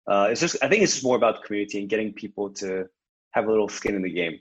Uh, 0.06 0.28
it's 0.30 0.40
just, 0.40 0.56
I 0.62 0.68
think 0.68 0.82
it's 0.82 0.92
just 0.92 1.04
more 1.04 1.16
about 1.16 1.40
the 1.40 1.46
community 1.46 1.80
and 1.80 1.88
getting 1.88 2.14
people 2.14 2.50
to 2.54 2.88
have 3.32 3.46
a 3.46 3.50
little 3.50 3.68
skin 3.68 3.94
in 3.94 4.02
the 4.02 4.10
game, 4.10 4.38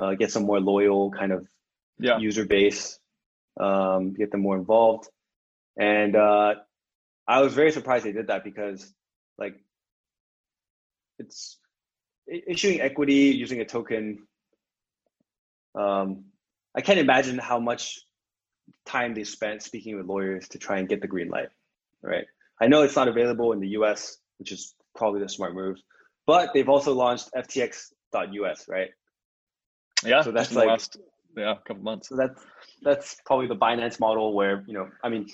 uh, 0.00 0.14
get 0.14 0.30
some 0.30 0.44
more 0.44 0.60
loyal 0.60 1.10
kind 1.10 1.32
of 1.32 1.46
yeah. 1.98 2.18
user 2.18 2.44
base, 2.44 2.98
um, 3.58 4.12
get 4.12 4.30
them 4.30 4.42
more 4.42 4.56
involved. 4.56 5.08
And 5.78 6.14
uh, 6.14 6.56
I 7.26 7.40
was 7.40 7.54
very 7.54 7.72
surprised 7.72 8.04
they 8.04 8.12
did 8.12 8.26
that 8.26 8.44
because, 8.44 8.92
like, 9.38 9.58
it's 11.18 11.58
issuing 12.26 12.80
equity 12.80 13.34
using 13.36 13.60
a 13.60 13.64
token 13.64 14.26
um, 15.76 16.24
I 16.74 16.80
can't 16.80 16.98
imagine 16.98 17.38
how 17.38 17.58
much 17.58 18.00
time 18.84 19.14
they 19.14 19.24
spent 19.24 19.62
speaking 19.62 19.96
with 19.96 20.06
lawyers 20.06 20.48
to 20.48 20.58
try 20.58 20.78
and 20.78 20.88
get 20.88 21.00
the 21.00 21.06
green 21.06 21.28
light. 21.28 21.48
Right. 22.02 22.24
I 22.60 22.66
know 22.66 22.82
it's 22.82 22.96
not 22.96 23.08
available 23.08 23.52
in 23.52 23.60
the 23.60 23.68
US, 23.68 24.18
which 24.38 24.52
is 24.52 24.74
probably 24.94 25.20
the 25.20 25.28
smart 25.28 25.54
move, 25.54 25.76
but 26.26 26.50
they've 26.54 26.68
also 26.68 26.94
launched 26.94 27.30
FTX.us, 27.34 28.68
right? 28.68 28.90
Yeah. 30.04 30.22
So 30.22 30.32
that's 30.32 30.52
like 30.54 30.68
last, 30.68 30.98
yeah, 31.36 31.52
a 31.52 31.56
couple 31.56 31.82
months. 31.82 32.08
So 32.08 32.16
that's 32.16 32.40
that's 32.82 33.16
probably 33.24 33.46
the 33.46 33.56
Binance 33.56 34.00
model 34.00 34.34
where, 34.34 34.64
you 34.66 34.74
know, 34.74 34.88
I 35.02 35.08
mean, 35.08 35.28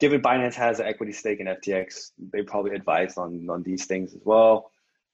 given 0.00 0.22
Binance 0.22 0.54
has 0.54 0.80
an 0.80 0.86
equity 0.86 1.12
stake 1.12 1.40
in 1.40 1.46
FTX, 1.46 2.12
they 2.32 2.42
probably 2.42 2.74
advise 2.74 3.16
on 3.16 3.46
on 3.50 3.62
these 3.62 3.86
things 3.86 4.14
as 4.14 4.22
well. 4.24 4.70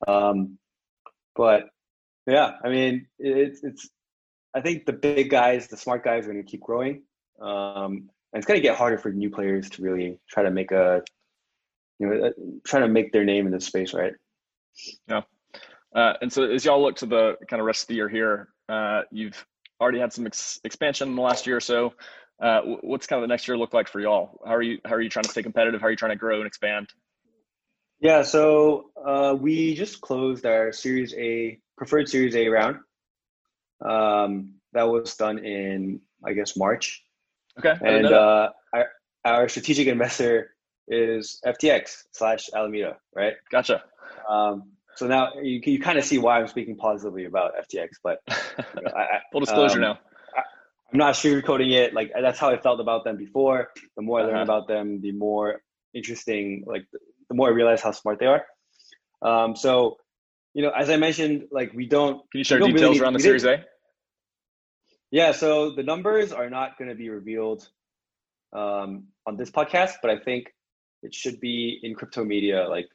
Um, 0.06 0.58
but 1.34 1.64
yeah, 2.26 2.52
I 2.64 2.68
mean, 2.68 3.06
it's 3.18 3.62
it's 3.62 3.88
I 4.54 4.60
think 4.60 4.86
the 4.86 4.92
big 4.92 5.30
guys, 5.30 5.68
the 5.68 5.76
smart 5.76 6.04
guys, 6.04 6.24
are 6.26 6.32
going 6.32 6.44
to 6.44 6.50
keep 6.50 6.60
growing. 6.60 7.02
Um, 7.40 8.10
and 8.32 8.40
it's 8.40 8.46
going 8.46 8.58
to 8.58 8.62
get 8.62 8.76
harder 8.76 8.98
for 8.98 9.10
new 9.10 9.30
players 9.30 9.70
to 9.70 9.82
really 9.82 10.18
try 10.28 10.42
to 10.42 10.50
make 10.50 10.70
a 10.70 11.02
you 11.98 12.06
know 12.06 12.26
uh, 12.26 12.30
try 12.64 12.80
to 12.80 12.88
make 12.88 13.12
their 13.12 13.24
name 13.24 13.46
in 13.46 13.52
this 13.52 13.66
space, 13.66 13.94
right? 13.94 14.14
Yeah. 15.08 15.22
Uh, 15.94 16.14
and 16.22 16.32
so 16.32 16.44
as 16.44 16.64
y'all 16.64 16.82
look 16.82 16.96
to 16.96 17.06
the 17.06 17.36
kind 17.48 17.60
of 17.60 17.66
rest 17.66 17.82
of 17.82 17.88
the 17.88 17.94
year 17.94 18.08
here, 18.08 18.48
uh, 18.68 19.02
you've 19.10 19.44
already 19.80 19.98
had 19.98 20.12
some 20.12 20.26
ex- 20.26 20.60
expansion 20.64 21.08
in 21.08 21.16
the 21.16 21.22
last 21.22 21.46
year 21.46 21.56
or 21.56 21.60
so. 21.60 21.92
Uh, 22.42 22.60
what's 22.80 23.06
kind 23.06 23.22
of 23.22 23.28
the 23.28 23.32
next 23.32 23.46
year 23.46 23.58
look 23.58 23.74
like 23.74 23.88
for 23.88 24.00
y'all? 24.00 24.40
How 24.44 24.54
are 24.54 24.62
you 24.62 24.78
how 24.84 24.94
are 24.94 25.00
you 25.00 25.10
trying 25.10 25.24
to 25.24 25.30
stay 25.30 25.42
competitive? 25.42 25.80
How 25.80 25.88
are 25.88 25.90
you 25.90 25.96
trying 25.96 26.12
to 26.12 26.16
grow 26.16 26.38
and 26.38 26.46
expand? 26.46 26.88
Yeah, 28.02 28.22
so 28.22 28.90
uh, 28.96 29.36
we 29.40 29.76
just 29.76 30.00
closed 30.00 30.44
our 30.44 30.72
Series 30.72 31.14
A 31.14 31.60
preferred 31.76 32.08
Series 32.08 32.34
A 32.34 32.48
round. 32.48 32.78
Um, 33.80 34.54
that 34.72 34.88
was 34.88 35.14
done 35.14 35.38
in 35.38 36.00
I 36.24 36.32
guess 36.32 36.56
March. 36.56 37.04
Okay. 37.56 37.74
And 37.80 38.06
uh, 38.06 38.50
our, 38.72 38.88
our 39.24 39.48
strategic 39.48 39.86
investor 39.86 40.50
is 40.88 41.40
FTX 41.46 42.04
slash 42.10 42.50
Alameda, 42.52 42.96
right? 43.14 43.34
Gotcha. 43.52 43.84
Um, 44.28 44.72
so 44.96 45.06
now 45.06 45.34
you 45.40 45.60
you 45.64 45.78
kind 45.78 45.96
of 45.96 46.04
see 46.04 46.18
why 46.18 46.40
I'm 46.40 46.48
speaking 46.48 46.76
positively 46.76 47.26
about 47.26 47.52
FTX, 47.68 47.90
but 48.02 48.18
you 48.28 48.82
know, 48.82 48.90
I, 48.96 49.20
full 49.30 49.42
disclosure 49.42 49.76
um, 49.76 49.80
now. 49.80 49.98
I, 50.36 50.40
am 50.92 50.98
not 50.98 51.14
sugarcoating 51.14 51.70
it. 51.70 51.94
Like 51.94 52.10
that's 52.20 52.40
how 52.40 52.50
I 52.50 52.56
felt 52.56 52.80
about 52.80 53.04
them 53.04 53.16
before. 53.16 53.68
The 53.94 54.02
more 54.02 54.20
I 54.20 54.24
learn 54.24 54.34
uh-huh. 54.34 54.42
about 54.42 54.66
them, 54.66 55.00
the 55.00 55.12
more 55.12 55.62
interesting. 55.94 56.64
Like 56.66 56.86
the 57.32 57.36
more 57.36 57.48
I 57.48 57.52
realize 57.52 57.80
how 57.80 57.92
smart 57.92 58.18
they 58.20 58.26
are. 58.26 58.44
Um, 59.22 59.56
so, 59.56 59.96
you 60.52 60.62
know, 60.62 60.70
as 60.70 60.90
I 60.90 60.96
mentioned, 60.96 61.44
like 61.50 61.72
we 61.72 61.86
don't. 61.86 62.18
Can 62.30 62.38
you 62.38 62.44
share 62.44 62.58
details 62.58 62.82
really 62.82 63.00
around 63.00 63.14
the 63.14 63.20
Series 63.20 63.44
A? 63.44 63.64
Yeah, 65.10 65.32
so 65.32 65.74
the 65.74 65.82
numbers 65.82 66.32
are 66.32 66.50
not 66.50 66.76
going 66.78 66.90
to 66.90 66.94
be 66.94 67.08
revealed 67.08 67.66
um, 68.52 69.04
on 69.26 69.36
this 69.36 69.50
podcast, 69.50 69.94
but 70.02 70.10
I 70.10 70.18
think 70.18 70.52
it 71.02 71.14
should 71.14 71.40
be 71.40 71.80
in 71.82 71.94
crypto 71.94 72.22
media, 72.24 72.68
like 72.68 72.88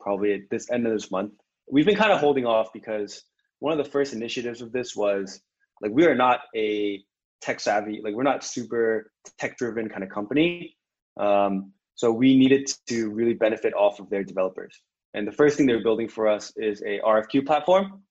probably 0.00 0.32
at 0.32 0.40
this 0.50 0.70
end 0.70 0.86
of 0.86 0.92
this 0.92 1.10
month. 1.10 1.32
We've 1.70 1.86
been 1.86 1.96
kind 1.96 2.12
of 2.12 2.20
holding 2.20 2.46
off 2.46 2.72
because 2.72 3.22
one 3.58 3.78
of 3.78 3.84
the 3.84 3.90
first 3.90 4.14
initiatives 4.14 4.62
of 4.62 4.72
this 4.72 4.96
was 4.96 5.40
like 5.82 5.92
we 5.92 6.06
are 6.06 6.14
not 6.14 6.40
a 6.56 7.02
tech 7.42 7.60
savvy, 7.60 8.00
like 8.02 8.14
we're 8.14 8.22
not 8.22 8.42
super 8.42 9.10
tech 9.38 9.58
driven 9.58 9.88
kind 9.90 10.02
of 10.02 10.08
company. 10.08 10.76
Um, 11.18 11.72
so 11.94 12.10
we 12.10 12.36
needed 12.36 12.70
to 12.88 13.10
really 13.10 13.34
benefit 13.34 13.74
off 13.74 14.00
of 14.00 14.08
their 14.10 14.24
developers. 14.24 14.80
And 15.14 15.26
the 15.26 15.32
first 15.32 15.56
thing 15.56 15.66
they're 15.66 15.82
building 15.82 16.08
for 16.08 16.28
us 16.28 16.52
is 16.56 16.82
a 16.82 17.00
RFQ 17.00 17.46
platform. 17.46 18.02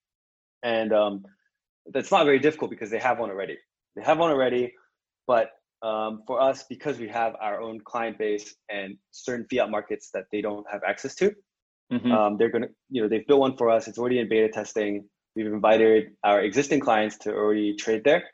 And 0.64 0.94
um, 0.94 1.26
that's 1.88 2.12
not 2.12 2.26
very 2.26 2.40
difficult 2.40 2.70
because 2.70 2.90
they 2.90 3.00
have 3.00 3.20
one 3.20 3.30
already. 3.30 3.58
They 3.96 4.04
have 4.04 4.20
one 4.20 4.32
already, 4.32 4.74
but 5.28 5.50
um, 5.82 6.22
for 6.28 6.40
us, 6.40 6.64
because 6.70 7.00
we 7.00 7.08
have 7.08 7.36
our 7.42 7.60
own 7.60 7.80
client 7.84 8.18
base 8.18 8.56
and 8.70 8.98
certain 9.12 9.48
fiat 9.52 9.70
markets 9.70 10.12
that 10.14 10.26
they 10.32 10.42
don't 10.42 10.66
have 10.72 10.82
access 10.88 11.16
to, 11.16 11.34
mm-hmm. 11.92 12.12
um, 12.12 12.38
they're 12.38 12.50
gonna, 12.50 12.68
you 12.90 13.02
know, 13.02 13.10
they've 13.10 13.26
built 13.26 13.40
one 13.40 13.58
for 13.58 13.70
us. 13.70 13.88
It's 13.88 13.98
already 13.98 14.20
in 14.20 14.30
beta 14.30 14.50
testing. 14.50 15.10
We've 15.36 15.48
invited 15.48 16.12
our 16.24 16.42
existing 16.42 16.82
clients 16.82 17.18
to 17.20 17.34
already 17.34 17.76
trade 17.76 18.04
there. 18.04 18.26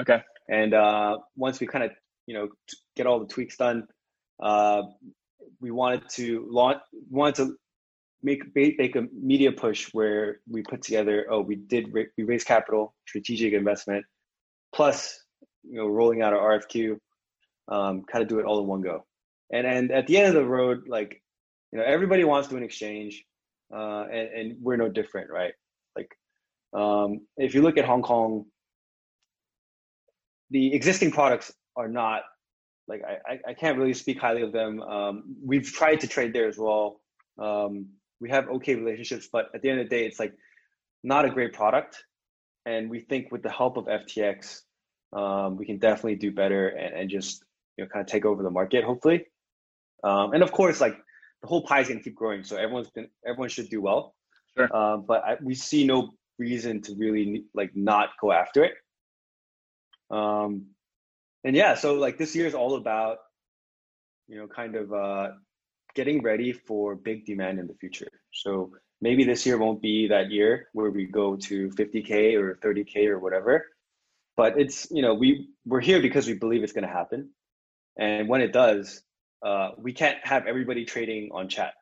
Okay. 0.00 0.22
And 0.48 0.74
uh, 0.74 1.18
once 1.36 1.58
we 1.58 1.66
kind 1.66 1.84
of, 1.84 1.90
you 2.26 2.34
know, 2.34 2.48
get 2.96 3.06
all 3.06 3.18
the 3.18 3.26
tweaks 3.26 3.56
done, 3.56 3.86
uh, 4.42 4.82
we 5.60 5.70
wanted 5.70 6.02
to 6.10 6.46
launch, 6.50 6.78
wanted 7.10 7.34
to 7.36 7.56
make 8.22 8.42
make 8.54 8.96
a 8.96 9.02
media 9.12 9.52
push 9.52 9.88
where 9.92 10.40
we 10.48 10.62
put 10.62 10.80
together 10.80 11.26
oh 11.30 11.42
we 11.42 11.56
did 11.56 11.92
we 11.92 12.24
raised 12.24 12.46
capital 12.46 12.94
strategic 13.06 13.52
investment 13.52 14.02
plus 14.74 15.20
you 15.62 15.76
know 15.76 15.86
rolling 15.86 16.22
out 16.22 16.32
our 16.32 16.58
rfq 16.58 16.96
um, 17.68 18.02
kind 18.10 18.22
of 18.22 18.28
do 18.28 18.38
it 18.38 18.44
all 18.44 18.60
in 18.60 18.66
one 18.66 18.82
go. 18.82 19.04
And 19.52 19.66
and 19.66 19.90
at 19.90 20.06
the 20.06 20.18
end 20.18 20.28
of 20.28 20.34
the 20.34 20.46
road 20.46 20.88
like 20.88 21.22
you 21.72 21.78
know 21.78 21.84
everybody 21.84 22.24
wants 22.24 22.48
to 22.48 22.54
do 22.54 22.58
an 22.58 22.64
exchange 22.64 23.24
uh, 23.74 24.04
and, 24.04 24.28
and 24.28 24.56
we're 24.60 24.76
no 24.76 24.88
different 24.88 25.30
right? 25.30 25.52
Like 25.96 26.10
um, 26.74 27.20
if 27.36 27.54
you 27.54 27.62
look 27.62 27.78
at 27.78 27.84
hong 27.84 28.02
kong 28.02 28.46
the 30.50 30.74
existing 30.74 31.10
products 31.10 31.52
are 31.76 31.88
not 31.88 32.22
like 32.86 33.02
I, 33.02 33.40
I 33.48 33.54
can't 33.54 33.78
really 33.78 33.94
speak 33.94 34.18
highly 34.18 34.42
of 34.42 34.52
them 34.52 34.80
um, 34.82 35.36
we've 35.42 35.70
tried 35.70 36.00
to 36.00 36.06
trade 36.06 36.32
there 36.32 36.48
as 36.48 36.58
well 36.58 37.00
um, 37.38 37.86
we 38.20 38.30
have 38.30 38.48
okay 38.48 38.74
relationships, 38.74 39.28
but 39.30 39.50
at 39.54 39.62
the 39.62 39.70
end 39.70 39.80
of 39.80 39.88
the 39.88 39.96
day, 39.96 40.06
it's 40.06 40.18
like 40.18 40.34
not 41.02 41.24
a 41.24 41.30
great 41.30 41.52
product. 41.52 42.02
And 42.66 42.88
we 42.88 43.00
think 43.00 43.30
with 43.30 43.42
the 43.42 43.50
help 43.50 43.76
of 43.76 43.84
FTX, 43.84 44.62
um, 45.12 45.56
we 45.56 45.66
can 45.66 45.78
definitely 45.78 46.16
do 46.16 46.32
better 46.32 46.68
and, 46.68 46.94
and 46.94 47.10
just 47.10 47.44
you 47.76 47.84
know 47.84 47.90
kind 47.90 48.02
of 48.02 48.10
take 48.10 48.24
over 48.24 48.42
the 48.42 48.50
market, 48.50 48.84
hopefully. 48.84 49.26
Um, 50.02 50.32
and 50.32 50.42
of 50.42 50.52
course, 50.52 50.80
like 50.80 50.96
the 51.42 51.48
whole 51.48 51.62
pie 51.62 51.80
is 51.80 51.88
gonna 51.88 52.00
keep 52.00 52.14
growing, 52.14 52.44
so 52.44 52.56
everyone's 52.56 52.90
been 52.90 53.08
everyone 53.26 53.48
should 53.48 53.68
do 53.68 53.82
well. 53.82 54.14
Sure. 54.56 54.74
Um, 54.74 55.04
but 55.06 55.22
I, 55.24 55.36
we 55.42 55.54
see 55.54 55.84
no 55.84 56.14
reason 56.38 56.80
to 56.82 56.94
really 56.94 57.44
like 57.54 57.72
not 57.74 58.10
go 58.20 58.32
after 58.32 58.64
it. 58.64 58.74
Um, 60.10 60.66
and 61.44 61.54
yeah, 61.54 61.74
so 61.74 61.94
like 61.94 62.18
this 62.18 62.34
year 62.34 62.46
is 62.46 62.54
all 62.54 62.76
about 62.76 63.18
you 64.26 64.38
know 64.38 64.48
kind 64.48 64.74
of 64.74 64.92
uh, 64.92 65.28
getting 65.94 66.22
ready 66.22 66.52
for 66.52 66.96
big 66.96 67.26
demand 67.26 67.58
in 67.58 67.66
the 67.66 67.74
future. 67.74 68.08
So 68.32 68.72
maybe 69.00 69.24
this 69.24 69.44
year 69.46 69.58
won't 69.58 69.82
be 69.82 70.08
that 70.08 70.30
year 70.30 70.68
where 70.72 70.90
we 70.90 71.04
go 71.06 71.36
to 71.36 71.68
50k 71.70 72.34
or 72.36 72.56
30k 72.56 73.06
or 73.08 73.18
whatever. 73.18 73.66
But 74.36 74.58
it's 74.58 74.90
you 74.90 75.02
know 75.02 75.14
we 75.14 75.50
we're 75.64 75.80
here 75.80 76.00
because 76.00 76.26
we 76.26 76.34
believe 76.34 76.62
it's 76.62 76.72
going 76.72 76.86
to 76.86 76.92
happen, 76.92 77.30
and 77.98 78.28
when 78.28 78.40
it 78.40 78.52
does, 78.52 79.02
uh, 79.44 79.70
we 79.78 79.92
can't 79.92 80.18
have 80.24 80.46
everybody 80.46 80.84
trading 80.84 81.30
on 81.32 81.48
chat, 81.48 81.74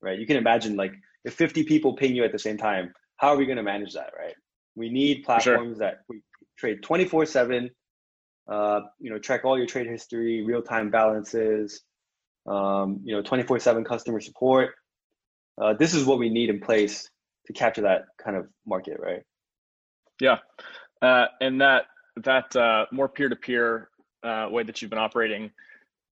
right? 0.00 0.18
You 0.18 0.26
can 0.26 0.36
imagine 0.36 0.76
like 0.76 0.94
if 1.24 1.34
50 1.34 1.64
people 1.64 1.94
ping 1.94 2.16
you 2.16 2.24
at 2.24 2.32
the 2.32 2.38
same 2.38 2.56
time, 2.56 2.94
how 3.16 3.28
are 3.28 3.36
we 3.36 3.46
going 3.46 3.58
to 3.58 3.62
manage 3.62 3.94
that, 3.94 4.12
right? 4.18 4.34
We 4.74 4.90
need 4.90 5.24
platforms 5.24 5.78
sure. 5.78 5.86
that 5.86 6.00
we 6.08 6.22
trade 6.58 6.82
24 6.82 7.26
seven. 7.26 7.70
Uh, 8.48 8.80
you 9.00 9.10
know, 9.10 9.18
track 9.18 9.44
all 9.44 9.58
your 9.58 9.66
trade 9.66 9.86
history, 9.86 10.44
real 10.44 10.62
time 10.62 10.90
balances, 10.90 11.82
um, 12.46 13.00
you 13.02 13.14
know, 13.14 13.22
24/7 13.22 13.84
customer 13.84 14.20
support. 14.20 14.70
Uh, 15.60 15.74
this 15.74 15.94
is 15.94 16.04
what 16.04 16.18
we 16.18 16.28
need 16.28 16.48
in 16.48 16.60
place 16.60 17.10
to 17.46 17.52
capture 17.52 17.82
that 17.82 18.04
kind 18.22 18.36
of 18.36 18.46
market, 18.64 18.98
right? 19.00 19.22
Yeah, 20.20 20.38
uh, 21.02 21.26
and 21.40 21.60
that 21.60 21.86
that 22.22 22.54
uh, 22.54 22.86
more 22.92 23.08
peer-to-peer 23.08 23.88
uh, 24.22 24.48
way 24.50 24.62
that 24.62 24.80
you've 24.80 24.90
been 24.90 24.98
operating 24.98 25.50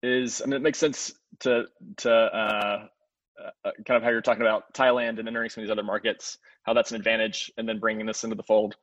is, 0.02 0.42
I 0.42 0.46
mean, 0.46 0.54
it 0.54 0.62
makes 0.62 0.78
sense 0.78 1.12
to 1.40 1.66
to 1.98 2.12
uh, 2.12 2.86
kind 3.86 3.96
of 3.96 4.02
how 4.02 4.10
you're 4.10 4.22
talking 4.22 4.42
about 4.42 4.74
Thailand 4.74 5.18
and 5.18 5.28
entering 5.28 5.50
some 5.50 5.62
of 5.62 5.68
these 5.68 5.72
other 5.72 5.84
markets, 5.84 6.38
how 6.64 6.72
that's 6.72 6.90
an 6.90 6.96
advantage, 6.96 7.52
and 7.56 7.68
then 7.68 7.78
bringing 7.78 8.06
this 8.06 8.24
into 8.24 8.34
the 8.34 8.42
fold 8.42 8.74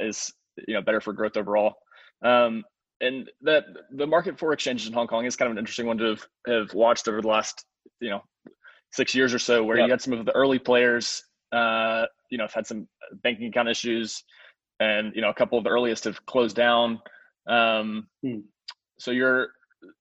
is 0.00 0.32
you 0.68 0.74
know 0.74 0.82
better 0.82 1.00
for 1.00 1.12
growth 1.12 1.36
overall. 1.36 1.74
Um, 2.22 2.64
and 3.00 3.30
that 3.42 3.64
the 3.90 4.06
market 4.06 4.38
for 4.38 4.52
exchanges 4.52 4.86
in 4.86 4.92
Hong 4.92 5.06
Kong 5.06 5.24
is 5.24 5.36
kind 5.36 5.48
of 5.48 5.52
an 5.52 5.58
interesting 5.58 5.86
one 5.86 5.98
to 5.98 6.04
have, 6.10 6.26
have 6.46 6.74
watched 6.74 7.08
over 7.08 7.20
the 7.20 7.28
last 7.28 7.64
you 8.00 8.10
know 8.10 8.22
six 8.92 9.14
years 9.14 9.34
or 9.34 9.38
so, 9.38 9.64
where 9.64 9.76
yep. 9.76 9.86
you 9.86 9.90
had 9.90 10.00
some 10.00 10.12
of 10.12 10.24
the 10.24 10.32
early 10.32 10.58
players, 10.58 11.24
uh, 11.52 12.04
you 12.30 12.38
know, 12.38 12.44
have 12.44 12.54
had 12.54 12.66
some 12.66 12.86
banking 13.22 13.48
account 13.48 13.68
issues, 13.68 14.22
and 14.80 15.14
you 15.14 15.22
know 15.22 15.30
a 15.30 15.34
couple 15.34 15.58
of 15.58 15.64
the 15.64 15.70
earliest 15.70 16.04
have 16.04 16.24
closed 16.26 16.56
down. 16.56 17.00
Um, 17.48 18.06
hmm. 18.22 18.40
So 18.98 19.10
you're, 19.10 19.48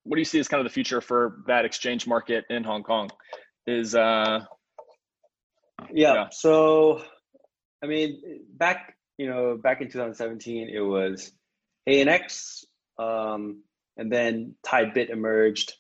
what 0.04 0.16
do 0.16 0.22
you 0.22 0.26
see 0.26 0.40
as 0.40 0.48
kind 0.48 0.62
of 0.62 0.66
the 0.66 0.74
future 0.74 1.02
for 1.02 1.44
that 1.48 1.66
exchange 1.66 2.06
market 2.06 2.46
in 2.50 2.64
Hong 2.64 2.84
Kong? 2.84 3.10
Is 3.66 3.96
uh, 3.96 4.46
yeah. 5.92 6.14
yeah. 6.14 6.26
So, 6.32 7.02
I 7.84 7.88
mean, 7.88 8.22
back 8.56 8.96
you 9.18 9.28
know 9.28 9.58
back 9.62 9.82
in 9.82 9.88
2017, 9.88 10.70
it 10.70 10.80
was 10.80 11.32
ANX 11.90 12.64
um, 12.98 13.64
and 13.98 14.12
then 14.12 14.56
Tidebit 14.66 15.10
emerged. 15.10 15.74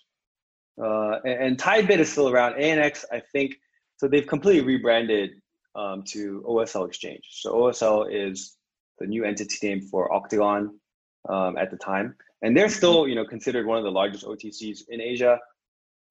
Uh, 0.81 1.19
and, 1.23 1.43
and 1.43 1.57
Tidebit 1.57 1.99
is 1.99 2.11
still 2.11 2.29
around. 2.29 2.53
ANX, 2.53 3.05
I 3.11 3.21
think, 3.31 3.55
so 3.97 4.07
they've 4.07 4.27
completely 4.27 4.61
rebranded 4.61 5.31
um, 5.75 6.03
to 6.09 6.43
OSL 6.47 6.87
Exchange. 6.87 7.27
So 7.31 7.53
OSL 7.53 8.07
is 8.11 8.55
the 8.99 9.07
new 9.07 9.23
entity 9.23 9.67
name 9.67 9.81
for 9.81 10.13
Octagon 10.13 10.79
um, 11.29 11.57
at 11.57 11.71
the 11.71 11.77
time, 11.77 12.15
and 12.41 12.55
they're 12.55 12.69
still, 12.69 13.07
you 13.07 13.15
know, 13.15 13.25
considered 13.25 13.65
one 13.65 13.77
of 13.77 13.83
the 13.83 13.91
largest 13.91 14.25
OTCs 14.25 14.81
in 14.89 15.01
Asia. 15.01 15.39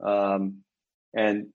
Um, 0.04 0.62
and 1.14 1.48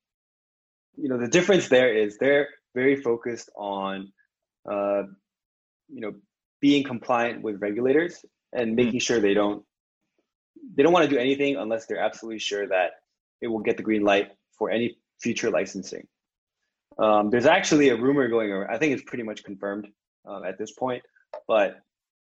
you 0.95 1.09
know, 1.09 1.17
the 1.17 1.27
difference 1.27 1.67
there 1.67 1.95
is 1.95 2.17
they're 2.17 2.49
very 2.73 2.95
focused 2.95 3.49
on, 3.55 4.11
uh, 4.69 5.03
you 5.89 6.01
know, 6.01 6.13
being 6.59 6.83
compliant 6.83 7.43
with 7.43 7.61
regulators 7.61 8.25
and 8.53 8.69
hmm. 8.69 8.75
making 8.75 8.99
sure 8.99 9.19
they 9.19 9.33
don't 9.33 9.63
they 10.75 10.83
don't 10.83 10.93
want 10.93 11.07
to 11.07 11.09
do 11.09 11.19
anything 11.19 11.55
unless 11.55 11.85
they're 11.85 11.99
absolutely 11.99 12.39
sure 12.39 12.67
that 12.67 12.91
it 13.41 13.47
will 13.47 13.59
get 13.59 13.77
the 13.77 13.83
green 13.83 14.03
light 14.03 14.31
for 14.57 14.69
any 14.69 14.97
future 15.21 15.49
licensing. 15.49 16.05
Um, 16.99 17.29
there's 17.29 17.45
actually 17.45 17.89
a 17.89 17.95
rumor 17.95 18.27
going 18.27 18.51
around. 18.51 18.73
I 18.73 18.77
think 18.77 18.93
it's 18.93 19.03
pretty 19.03 19.23
much 19.23 19.43
confirmed 19.43 19.87
um, 20.27 20.43
at 20.43 20.57
this 20.57 20.71
point. 20.71 21.03
But 21.47 21.79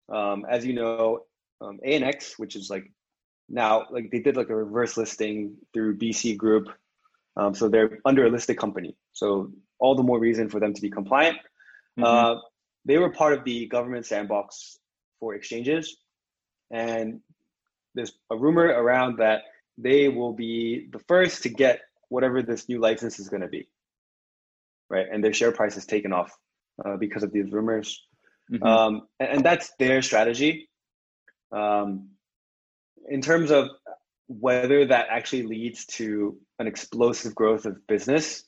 um, 0.09 0.45
as 0.49 0.67
you 0.67 0.73
know, 0.73 1.21
um, 1.61 1.79
ANX, 1.87 2.39
which 2.39 2.57
is 2.57 2.71
like 2.71 2.91
now 3.49 3.87
like 3.91 4.11
they 4.11 4.19
did 4.19 4.37
like 4.37 4.51
a 4.51 4.57
reverse 4.57 4.97
listing 4.97 5.57
through 5.73 5.99
BC 5.99 6.37
Group, 6.37 6.69
um, 7.37 7.55
so 7.55 7.69
they're 7.69 7.99
under 8.05 8.27
a 8.27 8.31
listed 8.31 8.59
company. 8.59 8.97
So 9.13 9.53
all 9.79 9.95
the 9.95 10.03
more 10.03 10.19
reason 10.19 10.49
for 10.49 10.61
them 10.61 10.73
to 10.75 10.81
be 10.81 10.91
compliant. 10.91 11.37
Mm-hmm. 11.99 12.05
Uh, 12.05 12.41
they 12.85 12.99
were 12.99 13.11
part 13.11 13.33
of 13.33 13.45
the 13.45 13.67
government 13.67 14.07
sandbox 14.07 14.79
for 15.21 15.35
exchanges, 15.35 15.97
and 16.71 17.21
there's 17.95 18.13
a 18.31 18.37
rumor 18.37 18.67
around 18.67 19.19
that 19.19 19.43
they 19.79 20.09
will 20.09 20.33
be 20.33 20.89
the 20.93 20.99
first 21.01 21.43
to 21.43 21.49
get 21.49 21.81
whatever 22.09 22.43
this 22.43 22.69
new 22.69 22.79
license 22.79 23.19
is 23.19 23.29
going 23.29 23.43
to 23.43 23.49
be, 23.49 23.69
right? 24.89 25.07
And 25.11 25.23
their 25.23 25.33
share 25.33 25.53
price 25.53 25.75
has 25.75 25.87
taken 25.87 26.13
off 26.13 26.37
uh, 26.85 26.97
because 26.97 27.23
of 27.23 27.33
these 27.33 27.51
rumors, 27.51 28.03
mm-hmm. 28.53 28.65
um, 28.65 29.03
and, 29.21 29.29
and, 29.31 29.45
that's 29.45 29.73
their 29.79 30.03
strategy. 30.03 30.69
Um, 31.53 32.11
in 33.09 33.21
terms 33.21 33.51
of 33.51 33.69
whether 34.27 34.87
that 34.87 35.07
actually 35.11 35.45
leads 35.45 35.87
to 35.87 36.37
an 36.59 36.67
explosive 36.67 37.35
growth 37.35 37.67
of 37.67 37.87
business, 37.87 38.45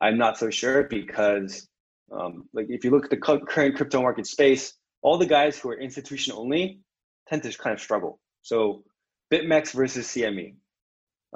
I'm 0.00 0.18
not 0.18 0.38
so 0.38 0.50
sure 0.50 0.84
because, 0.84 1.68
um, 2.12 2.48
like, 2.52 2.66
if 2.68 2.84
you 2.84 2.90
look 2.90 3.04
at 3.04 3.10
the 3.10 3.16
current 3.16 3.76
crypto 3.76 4.00
market 4.00 4.26
space, 4.26 4.74
all 5.02 5.18
the 5.18 5.26
guys 5.26 5.58
who 5.58 5.70
are 5.70 5.78
institution 5.78 6.34
only 6.36 6.80
tend 7.28 7.42
to 7.42 7.56
kind 7.58 7.74
of 7.74 7.80
struggle. 7.80 8.20
So, 8.42 8.84
BitMEX 9.32 9.72
versus 9.74 10.06
CME, 10.08 10.54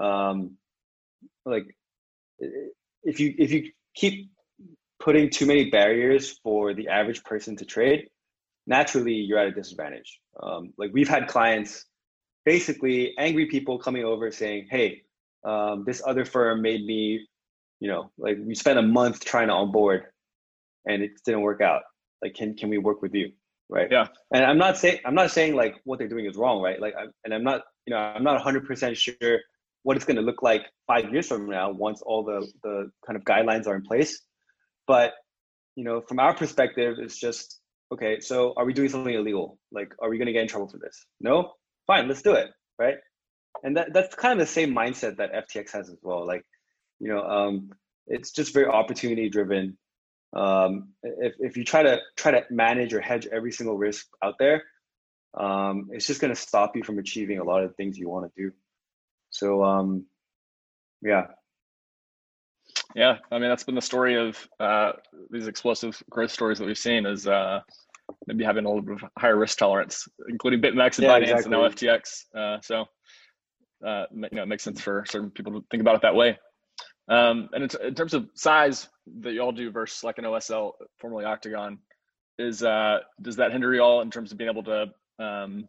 um, 0.01 0.57
like, 1.45 1.65
if 2.39 3.21
you 3.21 3.35
if 3.39 3.53
you 3.53 3.71
keep 3.95 4.31
putting 4.99 5.29
too 5.31 5.47
many 5.47 5.71
barriers 5.71 6.39
for 6.43 6.75
the 6.75 6.89
average 6.89 7.23
person 7.25 7.57
to 7.57 7.65
trade, 7.65 8.09
naturally 8.67 9.15
you're 9.15 9.39
at 9.39 9.49
a 9.49 9.53
disadvantage. 9.53 10.21
Um, 10.43 10.73
like 10.79 10.91
we've 10.93 11.09
had 11.09 11.29
clients 11.29 11.85
basically 12.45 13.15
angry 13.19 13.47
people 13.47 13.79
coming 13.79 14.05
over 14.05 14.31
saying, 14.31 14.69
"Hey, 14.71 15.03
um, 15.45 15.85
this 15.85 16.03
other 16.07 16.25
firm 16.25 16.63
made 16.63 16.85
me, 16.85 17.27
you 17.81 17.89
know, 17.89 18.11
like 18.19 18.39
we 18.45 18.55
spent 18.55 18.79
a 18.79 18.83
month 18.83 19.25
trying 19.25 19.49
to 19.49 19.55
onboard, 19.55 20.05
and 20.87 21.03
it 21.03 21.13
didn't 21.25 21.43
work 21.43 21.61
out. 21.61 21.83
Like, 22.23 22.35
can 22.35 22.55
can 22.57 22.71
we 22.71 22.79
work 22.79 23.03
with 23.03 23.15
you?" 23.15 23.33
Right. 23.73 23.89
Yeah. 23.91 24.07
And 24.35 24.45
I'm 24.45 24.59
not 24.59 24.77
saying 24.77 24.99
I'm 25.05 25.15
not 25.15 25.31
saying 25.31 25.55
like 25.55 25.77
what 25.85 25.99
they're 25.99 26.09
doing 26.09 26.27
is 26.27 26.37
wrong, 26.37 26.61
right? 26.61 26.81
Like, 26.81 26.95
I'm, 26.99 27.11
and 27.25 27.35
I'm 27.35 27.45
not, 27.45 27.63
you 27.87 27.95
know, 27.95 27.99
I'm 27.99 28.23
not 28.23 28.35
100 28.35 28.67
percent 28.67 28.97
sure 28.97 29.39
what 29.83 29.97
it's 29.97 30.05
going 30.05 30.17
to 30.17 30.23
look 30.23 30.43
like 30.43 30.63
five 30.87 31.13
years 31.13 31.27
from 31.27 31.49
now 31.49 31.71
once 31.71 32.03
all 32.03 32.23
the 32.23 32.47
the 32.63 32.91
kind 33.07 33.17
of 33.17 33.25
guidelines 33.25 33.67
are 33.67 33.75
in 33.75 33.83
place. 33.83 34.21
But 34.87 35.15
you 35.75 35.85
know, 35.85 36.03
from 36.03 36.19
our 36.19 36.35
perspective, 36.35 36.97
it's 36.99 37.19
just 37.19 37.61
okay. 37.93 38.21
So, 38.21 38.53
are 38.57 38.67
we 38.67 38.75
doing 38.75 38.91
something 38.91 39.15
illegal? 39.15 39.59
Like, 39.73 39.93
are 40.03 40.11
we 40.11 40.19
going 40.19 40.27
to 40.27 40.33
get 40.33 40.43
in 40.43 40.49
trouble 40.49 40.69
for 40.69 40.79
this? 40.79 41.07
No 41.21 41.53
fine, 41.87 42.09
let's 42.09 42.23
do 42.23 42.33
it, 42.33 42.51
right? 42.79 42.97
And 43.63 43.77
that 43.77 43.93
that's 43.93 44.15
kind 44.15 44.41
of 44.41 44.47
the 44.47 44.53
same 44.53 44.75
mindset 44.75 45.17
that 45.19 45.33
FTX 45.33 45.73
has 45.73 45.89
as 45.91 45.99
well. 46.03 46.27
Like, 46.27 46.43
you 47.01 47.09
know, 47.09 47.23
um, 47.23 47.71
it's 48.07 48.33
just 48.33 48.55
very 48.55 48.67
opportunity 48.67 49.29
driven. 49.29 49.77
Um, 50.35 50.89
if 51.03 51.35
if 51.39 51.57
you 51.57 51.65
try 51.65 51.83
to 51.83 51.99
try 52.17 52.33
to 52.33 52.45
manage 52.51 52.95
or 52.95 53.01
hedge 53.01 53.27
every 53.27 53.53
single 53.53 53.77
risk 53.77 54.07
out 54.23 54.35
there, 54.39 54.65
um, 55.35 55.89
it's 55.93 56.07
just 56.07 56.21
going 56.21 56.33
to 56.33 56.41
stop 56.41 56.77
you 56.77 56.83
from 56.83 56.99
achieving 56.99 57.39
a 57.39 57.45
lot 57.45 57.63
of 57.63 57.75
things 57.77 57.99
you 57.99 58.09
want 58.09 58.33
to 58.35 58.43
do. 58.43 58.53
So, 59.31 59.63
um, 59.63 60.07
yeah. 61.03 61.27
Yeah, 62.95 63.19
I 63.31 63.39
mean 63.39 63.49
that's 63.49 63.65
been 63.65 63.75
the 63.75 63.83
story 63.83 64.17
of 64.17 64.49
uh, 64.61 64.93
these 65.31 65.47
explosive 65.47 66.03
growth 66.11 66.31
stories 66.31 66.59
that 66.59 66.67
we've 66.67 66.79
seen. 66.79 67.07
Is 67.07 67.27
uh, 67.27 67.61
maybe 68.27 68.45
having 68.45 68.65
a 68.65 68.69
little 68.69 68.83
bit 68.83 69.03
of 69.03 69.11
higher 69.19 69.37
risk 69.37 69.59
tolerance, 69.59 70.07
including 70.29 70.61
BitMEX 70.61 70.99
and 70.99 71.05
yeah, 71.05 71.19
Binance 71.19 71.23
exactly. 71.23 71.45
and 71.45 71.53
now 71.53 71.69
FTX. 71.69 72.25
Uh, 72.35 72.61
so, 72.63 72.85
uh, 73.87 74.05
you 74.13 74.29
know, 74.33 74.43
it 74.43 74.49
makes 74.49 74.63
sense 74.63 74.81
for 74.81 75.05
certain 75.09 75.31
people 75.31 75.53
to 75.53 75.67
think 75.71 75.81
about 75.81 75.97
it 75.97 76.03
that 76.03 76.15
way. 76.15 76.39
Um, 77.09 77.49
and 77.53 77.65
in, 77.65 77.87
in, 77.89 77.95
terms 77.95 78.15
of 78.15 78.29
size 78.35 78.89
that 79.21 79.33
you 79.33 79.41
all 79.41 79.53
do 79.53 79.71
versus 79.71 80.05
like 80.05 80.19
an 80.19 80.25
OSL, 80.25 80.73
formerly 80.99 81.25
Octagon, 81.25 81.79
is 82.39 82.63
uh, 82.63 82.99
does 83.21 83.37
that 83.37 83.53
hinder 83.53 83.75
you 83.75 83.83
all 83.83 84.01
in 84.01 84.11
terms 84.11 84.33
of 84.33 84.39
being 84.39 84.51
able 84.51 84.63
to 84.65 84.87
um, 85.19 85.69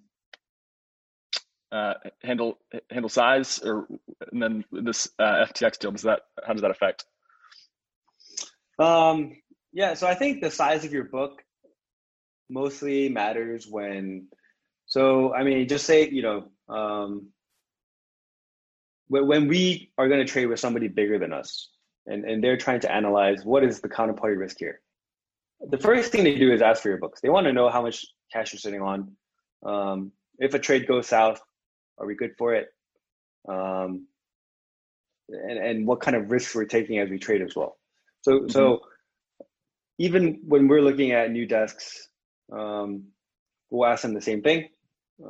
uh, 1.72 1.96
handle 2.24 2.60
handle 2.92 3.10
size, 3.10 3.60
or 3.64 3.88
and 4.32 4.42
then 4.42 4.64
this 4.72 5.10
uh, 5.18 5.46
FTX 5.46 5.80
deal 5.80 5.92
does 5.92 6.04
that 6.04 6.22
how 6.46 6.54
does 6.54 6.62
that 6.62 6.72
affect? 6.72 7.06
Um, 8.80 9.34
yeah, 9.72 9.96
so 9.96 10.08
I 10.08 10.14
think 10.14 10.42
the 10.42 10.52
size 10.52 10.86
of 10.86 10.94
your 10.94 11.06
book 11.06 11.42
mostly 12.50 13.10
matters 13.10 13.68
when 13.68 14.28
so 14.86 15.34
i 15.34 15.44
mean 15.44 15.68
just 15.68 15.86
say 15.86 16.08
you 16.10 16.22
know 16.22 16.46
um, 16.70 17.28
when, 19.08 19.28
when 19.28 19.48
we 19.48 19.92
are 19.98 20.08
going 20.08 20.26
to 20.26 20.32
trade 20.32 20.48
with 20.48 20.60
somebody 20.60 20.88
bigger 20.88 21.20
than 21.20 21.34
us 21.34 21.70
and, 22.06 22.26
and 22.26 22.44
they're 22.44 22.58
trying 22.58 22.80
to 22.82 22.92
analyze 22.92 23.44
what 23.44 23.64
is 23.64 23.80
the 23.82 23.90
counterparty 23.90 24.38
risk 24.38 24.58
here 24.60 24.82
the 25.70 25.78
first 25.78 26.12
thing 26.12 26.24
they 26.24 26.36
do 26.36 26.52
is 26.52 26.62
ask 26.62 26.82
for 26.82 26.90
your 26.90 26.98
books 26.98 27.22
they 27.22 27.30
want 27.30 27.46
to 27.46 27.54
know 27.54 27.70
how 27.70 27.82
much 27.82 28.06
cash 28.32 28.54
you're 28.54 28.60
sitting 28.60 28.82
on 28.82 29.12
um, 29.66 30.12
if 30.40 30.54
a 30.54 30.60
trade 30.60 30.88
goes 30.88 31.08
south 31.08 31.40
are 31.98 32.08
we 32.08 32.16
good 32.16 32.32
for 32.38 32.54
it 32.54 32.68
um, 33.48 34.08
and, 35.30 35.58
and 35.58 35.88
what 35.88 36.02
kind 36.02 36.18
of 36.18 36.32
risks 36.32 36.54
we're 36.54 36.66
taking 36.66 37.00
as 37.00 37.10
we 37.10 37.18
trade 37.18 37.42
as 37.42 37.56
well 37.56 37.78
so 38.22 38.32
mm-hmm. 38.40 38.50
so 38.50 38.82
even 40.00 40.42
when 40.46 40.68
we're 40.68 40.82
looking 40.82 41.12
at 41.12 41.32
new 41.32 41.46
desks 41.46 42.10
um, 42.52 43.06
we'll 43.74 43.90
ask 43.90 44.04
them 44.04 44.14
the 44.14 44.22
same 44.22 44.42
thing. 44.42 44.70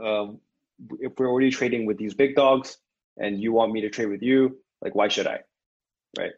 Um, 0.04 0.40
if 1.00 1.14
we're 1.18 1.30
already 1.30 1.52
trading 1.52 1.86
with 1.86 1.98
these 1.98 2.14
big 2.14 2.36
dogs 2.36 2.78
and 3.18 3.42
you 3.42 3.52
want 3.52 3.72
me 3.72 3.82
to 3.82 3.90
trade 3.90 4.08
with 4.10 4.22
you, 4.22 4.58
like 4.82 4.96
why 4.96 5.08
should 5.08 5.28
I? 5.28 5.40
Right? 6.18 6.32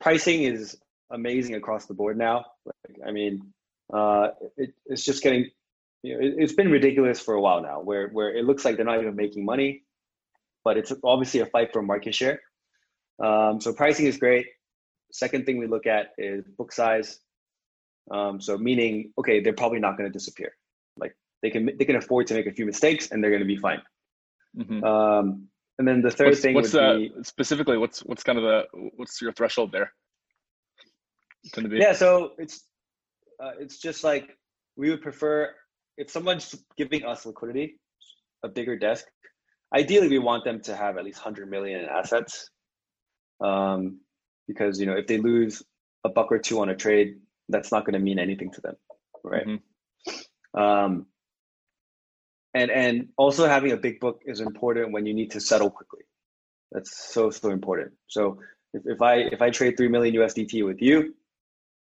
Pricing 0.00 0.42
is 0.44 0.76
amazing 1.10 1.54
across 1.54 1.86
the 1.86 1.94
board 1.94 2.18
now. 2.18 2.44
Like, 2.64 2.96
I 3.06 3.12
mean, 3.12 3.52
uh, 3.92 4.28
it, 4.56 4.74
it's 4.86 5.04
just 5.04 5.22
getting, 5.22 5.50
you 6.02 6.14
know, 6.14 6.26
it, 6.26 6.34
it's 6.38 6.54
been 6.54 6.70
ridiculous 6.70 7.20
for 7.20 7.34
a 7.34 7.40
while 7.40 7.62
now, 7.62 7.80
where 7.80 8.08
where 8.08 8.34
it 8.34 8.44
looks 8.44 8.64
like 8.64 8.76
they're 8.76 8.84
not 8.84 9.00
even 9.00 9.14
making 9.14 9.44
money, 9.44 9.84
but 10.64 10.76
it's 10.76 10.92
obviously 11.04 11.40
a 11.40 11.46
fight 11.46 11.72
for 11.72 11.82
market 11.82 12.14
share. 12.14 12.40
Um, 13.22 13.60
so 13.60 13.72
pricing 13.72 14.06
is 14.06 14.16
great. 14.16 14.46
Second 15.12 15.44
thing 15.46 15.58
we 15.58 15.66
look 15.66 15.86
at 15.86 16.12
is 16.18 16.44
book 16.48 16.72
size. 16.72 17.20
Um, 18.10 18.40
so 18.40 18.58
meaning, 18.58 19.12
okay, 19.18 19.40
they're 19.40 19.52
probably 19.52 19.78
not 19.78 19.96
going 19.96 20.10
to 20.10 20.12
disappear. 20.12 20.52
Like 20.96 21.14
they 21.42 21.50
can 21.50 21.70
they 21.78 21.84
can 21.84 21.96
afford 21.96 22.26
to 22.28 22.34
make 22.34 22.46
a 22.46 22.52
few 22.52 22.66
mistakes 22.66 23.10
and 23.10 23.22
they're 23.22 23.30
going 23.30 23.42
to 23.42 23.46
be 23.46 23.56
fine. 23.56 23.82
Mm-hmm. 24.56 24.84
Um, 24.84 25.48
and 25.82 25.88
then 25.88 26.00
the 26.00 26.12
third 26.12 26.28
what's, 26.28 26.40
thing 26.40 26.54
what's 26.54 26.72
would 26.74 26.82
uh, 26.82 26.96
be 26.96 27.12
specifically 27.22 27.76
what's 27.76 28.04
what's 28.04 28.22
kind 28.22 28.38
of 28.38 28.44
the 28.44 28.62
what's 28.94 29.20
your 29.20 29.32
threshold 29.32 29.72
there? 29.72 29.92
Yeah, 31.56 31.92
so 31.92 32.34
it's 32.38 32.62
uh, 33.42 33.50
it's 33.58 33.78
just 33.78 34.04
like 34.04 34.38
we 34.76 34.90
would 34.90 35.02
prefer 35.02 35.50
if 35.98 36.08
someone's 36.08 36.54
giving 36.76 37.04
us 37.04 37.26
liquidity, 37.26 37.80
a 38.44 38.48
bigger 38.48 38.78
desk. 38.78 39.06
Ideally, 39.74 40.08
we 40.08 40.20
want 40.20 40.44
them 40.44 40.60
to 40.62 40.76
have 40.76 40.98
at 40.98 41.04
least 41.04 41.18
hundred 41.18 41.50
million 41.50 41.80
in 41.80 41.86
assets, 41.86 42.48
um, 43.40 43.98
because 44.46 44.78
you 44.78 44.86
know 44.86 44.94
if 44.94 45.08
they 45.08 45.18
lose 45.18 45.64
a 46.04 46.08
buck 46.08 46.30
or 46.30 46.38
two 46.38 46.60
on 46.60 46.68
a 46.68 46.76
trade, 46.76 47.16
that's 47.48 47.72
not 47.72 47.84
going 47.84 47.94
to 47.94 47.98
mean 47.98 48.20
anything 48.20 48.52
to 48.52 48.60
them, 48.60 48.76
right? 49.24 49.48
Mm-hmm. 49.48 50.60
Um, 50.62 51.06
and 52.54 52.70
and 52.70 53.08
also 53.16 53.46
having 53.46 53.72
a 53.72 53.76
big 53.76 54.00
book 54.00 54.22
is 54.26 54.40
important 54.40 54.92
when 54.92 55.06
you 55.06 55.14
need 55.14 55.30
to 55.32 55.40
settle 55.40 55.70
quickly. 55.70 56.02
That's 56.70 57.12
so 57.12 57.30
so 57.30 57.50
important. 57.50 57.92
So 58.08 58.38
if, 58.72 58.82
if 58.84 59.02
I 59.02 59.16
if 59.16 59.42
I 59.42 59.50
trade 59.50 59.76
three 59.76 59.88
million 59.88 60.14
USDT 60.14 60.64
with 60.64 60.80
you, 60.82 61.14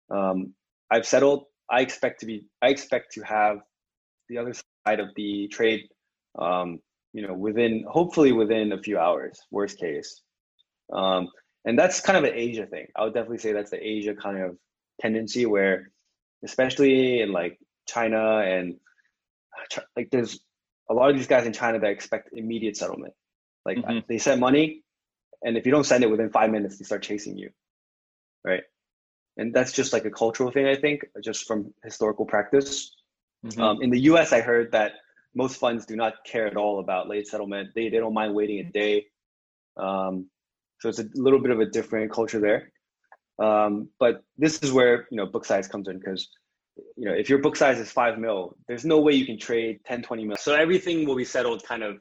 um, 0.10 0.54
I've 0.92 1.06
settled. 1.06 1.46
I 1.70 1.82
expect 1.82 2.22
to 2.22 2.26
be. 2.26 2.46
I 2.62 2.70
expect 2.70 3.14
to 3.14 3.22
have 3.22 3.60
the 4.28 4.38
other 4.38 4.54
side 4.54 5.00
of 5.00 5.10
the 5.16 5.48
trade. 5.48 5.82
Um, 6.38 6.80
you 7.14 7.26
know, 7.28 7.34
within 7.34 7.86
hopefully 7.90 8.32
within 8.32 8.72
a 8.72 8.82
few 8.82 9.00
hours. 9.00 9.40
Worst 9.52 9.80
case, 9.80 10.22
um, 10.94 11.30
and 11.66 11.78
that's 11.78 12.02
kind 12.02 12.18
of 12.18 12.24
an 12.24 12.34
Asia 12.36 12.66
thing. 12.68 12.88
I 12.96 13.04
would 13.04 13.14
definitely 13.14 13.40
say 13.40 13.54
that's 13.54 13.72
the 13.72 13.84
Asia 13.84 14.14
kind 14.14 14.40
of 14.40 14.58
tendency 15.02 15.46
where, 15.46 15.92
especially 16.44 17.22
in 17.22 17.32
like 17.32 17.58
China 17.88 18.40
and 18.40 18.76
like 19.96 20.10
there's 20.12 20.40
a 20.90 20.94
lot 20.94 21.10
of 21.10 21.16
these 21.16 21.28
guys 21.28 21.46
in 21.46 21.54
China 21.54 21.80
that 21.80 21.92
expect 21.92 22.30
immediate 22.34 22.76
settlement. 22.78 23.14
Like 23.66 23.78
mm-hmm. 23.78 24.00
they 24.08 24.18
send 24.18 24.42
money, 24.42 24.84
and 25.44 25.58
if 25.58 25.66
you 25.66 25.72
don't 25.72 25.86
send 25.86 26.04
it 26.04 26.10
within 26.10 26.30
five 26.32 26.50
minutes, 26.50 26.78
they 26.78 26.86
start 26.86 27.04
chasing 27.04 27.38
you, 27.38 27.50
right? 28.44 28.64
And 29.38 29.54
that's 29.54 29.72
just 29.72 29.94
like 29.94 30.06
a 30.06 30.12
cultural 30.12 30.52
thing, 30.52 30.66
I 30.66 30.76
think, 30.76 31.06
just 31.24 31.46
from 31.46 31.74
historical 31.84 32.26
practice. 32.26 32.94
Mm-hmm. 33.46 33.62
Um, 33.62 33.82
in 33.82 33.90
the 33.90 34.02
U.S., 34.02 34.34
I 34.34 34.42
heard 34.42 34.72
that 34.72 34.94
most 35.36 35.58
funds 35.58 35.86
do 35.86 35.96
not 35.96 36.16
care 36.26 36.48
at 36.48 36.58
all 36.58 36.80
about 36.80 37.08
late 37.08 37.28
settlement. 37.28 37.70
They 37.76 37.90
they 37.90 37.98
don't 37.98 38.14
mind 38.14 38.34
waiting 38.34 38.60
a 38.60 38.70
day. 38.70 39.06
Um, 39.78 40.30
so 40.80 40.90
it's 40.90 41.00
a 41.00 41.08
little 41.14 41.40
bit 41.40 41.52
of 41.52 41.60
a 41.60 41.66
different 41.66 42.12
culture 42.12 42.40
there. 42.40 42.72
Um, 43.40 43.90
but 44.00 44.24
this 44.38 44.60
is 44.64 44.72
where 44.72 45.08
you 45.12 45.18
know 45.18 45.26
book 45.26 45.46
size 45.46 45.68
comes 45.68 45.88
in 45.88 46.00
because 46.00 46.30
you 46.96 47.06
know 47.06 47.14
if 47.14 47.30
your 47.30 47.40
book 47.40 47.56
size 47.56 47.80
is 47.80 47.92
five 47.92 48.18
mil, 48.18 48.56
there's 48.68 48.86
no 48.86 49.00
way 49.00 49.14
you 49.14 49.26
can 49.26 49.38
trade 49.38 49.80
10, 49.86 50.04
20 50.04 50.26
mil. 50.26 50.38
So 50.38 50.56
everything 50.56 51.06
will 51.06 51.16
be 51.16 51.26
settled 51.26 51.64
kind 51.64 51.84
of 51.84 51.98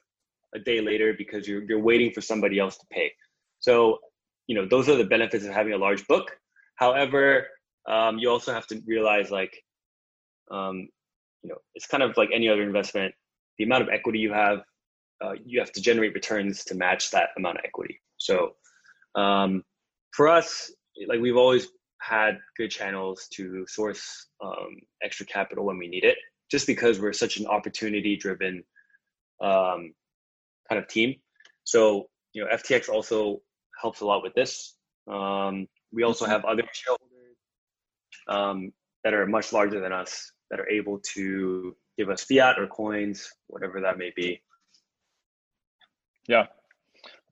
a 0.54 0.58
day 0.58 0.80
later 0.80 1.14
because 1.16 1.46
you're 1.46 1.62
you're 1.64 1.80
waiting 1.80 2.12
for 2.12 2.20
somebody 2.20 2.58
else 2.58 2.76
to 2.78 2.86
pay. 2.90 3.12
So, 3.60 3.98
you 4.46 4.54
know, 4.54 4.66
those 4.68 4.88
are 4.88 4.96
the 4.96 5.04
benefits 5.04 5.44
of 5.44 5.52
having 5.52 5.72
a 5.72 5.78
large 5.78 6.06
book. 6.06 6.36
However, 6.76 7.46
um, 7.88 8.18
you 8.18 8.30
also 8.30 8.52
have 8.52 8.66
to 8.68 8.80
realize 8.86 9.30
like, 9.30 9.62
um, 10.50 10.88
you 11.42 11.50
know, 11.50 11.56
it's 11.74 11.86
kind 11.86 12.02
of 12.02 12.16
like 12.16 12.30
any 12.32 12.48
other 12.48 12.62
investment. 12.62 13.14
The 13.58 13.64
amount 13.64 13.82
of 13.82 13.88
equity 13.88 14.20
you 14.20 14.32
have, 14.32 14.60
uh, 15.20 15.32
you 15.44 15.58
have 15.58 15.72
to 15.72 15.80
generate 15.80 16.14
returns 16.14 16.64
to 16.64 16.74
match 16.74 17.10
that 17.10 17.30
amount 17.36 17.58
of 17.58 17.64
equity. 17.64 18.00
So, 18.18 18.52
um, 19.14 19.64
for 20.12 20.28
us, 20.28 20.72
like 21.08 21.20
we've 21.20 21.36
always 21.36 21.68
had 22.00 22.38
good 22.56 22.70
channels 22.70 23.28
to 23.34 23.66
source 23.68 24.28
um, 24.44 24.76
extra 25.02 25.26
capital 25.26 25.64
when 25.64 25.78
we 25.78 25.88
need 25.88 26.04
it, 26.04 26.16
just 26.50 26.66
because 26.66 27.00
we're 27.00 27.12
such 27.12 27.36
an 27.38 27.46
opportunity-driven 27.46 28.62
um, 29.40 29.92
kind 30.68 30.78
of 30.78 30.88
team. 30.88 31.16
So, 31.64 32.08
you 32.32 32.44
know, 32.44 32.50
FTX 32.54 32.88
also 32.88 33.40
helps 33.80 34.00
a 34.00 34.06
lot 34.06 34.22
with 34.22 34.34
this. 34.34 34.74
Um, 35.10 35.66
we 35.92 36.02
also 36.02 36.26
have 36.26 36.44
other 36.44 36.62
shareholders 36.72 37.36
um, 38.28 38.72
that 39.04 39.14
are 39.14 39.26
much 39.26 39.52
larger 39.52 39.80
than 39.80 39.92
us 39.92 40.32
that 40.50 40.60
are 40.60 40.68
able 40.68 41.00
to 41.14 41.76
give 41.96 42.10
us 42.10 42.24
fiat 42.24 42.58
or 42.58 42.66
coins, 42.66 43.30
whatever 43.48 43.80
that 43.80 43.98
may 43.98 44.12
be. 44.14 44.40
Yeah. 46.26 46.46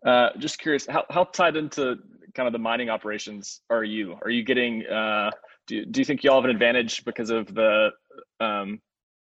Uh, 0.05 0.31
just 0.39 0.59
curious, 0.59 0.87
how, 0.87 1.05
how 1.11 1.25
tied 1.25 1.57
into 1.57 1.97
kind 2.37 2.47
of 2.47 2.53
the 2.53 2.59
mining 2.59 2.91
operations 2.91 3.63
are 3.71 3.83
you? 3.83 4.17
Are 4.23 4.31
you 4.31 4.45
getting, 4.45 4.87
uh, 4.87 5.31
do, 5.67 5.87
do 5.87 6.01
you 6.01 6.05
think 6.05 6.23
you 6.23 6.31
all 6.31 6.37
have 6.37 6.45
an 6.45 6.55
advantage 6.55 7.05
because 7.05 7.31
of 7.31 7.53
the 7.53 7.91
um, 8.41 8.81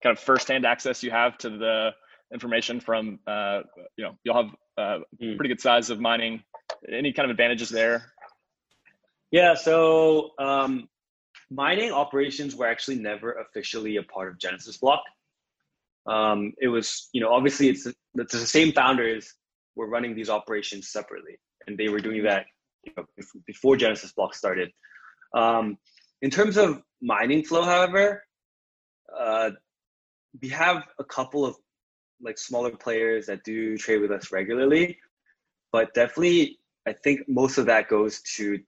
kind 0.02 0.18
of 0.18 0.20
firsthand 0.20 0.66
access 0.66 1.04
you 1.04 1.12
have 1.12 1.38
to 1.40 1.50
the 1.50 1.92
information 2.34 2.80
from, 2.80 3.20
uh, 3.28 3.60
you 3.98 4.06
know, 4.06 4.18
you'll 4.24 4.36
have 4.36 4.56
uh, 4.78 5.00
mm. 5.22 5.36
pretty 5.36 5.50
good 5.50 5.60
size 5.60 5.90
of 5.90 6.00
mining. 6.00 6.42
Any 6.92 7.12
kind 7.12 7.26
of 7.26 7.32
advantages 7.32 7.70
there? 7.70 8.14
Yeah, 9.32 9.56
so 9.56 10.32
um, 10.40 10.88
mining 11.52 11.92
operations 11.92 12.56
were 12.56 12.68
actually 12.68 13.00
never 13.00 13.34
officially 13.34 13.98
a 13.98 14.04
part 14.04 14.30
of 14.30 14.40
Genesis 14.40 14.78
Block. 14.78 15.04
Um, 16.06 16.54
it 16.62 16.70
was, 16.70 17.10
you 17.14 17.22
know, 17.22 17.34
obviously 17.34 17.68
it's, 17.68 17.86
it's 18.16 18.34
the 18.34 18.40
same 18.48 18.72
founders 18.72 19.34
were 19.76 19.90
running 19.90 20.16
these 20.16 20.30
operations 20.30 20.90
separately, 20.90 21.38
and 21.68 21.78
they 21.78 21.90
were 21.90 22.00
doing 22.00 22.24
that 22.24 22.46
you 22.84 22.94
know, 22.98 23.06
before 23.46 23.76
Genesis 23.76 24.14
Block 24.14 24.36
started. 24.36 24.72
Um, 25.34 25.78
in 26.22 26.30
terms 26.30 26.58
of 26.58 26.82
mining 27.02 27.44
flow, 27.44 27.64
however, 27.64 28.24
uh, 29.18 29.52
we 30.42 30.50
have 30.50 30.84
a 31.00 31.04
couple 31.04 31.46
of 31.46 31.56
like 32.22 32.38
smaller 32.38 32.72
players 32.72 33.26
that 33.28 33.44
do 33.44 33.78
trade 33.78 33.98
with 33.98 34.12
us 34.12 34.32
regularly, 34.32 34.98
but 35.72 35.94
definitely 35.94 36.60
I 36.88 36.94
think 36.94 37.22
most 37.28 37.58
of 37.58 37.66
that 37.68 37.90
goes 37.90 38.22
to 38.36 38.60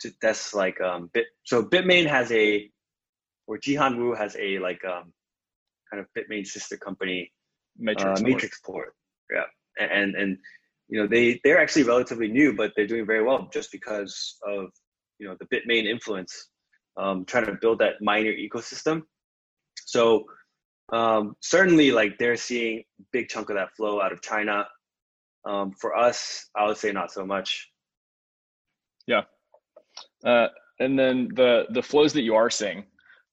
to 0.00 0.10
that's 0.20 0.54
like 0.54 0.80
um 0.80 1.10
bit 1.12 1.26
so 1.44 1.62
Bitmain 1.62 2.06
has 2.06 2.30
a 2.32 2.70
or 3.46 3.58
Jihan 3.58 3.98
Wu 3.98 4.14
has 4.14 4.36
a 4.38 4.58
like 4.58 4.84
um 4.84 5.12
kind 5.90 6.00
of 6.00 6.06
Bitmain 6.16 6.46
sister 6.46 6.76
company 6.76 7.32
Matrix, 7.78 8.20
uh, 8.20 8.24
Matrixport. 8.24 8.90
Yeah. 9.32 9.44
And 9.78 10.14
and 10.14 10.38
you 10.92 11.00
know 11.00 11.06
they 11.06 11.40
they're 11.42 11.58
actually 11.58 11.84
relatively 11.84 12.28
new, 12.28 12.52
but 12.52 12.72
they're 12.76 12.86
doing 12.86 13.06
very 13.06 13.24
well 13.24 13.48
just 13.50 13.72
because 13.72 14.36
of 14.46 14.66
you 15.18 15.26
know 15.26 15.34
the 15.40 15.46
Bitmain 15.46 15.86
influence, 15.86 16.50
um, 16.98 17.24
trying 17.24 17.46
to 17.46 17.56
build 17.62 17.78
that 17.78 17.94
miner 18.02 18.30
ecosystem. 18.30 19.00
So 19.86 20.24
um, 20.92 21.34
certainly, 21.40 21.92
like 21.92 22.18
they're 22.18 22.36
seeing 22.36 22.84
big 23.10 23.30
chunk 23.30 23.48
of 23.48 23.56
that 23.56 23.74
flow 23.74 24.02
out 24.02 24.12
of 24.12 24.20
China. 24.20 24.66
Um, 25.46 25.72
for 25.80 25.96
us, 25.96 26.50
I 26.54 26.66
would 26.66 26.76
say 26.76 26.92
not 26.92 27.10
so 27.10 27.24
much. 27.24 27.70
Yeah, 29.06 29.22
uh, 30.26 30.48
and 30.78 30.98
then 30.98 31.30
the 31.34 31.64
the 31.70 31.82
flows 31.82 32.12
that 32.12 32.22
you 32.22 32.34
are 32.34 32.50
seeing, 32.50 32.84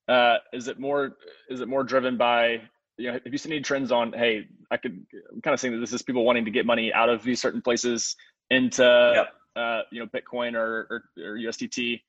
uh, 0.07 0.37
is 0.53 0.69
it 0.69 0.79
more 0.79 1.17
is 1.49 1.59
it 1.59 1.67
more 1.67 1.83
driven 1.83 2.15
by 2.15 2.61
you 2.99 3.07
know, 3.07 3.13
have 3.13 3.31
you 3.31 3.37
seen 3.37 3.53
any 3.53 3.61
trends 3.61 3.91
on, 3.91 4.11
hey, 4.11 4.45
I 4.69 4.77
could, 4.77 5.05
I'm 5.31 5.41
kind 5.41 5.53
of 5.53 5.59
saying 5.59 5.73
that 5.73 5.79
this 5.79 5.93
is 5.93 6.01
people 6.01 6.25
wanting 6.25 6.43
to 6.45 6.51
get 6.51 6.65
money 6.65 6.93
out 6.93 7.07
of 7.07 7.23
these 7.23 7.41
certain 7.41 7.61
places 7.61 8.15
into, 8.49 8.83
yep. 9.15 9.27
uh, 9.55 9.81
you 9.89 10.01
know, 10.01 10.07
Bitcoin 10.07 10.53
or, 10.53 10.87
or, 10.89 11.03
or 11.23 11.37
USDT. 11.37 12.01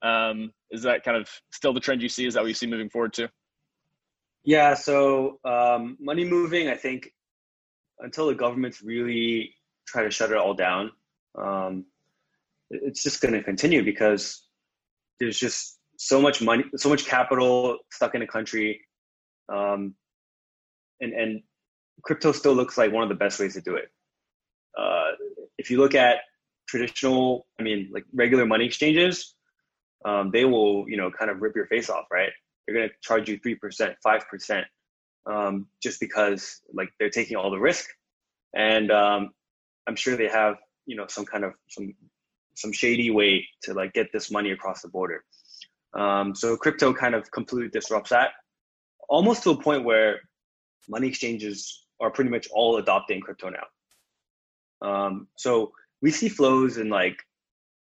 Um, 0.00 0.52
is 0.70 0.82
that 0.82 1.04
kind 1.04 1.16
of 1.18 1.28
still 1.52 1.74
the 1.74 1.80
trend 1.80 2.00
you 2.00 2.08
see? 2.08 2.26
Is 2.26 2.34
that 2.34 2.40
what 2.40 2.48
you 2.48 2.54
see 2.54 2.66
moving 2.66 2.88
forward 2.88 3.12
too? 3.12 3.28
Yeah. 4.42 4.72
So 4.72 5.38
um, 5.44 5.98
money 6.00 6.24
moving, 6.24 6.68
I 6.68 6.76
think 6.76 7.12
until 7.98 8.26
the 8.26 8.34
governments 8.34 8.80
really 8.80 9.54
try 9.86 10.02
to 10.02 10.10
shut 10.10 10.30
it 10.30 10.38
all 10.38 10.54
down, 10.54 10.92
um, 11.36 11.84
it's 12.70 13.02
just 13.02 13.20
going 13.20 13.34
to 13.34 13.42
continue 13.42 13.84
because 13.84 14.44
there's 15.20 15.38
just 15.38 15.78
so 15.98 16.22
much 16.22 16.40
money, 16.40 16.64
so 16.76 16.88
much 16.88 17.04
capital 17.04 17.78
stuck 17.90 18.14
in 18.14 18.22
a 18.22 18.26
country. 18.26 18.80
Um, 19.52 19.94
and 21.00 21.12
and 21.12 21.42
crypto 22.02 22.32
still 22.32 22.54
looks 22.54 22.78
like 22.78 22.92
one 22.92 23.02
of 23.02 23.08
the 23.08 23.14
best 23.14 23.40
ways 23.40 23.54
to 23.54 23.60
do 23.60 23.74
it. 23.74 23.90
Uh, 24.78 25.10
if 25.58 25.70
you 25.70 25.78
look 25.78 25.94
at 25.94 26.18
traditional, 26.68 27.46
I 27.58 27.62
mean, 27.62 27.90
like 27.92 28.04
regular 28.12 28.46
money 28.46 28.66
exchanges, 28.66 29.34
um, 30.04 30.30
they 30.32 30.44
will, 30.44 30.88
you 30.88 30.96
know, 30.96 31.10
kind 31.10 31.30
of 31.30 31.42
rip 31.42 31.56
your 31.56 31.66
face 31.66 31.90
off, 31.90 32.04
right? 32.12 32.30
They're 32.66 32.76
going 32.76 32.88
to 32.88 32.94
charge 33.02 33.28
you 33.28 33.38
three 33.38 33.54
percent, 33.54 33.96
five 34.02 34.28
percent, 34.28 34.66
um, 35.26 35.66
just 35.82 35.98
because 36.00 36.60
like 36.72 36.90
they're 36.98 37.10
taking 37.10 37.36
all 37.36 37.50
the 37.50 37.58
risk, 37.58 37.86
and 38.54 38.90
um, 38.90 39.30
I'm 39.86 39.96
sure 39.96 40.16
they 40.16 40.28
have, 40.28 40.56
you 40.86 40.96
know, 40.96 41.06
some 41.08 41.24
kind 41.24 41.44
of 41.44 41.54
some 41.68 41.94
some 42.54 42.72
shady 42.72 43.10
way 43.10 43.46
to 43.62 43.72
like 43.74 43.92
get 43.92 44.12
this 44.12 44.30
money 44.30 44.50
across 44.52 44.82
the 44.82 44.88
border. 44.88 45.24
Um, 45.94 46.34
so 46.34 46.56
crypto 46.56 46.92
kind 46.92 47.14
of 47.14 47.30
completely 47.30 47.70
disrupts 47.70 48.10
that, 48.10 48.30
almost 49.08 49.42
to 49.44 49.50
a 49.50 49.62
point 49.62 49.84
where 49.84 50.20
money 50.88 51.08
exchanges 51.08 51.84
are 52.00 52.10
pretty 52.10 52.30
much 52.30 52.48
all 52.52 52.76
adopting 52.76 53.20
crypto 53.20 53.50
now. 53.50 53.66
Um, 54.80 55.28
so 55.36 55.72
we 56.00 56.10
see 56.10 56.28
flows 56.28 56.78
in 56.78 56.88
like, 56.88 57.18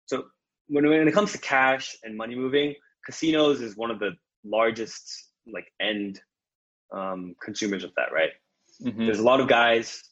so 0.06 0.26
when, 0.68 0.88
when 0.88 1.08
it 1.08 1.14
comes 1.14 1.32
to 1.32 1.38
cash 1.40 1.96
and 2.04 2.16
money 2.16 2.36
moving, 2.36 2.76
casinos 3.06 3.62
is 3.62 3.76
one 3.76 3.92
of 3.92 4.00
the 4.00 4.12
largest 4.44 5.30
like 5.52 5.66
end 5.82 6.22
um, 6.94 7.36
consumers 7.44 7.84
of 7.84 7.92
that, 7.96 8.12
right? 8.14 8.30
Mm-hmm. 8.82 9.06
There's 9.06 9.20
a 9.20 9.24
lot 9.24 9.40
of 9.40 9.48
guys. 9.48 10.04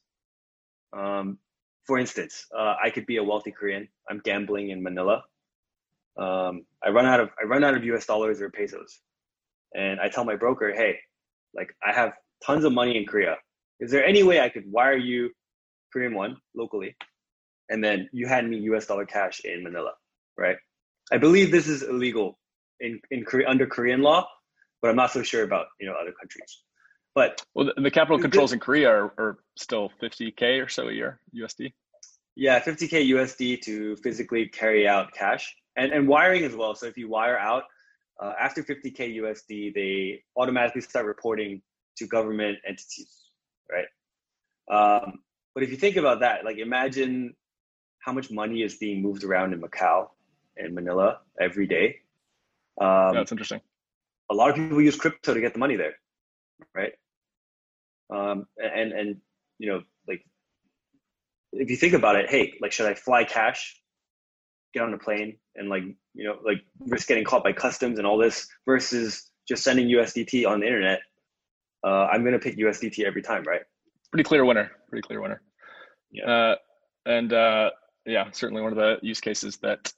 Um, 0.94 1.38
for 1.86 1.98
instance, 1.98 2.46
uh, 2.58 2.76
I 2.84 2.90
could 2.90 3.06
be 3.06 3.18
a 3.18 3.24
wealthy 3.24 3.52
Korean. 3.52 3.88
I'm 4.10 4.22
gambling 4.24 4.70
in 4.70 4.84
Manila. 4.84 5.24
Um, 6.18 6.66
I 6.84 6.90
run 6.90 7.06
out 7.06 7.20
of 7.20 7.30
I 7.42 7.46
run 7.46 7.64
out 7.64 7.76
of 7.76 7.84
U.S. 7.86 8.06
dollars 8.06 8.42
or 8.42 8.50
pesos, 8.50 9.00
and 9.74 10.00
I 10.00 10.10
tell 10.10 10.26
my 10.26 10.36
broker, 10.36 10.74
hey, 10.76 11.00
like 11.56 11.74
I 11.86 11.94
have 11.94 12.14
tons 12.46 12.64
of 12.66 12.74
money 12.74 12.98
in 12.98 13.06
Korea. 13.06 13.38
Is 13.80 13.92
there 13.92 14.06
any 14.06 14.24
way 14.24 14.40
I 14.40 14.50
could 14.50 14.72
wire 14.72 14.98
you 14.98 15.32
Korean 15.92 16.14
won 16.14 16.38
locally, 16.56 16.96
and 17.70 17.84
then 17.84 18.10
you 18.12 18.28
hand 18.28 18.50
me 18.50 18.58
U.S. 18.72 18.86
dollar 18.86 19.06
cash 19.06 19.42
in 19.42 19.64
Manila, 19.64 19.92
right? 20.38 20.58
I 21.12 21.18
believe 21.18 21.52
this 21.52 21.68
is 21.68 21.84
illegal 21.84 22.40
in 22.80 23.00
in 23.12 23.26
Korea 23.26 23.50
under 23.50 23.66
Korean 23.68 24.02
law, 24.02 24.28
but 24.82 24.90
I'm 24.90 24.96
not 24.96 25.12
so 25.12 25.22
sure 25.24 25.44
about 25.44 25.68
you 25.80 25.88
know 25.88 25.96
other 26.00 26.14
countries. 26.14 26.64
But 27.14 27.44
well, 27.54 27.72
the, 27.76 27.82
the 27.82 27.92
capital 27.92 28.20
controls 28.20 28.54
in 28.54 28.60
Korea 28.60 28.90
are, 28.90 29.14
are 29.18 29.38
still 29.58 29.92
50k 30.02 30.64
or 30.64 30.70
so 30.70 30.88
a 30.88 30.94
year 30.94 31.20
USD. 31.36 31.74
Yeah, 32.36 32.62
50k 32.62 33.10
USD 33.10 33.62
to 33.64 33.98
physically 33.98 34.48
carry 34.48 34.88
out 34.88 35.12
cash 35.14 35.54
and 35.76 35.92
and 35.92 36.08
wiring 36.08 36.44
as 36.44 36.56
well. 36.56 36.76
So 36.76 36.86
if 36.86 36.98
you 36.98 37.10
wire 37.10 37.38
out 37.38 37.64
uh, 38.22 38.34
after 38.40 38.64
50k 38.64 39.18
USD, 39.18 39.74
they 39.74 40.24
automatically 40.38 40.82
start 40.82 41.06
reporting 41.06 41.62
to 41.98 42.08
government 42.08 42.58
entities, 42.68 43.30
right? 43.70 43.86
Um, 44.72 45.20
but 45.54 45.64
if 45.64 45.70
you 45.70 45.78
think 45.78 45.98
about 45.98 46.22
that, 46.22 46.46
like 46.46 46.58
imagine 46.58 47.36
how 48.00 48.14
much 48.14 48.32
money 48.32 48.62
is 48.62 48.78
being 48.78 49.02
moved 49.02 49.24
around 49.24 49.54
in 49.54 49.62
Macau 49.62 50.08
and 50.58 50.74
Manila 50.74 51.20
every 51.40 51.68
day. 51.68 51.98
Um, 52.80 53.14
That's 53.14 53.32
interesting. 53.32 53.62
A 54.30 54.34
lot 54.34 54.50
of 54.50 54.56
people 54.56 54.82
use 54.82 54.96
crypto 54.96 55.34
to 55.34 55.42
get 55.42 55.54
the 55.54 55.60
money 55.60 55.76
there, 55.76 55.96
right? 56.74 56.94
Um, 58.10 58.48
and 58.58 58.92
and 58.92 59.18
you 59.60 59.70
know, 59.70 59.82
like 60.08 60.26
if 61.54 61.70
you 61.70 61.76
think 61.76 61.94
about 61.94 62.16
it, 62.16 62.30
hey, 62.30 62.54
like 62.62 62.72
should 62.72 62.88
I 62.88 62.94
fly 62.94 63.24
cash, 63.24 63.80
get 64.74 64.84
on 64.84 64.94
a 64.94 64.98
plane, 64.98 65.38
and 65.56 65.70
like 65.70 65.84
you 66.14 66.24
know, 66.24 66.38
like 66.46 66.62
risk 66.80 67.08
getting 67.08 67.26
caught 67.26 67.44
by 67.44 67.54
customs 67.54 67.98
and 67.98 68.08
all 68.08 68.18
this 68.18 68.48
versus 68.66 69.30
just 69.48 69.64
sending 69.64 69.88
USDT 69.88 70.48
on 70.48 70.62
the 70.62 70.66
internet 70.66 71.02
uh, 71.84 72.08
I'm 72.12 72.22
going 72.22 72.34
to 72.34 72.40
pick 72.40 72.58
USDT 72.58 73.04
every 73.06 73.22
time, 73.22 73.44
right? 73.44 73.62
Pretty 74.12 74.24
clear 74.24 74.46
winner. 74.46 74.72
Pretty 74.90 75.02
clear 75.02 75.22
winner. 75.22 75.42
Yeah. 76.12 76.26
Uh, 76.26 76.56
and 77.06 77.34
uh, 77.34 77.72
yeah, 78.06 78.30
certainly 78.32 78.62
one 78.62 78.72
of 78.72 78.78
the 78.78 78.98
use 79.02 79.20
cases 79.20 79.58
that 79.58 79.92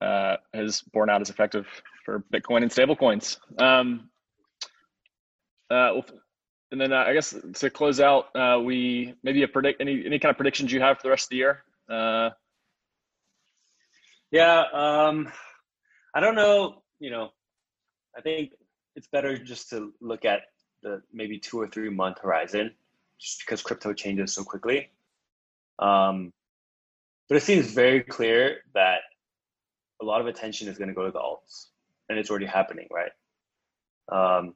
uh, 0.00 0.36
has 0.52 0.82
borne 0.92 1.10
out 1.10 1.20
as 1.20 1.30
effective 1.30 1.66
for 2.04 2.24
Bitcoin 2.32 2.62
and 2.62 2.70
stablecoins. 2.70 3.38
Um, 3.58 4.10
uh, 5.70 5.90
well, 5.94 6.04
and 6.70 6.80
then 6.80 6.92
uh, 6.92 7.04
I 7.06 7.12
guess 7.12 7.34
to 7.54 7.70
close 7.70 8.00
out, 8.00 8.34
uh, 8.34 8.60
we 8.60 9.14
maybe 9.22 9.42
a 9.42 9.48
predict 9.48 9.80
any 9.80 10.04
any 10.04 10.18
kind 10.18 10.30
of 10.30 10.36
predictions 10.36 10.72
you 10.72 10.80
have 10.80 10.98
for 10.98 11.04
the 11.04 11.10
rest 11.10 11.26
of 11.26 11.30
the 11.30 11.36
year. 11.36 11.62
Uh, 11.88 12.30
yeah, 14.30 14.64
um, 14.72 15.28
I 16.14 16.20
don't 16.20 16.34
know. 16.34 16.82
You 16.98 17.10
know, 17.10 17.30
I 18.16 18.20
think 18.20 18.50
it's 18.96 19.08
better 19.08 19.38
just 19.38 19.70
to 19.70 19.92
look 20.00 20.24
at 20.24 20.40
the 20.84 21.02
maybe 21.12 21.38
two 21.38 21.60
or 21.60 21.66
three 21.66 21.90
month 21.90 22.18
horizon, 22.22 22.70
just 23.18 23.40
because 23.40 23.62
crypto 23.62 23.92
changes 23.92 24.32
so 24.32 24.44
quickly. 24.44 24.90
Um, 25.80 26.32
but 27.28 27.36
it 27.36 27.42
seems 27.42 27.72
very 27.72 28.02
clear 28.02 28.58
that 28.74 28.98
a 30.00 30.04
lot 30.04 30.20
of 30.20 30.28
attention 30.28 30.68
is 30.68 30.78
going 30.78 30.88
to 30.88 30.94
go 30.94 31.06
to 31.06 31.10
the 31.10 31.18
alts, 31.18 31.70
and 32.08 32.18
it's 32.18 32.30
already 32.30 32.46
happening, 32.46 32.86
right? 32.92 33.10
Um, 34.12 34.54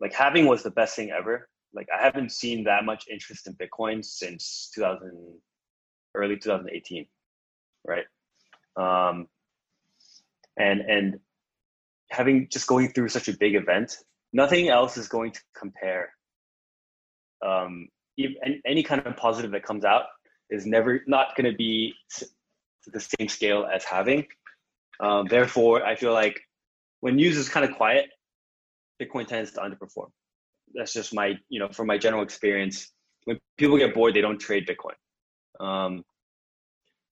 like 0.00 0.14
halving 0.14 0.46
was 0.46 0.62
the 0.62 0.70
best 0.70 0.96
thing 0.96 1.10
ever. 1.10 1.48
Like 1.74 1.88
I 1.94 2.02
haven't 2.02 2.32
seen 2.32 2.64
that 2.64 2.84
much 2.84 3.06
interest 3.10 3.46
in 3.46 3.54
Bitcoin 3.54 4.04
since 4.04 4.70
2000, 4.74 5.10
early 6.14 6.36
2018, 6.36 7.06
right? 7.86 8.04
Um, 8.76 9.26
and 10.56 10.80
and 10.80 11.18
halving 12.10 12.48
just 12.50 12.66
going 12.66 12.92
through 12.92 13.08
such 13.08 13.28
a 13.28 13.36
big 13.36 13.54
event, 13.54 13.96
nothing 14.32 14.68
else 14.68 14.96
is 14.96 15.08
going 15.08 15.32
to 15.32 15.40
compare. 15.56 16.12
Um, 17.44 17.88
any 18.66 18.82
kind 18.82 19.04
of 19.06 19.16
positive 19.16 19.50
that 19.52 19.64
comes 19.64 19.84
out 19.84 20.04
is 20.50 20.66
never 20.66 21.00
not 21.06 21.34
going 21.36 21.50
to 21.50 21.56
be 21.56 21.94
the 22.86 23.00
same 23.00 23.28
scale 23.28 23.66
as 23.72 23.84
halving. 23.84 24.26
Um, 25.00 25.26
therefore, 25.28 25.84
I 25.84 25.96
feel 25.96 26.12
like 26.12 26.40
when 27.00 27.16
news 27.16 27.36
is 27.36 27.48
kind 27.48 27.68
of 27.68 27.76
quiet, 27.76 28.10
Bitcoin 29.00 29.26
tends 29.26 29.52
to 29.52 29.60
underperform. 29.60 30.10
That's 30.74 30.92
just 30.92 31.14
my, 31.14 31.34
you 31.48 31.58
know, 31.58 31.68
from 31.68 31.86
my 31.86 31.98
general 31.98 32.22
experience. 32.22 32.92
When 33.24 33.38
people 33.56 33.76
get 33.78 33.94
bored, 33.94 34.14
they 34.14 34.20
don't 34.20 34.38
trade 34.38 34.68
Bitcoin. 34.68 35.64
Um, 35.64 36.04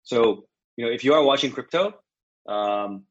so, 0.02 0.44
you 0.76 0.84
know, 0.84 0.92
if 0.92 1.04
you 1.04 1.14
are 1.14 1.22
watching 1.22 1.50
crypto, 1.50 1.94
um, 2.48 3.04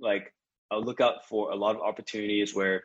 like 0.00 0.32
I'll 0.70 0.82
look 0.82 1.00
out 1.00 1.26
for 1.28 1.52
a 1.52 1.56
lot 1.56 1.76
of 1.76 1.82
opportunities 1.82 2.54
where 2.54 2.84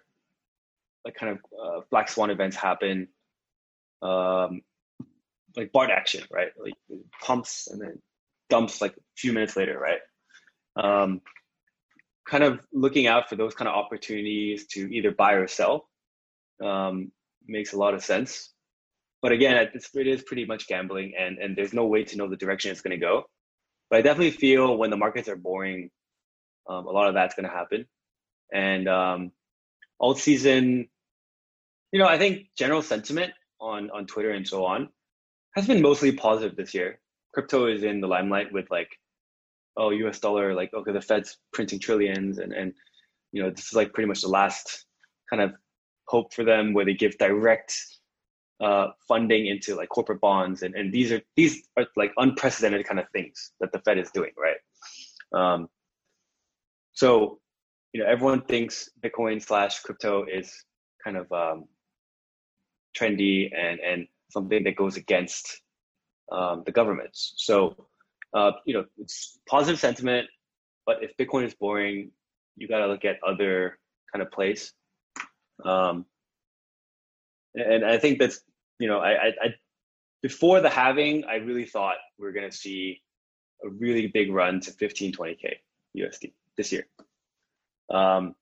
like 1.05 1.15
kind 1.15 1.31
of 1.31 1.39
uh, 1.59 1.81
black 1.89 2.09
swan 2.09 2.29
events 2.29 2.55
happen, 2.55 3.07
um, 4.01 4.61
like 5.55 5.71
BART 5.71 5.89
action, 5.89 6.23
right? 6.31 6.49
Like 6.61 6.73
pumps 7.21 7.67
and 7.67 7.81
then 7.81 8.01
dumps 8.49 8.81
like 8.81 8.93
a 8.93 9.01
few 9.17 9.33
minutes 9.33 9.55
later, 9.55 9.79
right? 9.79 9.99
Um, 10.77 11.21
kind 12.27 12.43
of 12.43 12.59
looking 12.71 13.07
out 13.07 13.29
for 13.29 13.35
those 13.35 13.53
kind 13.55 13.67
of 13.67 13.75
opportunities 13.75 14.67
to 14.67 14.93
either 14.93 15.11
buy 15.11 15.33
or 15.33 15.47
sell 15.47 15.89
um, 16.63 17.11
makes 17.47 17.73
a 17.73 17.77
lot 17.77 17.93
of 17.93 18.03
sense. 18.03 18.53
But 19.21 19.31
again, 19.31 19.55
it 19.57 20.07
is 20.07 20.23
pretty 20.23 20.45
much 20.45 20.67
gambling, 20.67 21.13
and 21.17 21.37
and 21.37 21.55
there's 21.55 21.73
no 21.73 21.85
way 21.85 22.03
to 22.05 22.17
know 22.17 22.27
the 22.27 22.37
direction 22.37 22.71
it's 22.71 22.81
going 22.81 22.97
to 22.99 23.05
go. 23.05 23.23
But 23.89 23.99
I 23.99 24.01
definitely 24.01 24.31
feel 24.31 24.77
when 24.77 24.89
the 24.89 24.97
markets 24.97 25.27
are 25.27 25.35
boring, 25.35 25.89
um, 26.67 26.87
a 26.87 26.91
lot 26.91 27.07
of 27.07 27.13
that's 27.13 27.35
going 27.35 27.47
to 27.47 27.53
happen. 27.53 27.85
And 28.53 28.87
um, 28.87 29.31
alt 30.01 30.19
season, 30.19 30.89
you 31.91 31.99
know, 31.99 32.07
I 32.07 32.17
think 32.17 32.47
general 32.57 32.81
sentiment 32.81 33.31
on 33.59 33.89
on 33.91 34.07
Twitter 34.07 34.31
and 34.31 34.47
so 34.47 34.65
on 34.65 34.89
has 35.55 35.67
been 35.67 35.81
mostly 35.81 36.11
positive 36.11 36.57
this 36.57 36.73
year. 36.73 36.99
Crypto 37.33 37.67
is 37.67 37.83
in 37.83 38.01
the 38.01 38.07
limelight 38.07 38.51
with 38.51 38.69
like 38.69 38.89
oh 39.77 39.91
us 39.93 40.19
dollar 40.19 40.53
like 40.53 40.73
okay 40.73 40.91
the 40.91 41.01
fed's 41.01 41.37
printing 41.53 41.79
trillions 41.79 42.39
and 42.39 42.53
and 42.53 42.73
you 43.31 43.41
know 43.41 43.49
this 43.49 43.67
is 43.67 43.73
like 43.73 43.93
pretty 43.93 44.07
much 44.07 44.21
the 44.21 44.27
last 44.27 44.85
kind 45.29 45.41
of 45.41 45.53
hope 46.07 46.33
for 46.33 46.43
them 46.43 46.73
where 46.73 46.85
they 46.85 46.93
give 46.93 47.17
direct 47.17 47.73
uh, 48.59 48.87
funding 49.07 49.47
into 49.47 49.75
like 49.75 49.89
corporate 49.89 50.21
bonds 50.21 50.61
and, 50.61 50.75
and 50.75 50.93
these 50.93 51.11
are 51.11 51.21
these 51.35 51.67
are 51.77 51.85
like 51.95 52.11
unprecedented 52.17 52.85
kind 52.85 52.99
of 52.99 53.05
things 53.11 53.51
that 53.59 53.71
the 53.71 53.79
fed 53.79 53.97
is 53.97 54.11
doing 54.11 54.31
right 54.37 54.57
um, 55.33 55.67
so 56.93 57.39
you 57.93 58.01
know 58.01 58.07
everyone 58.07 58.41
thinks 58.41 58.89
bitcoin 59.03 59.41
slash 59.41 59.79
crypto 59.79 60.25
is 60.25 60.63
kind 61.03 61.17
of 61.17 61.31
um, 61.31 61.65
trendy 62.97 63.49
and 63.55 63.79
and 63.79 64.07
something 64.29 64.63
that 64.63 64.75
goes 64.75 64.97
against 64.97 65.61
um, 66.31 66.63
the 66.65 66.71
governments 66.71 67.33
so 67.37 67.75
uh, 68.33 68.51
you 68.65 68.73
know, 68.73 68.85
it's 68.97 69.39
positive 69.47 69.79
sentiment, 69.79 70.27
but 70.85 71.03
if 71.03 71.15
Bitcoin 71.17 71.45
is 71.45 71.53
boring, 71.53 72.11
you 72.55 72.67
got 72.67 72.79
to 72.79 72.87
look 72.87 73.05
at 73.05 73.17
other 73.25 73.77
kind 74.11 74.23
of 74.23 74.31
place. 74.31 74.71
Um, 75.65 76.05
and 77.55 77.85
I 77.85 77.97
think 77.97 78.19
that's, 78.19 78.41
you 78.79 78.87
know, 78.87 78.99
I, 78.99 79.11
I, 79.11 79.27
I 79.41 79.47
before 80.21 80.61
the 80.61 80.69
halving, 80.69 81.25
I 81.25 81.35
really 81.35 81.65
thought 81.65 81.95
we 82.17 82.27
are 82.27 82.31
going 82.31 82.49
to 82.49 82.55
see 82.55 83.01
a 83.63 83.69
really 83.69 84.07
big 84.07 84.31
run 84.31 84.61
to 84.61 84.71
15, 84.71 85.13
20K 85.13 85.55
USD 85.97 86.33
this 86.57 86.71
year. 86.71 86.87
Um, 87.93 88.35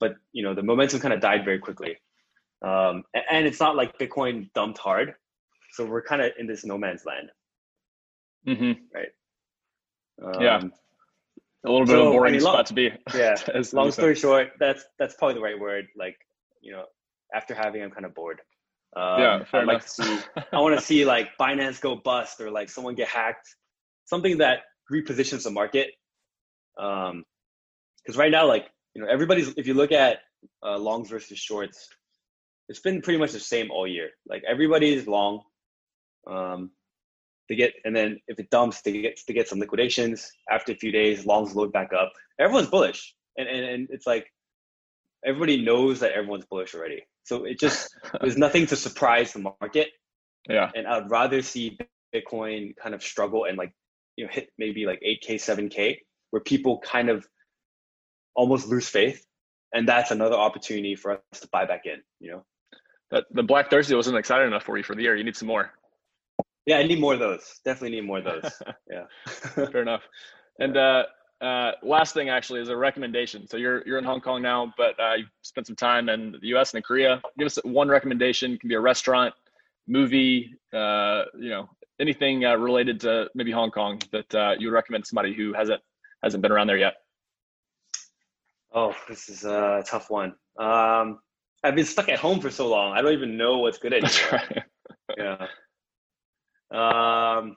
but, 0.00 0.16
you 0.32 0.42
know, 0.42 0.54
the 0.54 0.62
momentum 0.62 1.00
kind 1.00 1.14
of 1.14 1.20
died 1.20 1.44
very 1.44 1.58
quickly. 1.58 1.96
Um, 2.62 3.04
and, 3.14 3.24
and 3.30 3.46
it's 3.46 3.60
not 3.60 3.76
like 3.76 3.98
Bitcoin 3.98 4.50
dumped 4.54 4.78
hard. 4.78 5.14
So 5.72 5.84
we're 5.84 6.02
kind 6.02 6.22
of 6.22 6.32
in 6.38 6.46
this 6.46 6.64
no 6.64 6.78
man's 6.78 7.04
land. 7.04 7.30
Mm-hmm. 8.46 8.72
Right. 8.94 9.08
Um, 10.22 10.42
yeah. 10.42 10.60
A 11.66 11.70
little 11.70 11.86
bit 11.86 11.92
so, 11.92 12.02
of 12.02 12.08
a 12.08 12.10
boring 12.12 12.34
I 12.34 12.36
mean, 12.36 12.44
long, 12.44 12.54
spot 12.54 12.66
to 12.66 12.74
be. 12.74 12.90
Yeah. 13.14 13.36
as, 13.54 13.72
long 13.72 13.90
story 13.90 14.14
short, 14.14 14.50
that's 14.58 14.84
that's 14.98 15.14
probably 15.14 15.34
the 15.34 15.40
right 15.40 15.58
word. 15.58 15.86
Like, 15.96 16.16
you 16.60 16.72
know, 16.72 16.84
after 17.34 17.54
halving, 17.54 17.82
I'm 17.82 17.90
kind 17.90 18.06
of 18.06 18.14
bored. 18.14 18.40
Um, 18.96 19.20
yeah, 19.20 19.44
fair 19.44 19.60
I'd 19.60 19.64
enough. 19.64 19.74
like 19.74 19.84
to 19.84 19.90
see. 19.90 20.18
I 20.52 20.60
want 20.60 20.78
to 20.78 20.84
see 20.84 21.04
like 21.04 21.30
Binance 21.38 21.80
go 21.80 21.96
bust 21.96 22.40
or 22.40 22.50
like 22.50 22.70
someone 22.70 22.94
get 22.94 23.08
hacked. 23.08 23.48
Something 24.06 24.38
that 24.38 24.60
repositions 24.90 25.44
the 25.44 25.50
market. 25.50 25.90
Um, 26.80 27.24
because 28.02 28.16
right 28.16 28.30
now, 28.30 28.46
like 28.46 28.70
you 28.94 29.02
know, 29.02 29.08
everybody's. 29.08 29.54
If 29.56 29.66
you 29.66 29.74
look 29.74 29.92
at 29.92 30.18
uh, 30.64 30.78
longs 30.78 31.10
versus 31.10 31.38
shorts, 31.38 31.88
it's 32.68 32.80
been 32.80 33.02
pretty 33.02 33.18
much 33.18 33.32
the 33.32 33.40
same 33.40 33.70
all 33.70 33.86
year. 33.86 34.10
Like 34.26 34.42
everybody's 34.48 35.06
long. 35.06 35.42
Um, 36.26 36.70
they 37.48 37.56
get 37.56 37.72
and 37.84 37.94
then 37.96 38.20
if 38.28 38.38
it 38.38 38.50
dumps 38.50 38.82
they 38.82 38.92
get 38.92 39.18
they 39.26 39.34
get 39.34 39.48
some 39.48 39.58
liquidations 39.58 40.30
after 40.50 40.72
a 40.72 40.76
few 40.76 40.92
days 40.92 41.26
longs 41.26 41.54
load 41.54 41.72
back 41.72 41.92
up 41.92 42.12
everyone's 42.38 42.68
bullish 42.68 43.14
and 43.36 43.48
and, 43.48 43.64
and 43.64 43.88
it's 43.90 44.06
like 44.06 44.26
everybody 45.24 45.62
knows 45.62 46.00
that 46.00 46.12
everyone's 46.12 46.44
bullish 46.46 46.74
already 46.74 47.02
so 47.24 47.44
it 47.44 47.58
just 47.58 47.94
there's 48.20 48.36
nothing 48.36 48.66
to 48.66 48.76
surprise 48.76 49.32
the 49.32 49.38
market 49.38 49.88
yeah 50.48 50.70
and 50.74 50.86
i'd 50.86 51.10
rather 51.10 51.42
see 51.42 51.78
bitcoin 52.14 52.74
kind 52.76 52.94
of 52.94 53.02
struggle 53.02 53.44
and 53.44 53.56
like 53.56 53.72
you 54.16 54.24
know 54.24 54.30
hit 54.32 54.50
maybe 54.58 54.86
like 54.86 55.00
8k 55.00 55.36
7k 55.36 55.96
where 56.30 56.42
people 56.42 56.80
kind 56.80 57.08
of 57.08 57.26
almost 58.38 58.68
lose 58.68 58.88
faith 58.88 59.26
and 59.74 59.86
that's 59.86 60.10
another 60.10 60.36
opportunity 60.36 60.94
for 60.94 61.08
us 61.12 61.40
to 61.40 61.48
buy 61.52 61.64
back 61.64 61.84
in 61.84 62.00
you 62.20 62.30
know 62.30 62.44
that 63.10 63.24
the 63.32 63.42
black 63.42 63.68
thursday 63.68 63.94
wasn't 63.94 64.16
exciting 64.16 64.46
enough 64.46 64.64
for 64.64 64.76
you 64.78 64.84
for 64.84 64.94
the 64.94 65.02
year 65.02 65.14
you 65.16 65.24
need 65.24 65.36
some 65.36 65.48
more 65.48 65.72
yeah, 66.68 66.76
I 66.76 66.82
need 66.82 67.00
more 67.00 67.14
of 67.14 67.18
those. 67.18 67.60
Definitely 67.64 67.96
need 67.96 68.06
more 68.06 68.18
of 68.18 68.24
those. 68.24 68.52
Yeah. 68.90 69.04
Fair 69.70 69.80
enough. 69.80 70.02
And 70.58 70.76
uh, 70.76 71.04
uh, 71.40 71.72
last 71.82 72.12
thing 72.12 72.28
actually 72.28 72.60
is 72.60 72.68
a 72.68 72.76
recommendation. 72.76 73.48
So 73.48 73.56
you're 73.56 73.82
you're 73.86 73.96
in 73.96 74.04
Hong 74.04 74.20
Kong 74.20 74.42
now, 74.42 74.74
but 74.76 74.94
uh, 75.00 75.14
you 75.14 75.24
spent 75.40 75.66
some 75.66 75.76
time 75.76 76.10
in 76.10 76.32
the 76.32 76.48
U.S. 76.48 76.72
and 76.72 76.78
in 76.78 76.82
Korea. 76.82 77.22
Give 77.38 77.46
us 77.46 77.58
one 77.64 77.88
recommendation. 77.88 78.52
It 78.52 78.60
can 78.60 78.68
be 78.68 78.74
a 78.74 78.80
restaurant, 78.80 79.32
movie, 79.86 80.54
uh, 80.74 81.24
you 81.38 81.48
know, 81.48 81.70
anything 82.00 82.44
uh, 82.44 82.56
related 82.56 83.00
to 83.00 83.30
maybe 83.34 83.50
Hong 83.50 83.70
Kong 83.70 84.00
that 84.12 84.34
uh, 84.34 84.54
you 84.58 84.68
would 84.68 84.74
recommend 84.74 85.04
to 85.04 85.08
somebody 85.08 85.32
who 85.32 85.54
hasn't 85.54 85.80
hasn't 86.22 86.42
been 86.42 86.52
around 86.52 86.66
there 86.66 86.76
yet. 86.76 86.96
Oh, 88.72 88.94
this 89.08 89.28
is 89.28 89.44
a 89.44 89.82
tough 89.86 90.10
one. 90.10 90.34
Um, 90.58 91.18
I've 91.64 91.74
been 91.74 91.86
stuck 91.86 92.08
at 92.08 92.18
home 92.18 92.40
for 92.40 92.50
so 92.50 92.68
long. 92.68 92.96
I 92.96 93.02
don't 93.02 93.12
even 93.12 93.36
know 93.36 93.58
what's 93.58 93.78
good 93.78 93.92
anymore. 93.92 94.10
That's 94.10 94.32
right. 94.32 94.62
yeah. 95.18 95.46
Um, 96.70 97.56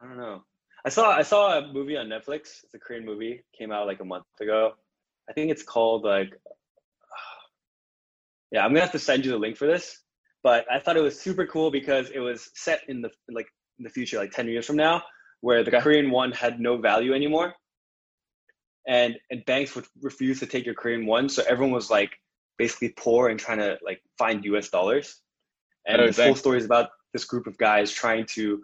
I 0.00 0.06
don't 0.06 0.16
know. 0.16 0.42
I 0.84 0.88
saw 0.88 1.10
I 1.10 1.22
saw 1.22 1.58
a 1.58 1.72
movie 1.72 1.96
on 1.96 2.06
Netflix. 2.06 2.64
It's 2.64 2.74
a 2.74 2.78
Korean 2.78 3.04
movie. 3.04 3.44
Came 3.56 3.70
out 3.72 3.86
like 3.86 4.00
a 4.00 4.04
month 4.04 4.24
ago. 4.40 4.72
I 5.28 5.32
think 5.32 5.50
it's 5.50 5.62
called 5.62 6.04
like. 6.04 6.30
Yeah, 8.50 8.64
I'm 8.64 8.70
gonna 8.70 8.80
have 8.80 8.92
to 8.92 8.98
send 8.98 9.26
you 9.26 9.30
the 9.30 9.36
link 9.36 9.58
for 9.58 9.66
this. 9.66 9.98
But 10.42 10.64
I 10.72 10.78
thought 10.78 10.96
it 10.96 11.02
was 11.02 11.20
super 11.20 11.46
cool 11.46 11.70
because 11.70 12.08
it 12.10 12.20
was 12.20 12.50
set 12.54 12.80
in 12.88 13.02
the 13.02 13.10
like 13.28 13.46
in 13.78 13.84
the 13.84 13.90
future, 13.90 14.16
like 14.18 14.30
10 14.30 14.48
years 14.48 14.66
from 14.66 14.76
now, 14.76 15.02
where 15.40 15.62
the. 15.62 15.70
Korean 15.70 16.10
won 16.10 16.32
had 16.32 16.60
no 16.60 16.76
value 16.76 17.14
anymore, 17.14 17.54
and 18.86 19.16
and 19.30 19.44
banks 19.46 19.74
would 19.74 19.86
refuse 20.00 20.40
to 20.40 20.46
take 20.46 20.64
your 20.64 20.74
Korean 20.74 21.06
won, 21.06 21.28
so 21.28 21.42
everyone 21.48 21.72
was 21.72 21.90
like 21.90 22.10
basically 22.58 22.90
poor 22.96 23.28
and 23.28 23.38
trying 23.38 23.58
to 23.58 23.78
like 23.84 24.02
find 24.18 24.44
U.S. 24.46 24.68
dollars. 24.68 25.20
And 25.86 26.02
oh, 26.02 26.06
the 26.06 26.12
full 26.12 26.34
story 26.34 26.58
is 26.58 26.64
about 26.64 26.90
this 27.12 27.24
group 27.24 27.46
of 27.46 27.56
guys 27.56 27.90
trying 27.90 28.26
to 28.26 28.62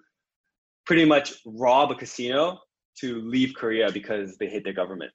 pretty 0.85 1.05
much 1.05 1.35
rob 1.47 1.91
a 1.91 1.95
casino 1.95 2.59
to 3.01 3.21
leave 3.23 3.55
Korea 3.55 3.91
because 3.91 4.37
they 4.37 4.47
hate 4.47 4.65
their 4.65 4.73
government. 4.73 5.11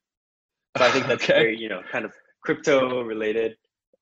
So 0.78 0.86
I 0.86 0.92
think 0.92 1.08
that's 1.08 1.24
okay. 1.30 1.34
very, 1.34 1.58
you 1.58 1.70
know, 1.70 1.82
kind 1.92 2.06
of 2.06 2.14
crypto 2.44 3.02
related. 3.02 3.56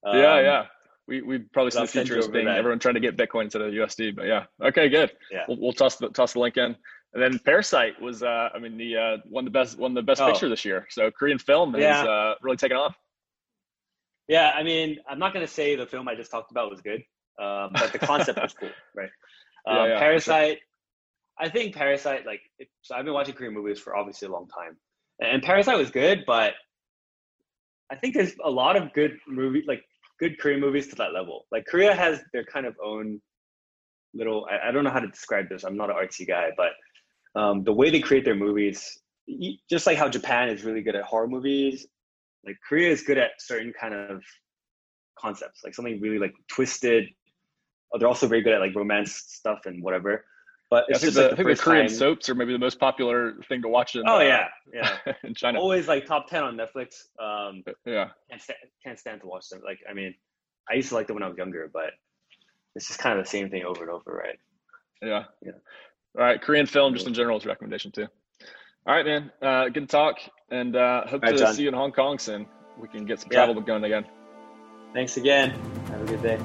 Um, 0.05 0.17
yeah, 0.17 0.39
yeah. 0.39 0.65
We 1.07 1.21
we 1.21 1.39
probably 1.39 1.71
see 1.71 1.81
the 1.81 1.87
future 1.87 2.17
as 2.17 2.27
being 2.27 2.47
everyone 2.47 2.79
trying 2.79 2.95
to 2.95 2.99
get 2.99 3.15
Bitcoin 3.15 3.45
instead 3.45 3.61
of 3.61 3.71
USD. 3.71 4.15
But 4.15 4.27
yeah, 4.27 4.45
okay, 4.61 4.89
good. 4.89 5.11
Yeah, 5.31 5.45
we'll, 5.47 5.57
we'll 5.57 5.73
toss 5.73 5.95
the 5.95 6.09
toss 6.09 6.33
the 6.33 6.39
link 6.39 6.57
in. 6.57 6.75
And 7.13 7.23
then 7.23 7.39
Parasite 7.39 7.99
was, 8.01 8.21
uh, 8.21 8.49
I 8.53 8.59
mean, 8.59 8.77
the 8.77 8.97
uh, 8.97 9.17
one 9.29 9.47
of 9.47 9.53
the 9.53 9.59
best 9.59 9.77
one 9.77 9.91
of 9.91 9.95
the 9.95 10.03
best 10.03 10.21
oh. 10.21 10.27
picture 10.27 10.49
this 10.49 10.65
year. 10.65 10.85
So 10.89 11.09
Korean 11.11 11.39
film 11.39 11.75
is 11.75 11.85
uh, 11.85 12.35
really 12.41 12.57
taken 12.57 12.77
off. 12.77 12.95
Yeah, 14.27 14.51
I 14.53 14.63
mean, 14.63 14.97
I'm 15.09 15.19
not 15.19 15.33
gonna 15.33 15.47
say 15.47 15.75
the 15.75 15.85
film 15.85 16.07
I 16.07 16.15
just 16.15 16.29
talked 16.31 16.51
about 16.51 16.69
was 16.69 16.81
good, 16.81 17.01
um, 17.41 17.69
but 17.73 17.93
the 17.93 17.99
concept 17.99 18.39
was 18.41 18.53
cool, 18.53 18.69
right? 18.95 19.09
Um, 19.65 19.77
yeah, 19.77 19.87
yeah, 19.87 19.99
Parasite. 19.99 20.57
Sure. 20.57 20.61
I 21.39 21.49
think 21.49 21.75
Parasite, 21.75 22.25
like, 22.25 22.41
it, 22.57 22.67
so 22.81 22.95
I've 22.95 23.05
been 23.05 23.13
watching 23.13 23.35
Korean 23.35 23.53
movies 23.53 23.79
for 23.79 23.95
obviously 23.95 24.27
a 24.27 24.31
long 24.31 24.47
time, 24.47 24.75
and 25.19 25.41
Parasite 25.41 25.77
was 25.77 25.91
good, 25.91 26.23
but 26.27 26.53
I 27.89 27.95
think 27.95 28.15
there's 28.15 28.33
a 28.43 28.49
lot 28.49 28.75
of 28.75 28.91
good 28.93 29.17
movie, 29.27 29.63
like 29.67 29.83
good 30.19 30.39
Korean 30.39 30.59
movies 30.59 30.87
to 30.87 30.95
that 30.95 31.13
level. 31.13 31.45
Like 31.51 31.65
Korea 31.65 31.95
has 31.95 32.21
their 32.33 32.43
kind 32.43 32.65
of 32.65 32.75
own 32.83 33.21
little. 34.13 34.47
I, 34.51 34.69
I 34.69 34.71
don't 34.71 34.83
know 34.83 34.89
how 34.89 34.99
to 34.99 35.07
describe 35.07 35.47
this. 35.49 35.63
I'm 35.63 35.77
not 35.77 35.89
an 35.89 35.95
artsy 35.95 36.27
guy, 36.27 36.49
but 36.57 36.71
um, 37.37 37.63
the 37.63 37.73
way 37.73 37.89
they 37.89 37.99
create 37.99 38.25
their 38.25 38.35
movies, 38.35 38.99
just 39.69 39.85
like 39.85 39.97
how 39.97 40.09
Japan 40.09 40.49
is 40.49 40.63
really 40.63 40.81
good 40.81 40.95
at 40.95 41.03
horror 41.03 41.27
movies, 41.27 41.85
like 42.45 42.57
Korea 42.67 42.89
is 42.89 43.03
good 43.03 43.17
at 43.17 43.31
certain 43.39 43.71
kind 43.79 43.93
of 43.93 44.23
concepts, 45.19 45.61
like 45.63 45.75
something 45.75 46.01
really 46.01 46.17
like 46.17 46.33
twisted. 46.49 47.05
Oh, 47.93 47.99
they're 47.99 48.07
also 48.07 48.27
very 48.27 48.41
good 48.41 48.53
at 48.53 48.59
like 48.59 48.75
romance 48.75 49.13
stuff 49.27 49.59
and 49.65 49.83
whatever. 49.83 50.25
But 50.69 50.85
it's 50.89 51.01
yeah, 51.01 51.05
just 51.05 51.15
the, 51.15 51.21
like 51.21 51.29
the, 51.29 51.33
I 51.33 51.37
think 51.37 51.57
the 51.57 51.63
Korean 51.63 51.87
time. 51.87 51.95
soaps 51.95 52.27
are 52.27 52.35
maybe 52.35 52.51
the 52.51 52.59
most 52.59 52.79
popular 52.79 53.35
thing 53.47 53.61
to 53.61 53.69
watch 53.69 53.95
in. 53.95 54.03
Oh 54.05 54.17
uh, 54.17 54.21
yeah, 54.21 54.47
yeah. 54.73 55.13
in 55.23 55.33
China, 55.33 55.59
always 55.59 55.87
like 55.87 56.05
top 56.05 56.27
ten 56.27 56.43
on 56.43 56.57
Netflix. 56.57 57.05
Um, 57.21 57.63
yeah, 57.85 58.09
can't 58.29 58.41
stand, 58.41 58.59
can't 58.83 58.99
stand 58.99 59.21
to 59.21 59.27
watch 59.27 59.47
them. 59.49 59.61
Like 59.63 59.79
I 59.89 59.93
mean, 59.93 60.13
I 60.69 60.73
used 60.73 60.89
to 60.89 60.95
like 60.95 61.07
them 61.07 61.13
when 61.13 61.23
I 61.23 61.29
was 61.29 61.37
younger, 61.37 61.69
but 61.71 61.91
it's 62.75 62.87
just 62.87 62.99
kind 62.99 63.17
of 63.17 63.23
the 63.23 63.29
same 63.29 63.49
thing 63.49 63.63
over 63.63 63.83
and 63.83 63.91
over, 63.91 64.11
right? 64.11 64.37
Yeah. 65.01 65.25
Yeah. 65.45 65.51
All 66.17 66.23
right, 66.23 66.41
Korean 66.41 66.65
film, 66.65 66.93
just 66.95 67.05
in 67.05 67.13
general, 67.13 67.37
is 67.37 67.45
recommendation 67.45 67.91
too. 67.91 68.07
All 68.87 68.95
right, 68.95 69.05
man. 69.05 69.31
Uh, 69.41 69.69
good 69.69 69.87
talk, 69.87 70.15
and 70.49 70.75
uh, 70.75 71.05
hope 71.05 71.21
right, 71.21 71.33
to 71.33 71.37
John. 71.37 71.53
see 71.53 71.63
you 71.63 71.67
in 71.67 71.75
Hong 71.75 71.91
Kong 71.91 72.17
soon. 72.17 72.47
We 72.79 72.87
can 72.87 73.05
get 73.05 73.19
some 73.19 73.29
yeah. 73.31 73.45
travel 73.45 73.61
going 73.61 73.83
again. 73.83 74.05
Thanks 74.93 75.17
again. 75.17 75.51
Have 75.91 76.01
a 76.01 76.05
good 76.05 76.23
day. 76.23 76.39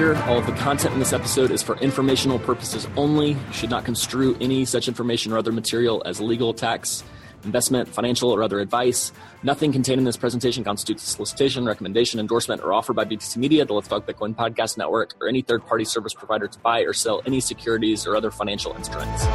Reminder 0.00 0.30
all 0.30 0.38
of 0.38 0.46
the 0.46 0.52
content 0.52 0.94
in 0.94 0.98
this 0.98 1.12
episode 1.12 1.50
is 1.50 1.62
for 1.62 1.76
informational 1.78 2.38
purposes 2.38 2.88
only. 2.96 3.30
You 3.30 3.52
should 3.52 3.70
not 3.70 3.84
construe 3.84 4.36
any 4.40 4.64
such 4.64 4.88
information 4.88 5.32
or 5.32 5.38
other 5.38 5.52
material 5.52 6.02
as 6.06 6.20
legal, 6.20 6.54
tax, 6.54 7.04
investment, 7.44 7.88
financial, 7.88 8.30
or 8.30 8.42
other 8.42 8.60
advice. 8.60 9.12
Nothing 9.42 9.72
contained 9.72 9.98
in 9.98 10.04
this 10.04 10.16
presentation 10.16 10.64
constitutes 10.64 11.02
solicitation, 11.02 11.66
recommendation, 11.66 12.20
endorsement, 12.20 12.62
or 12.62 12.72
offer 12.72 12.92
by 12.92 13.04
BTC 13.04 13.36
Media, 13.36 13.64
the 13.64 13.74
Let's 13.74 13.88
Talk 13.88 14.06
Bitcoin 14.06 14.34
podcast 14.34 14.78
network, 14.78 15.14
or 15.20 15.28
any 15.28 15.42
third 15.42 15.66
party 15.66 15.84
service 15.84 16.14
provider 16.14 16.48
to 16.48 16.58
buy 16.60 16.80
or 16.80 16.92
sell 16.92 17.22
any 17.26 17.40
securities 17.40 18.06
or 18.06 18.16
other 18.16 18.30
financial 18.30 18.74
instruments. 18.76 19.26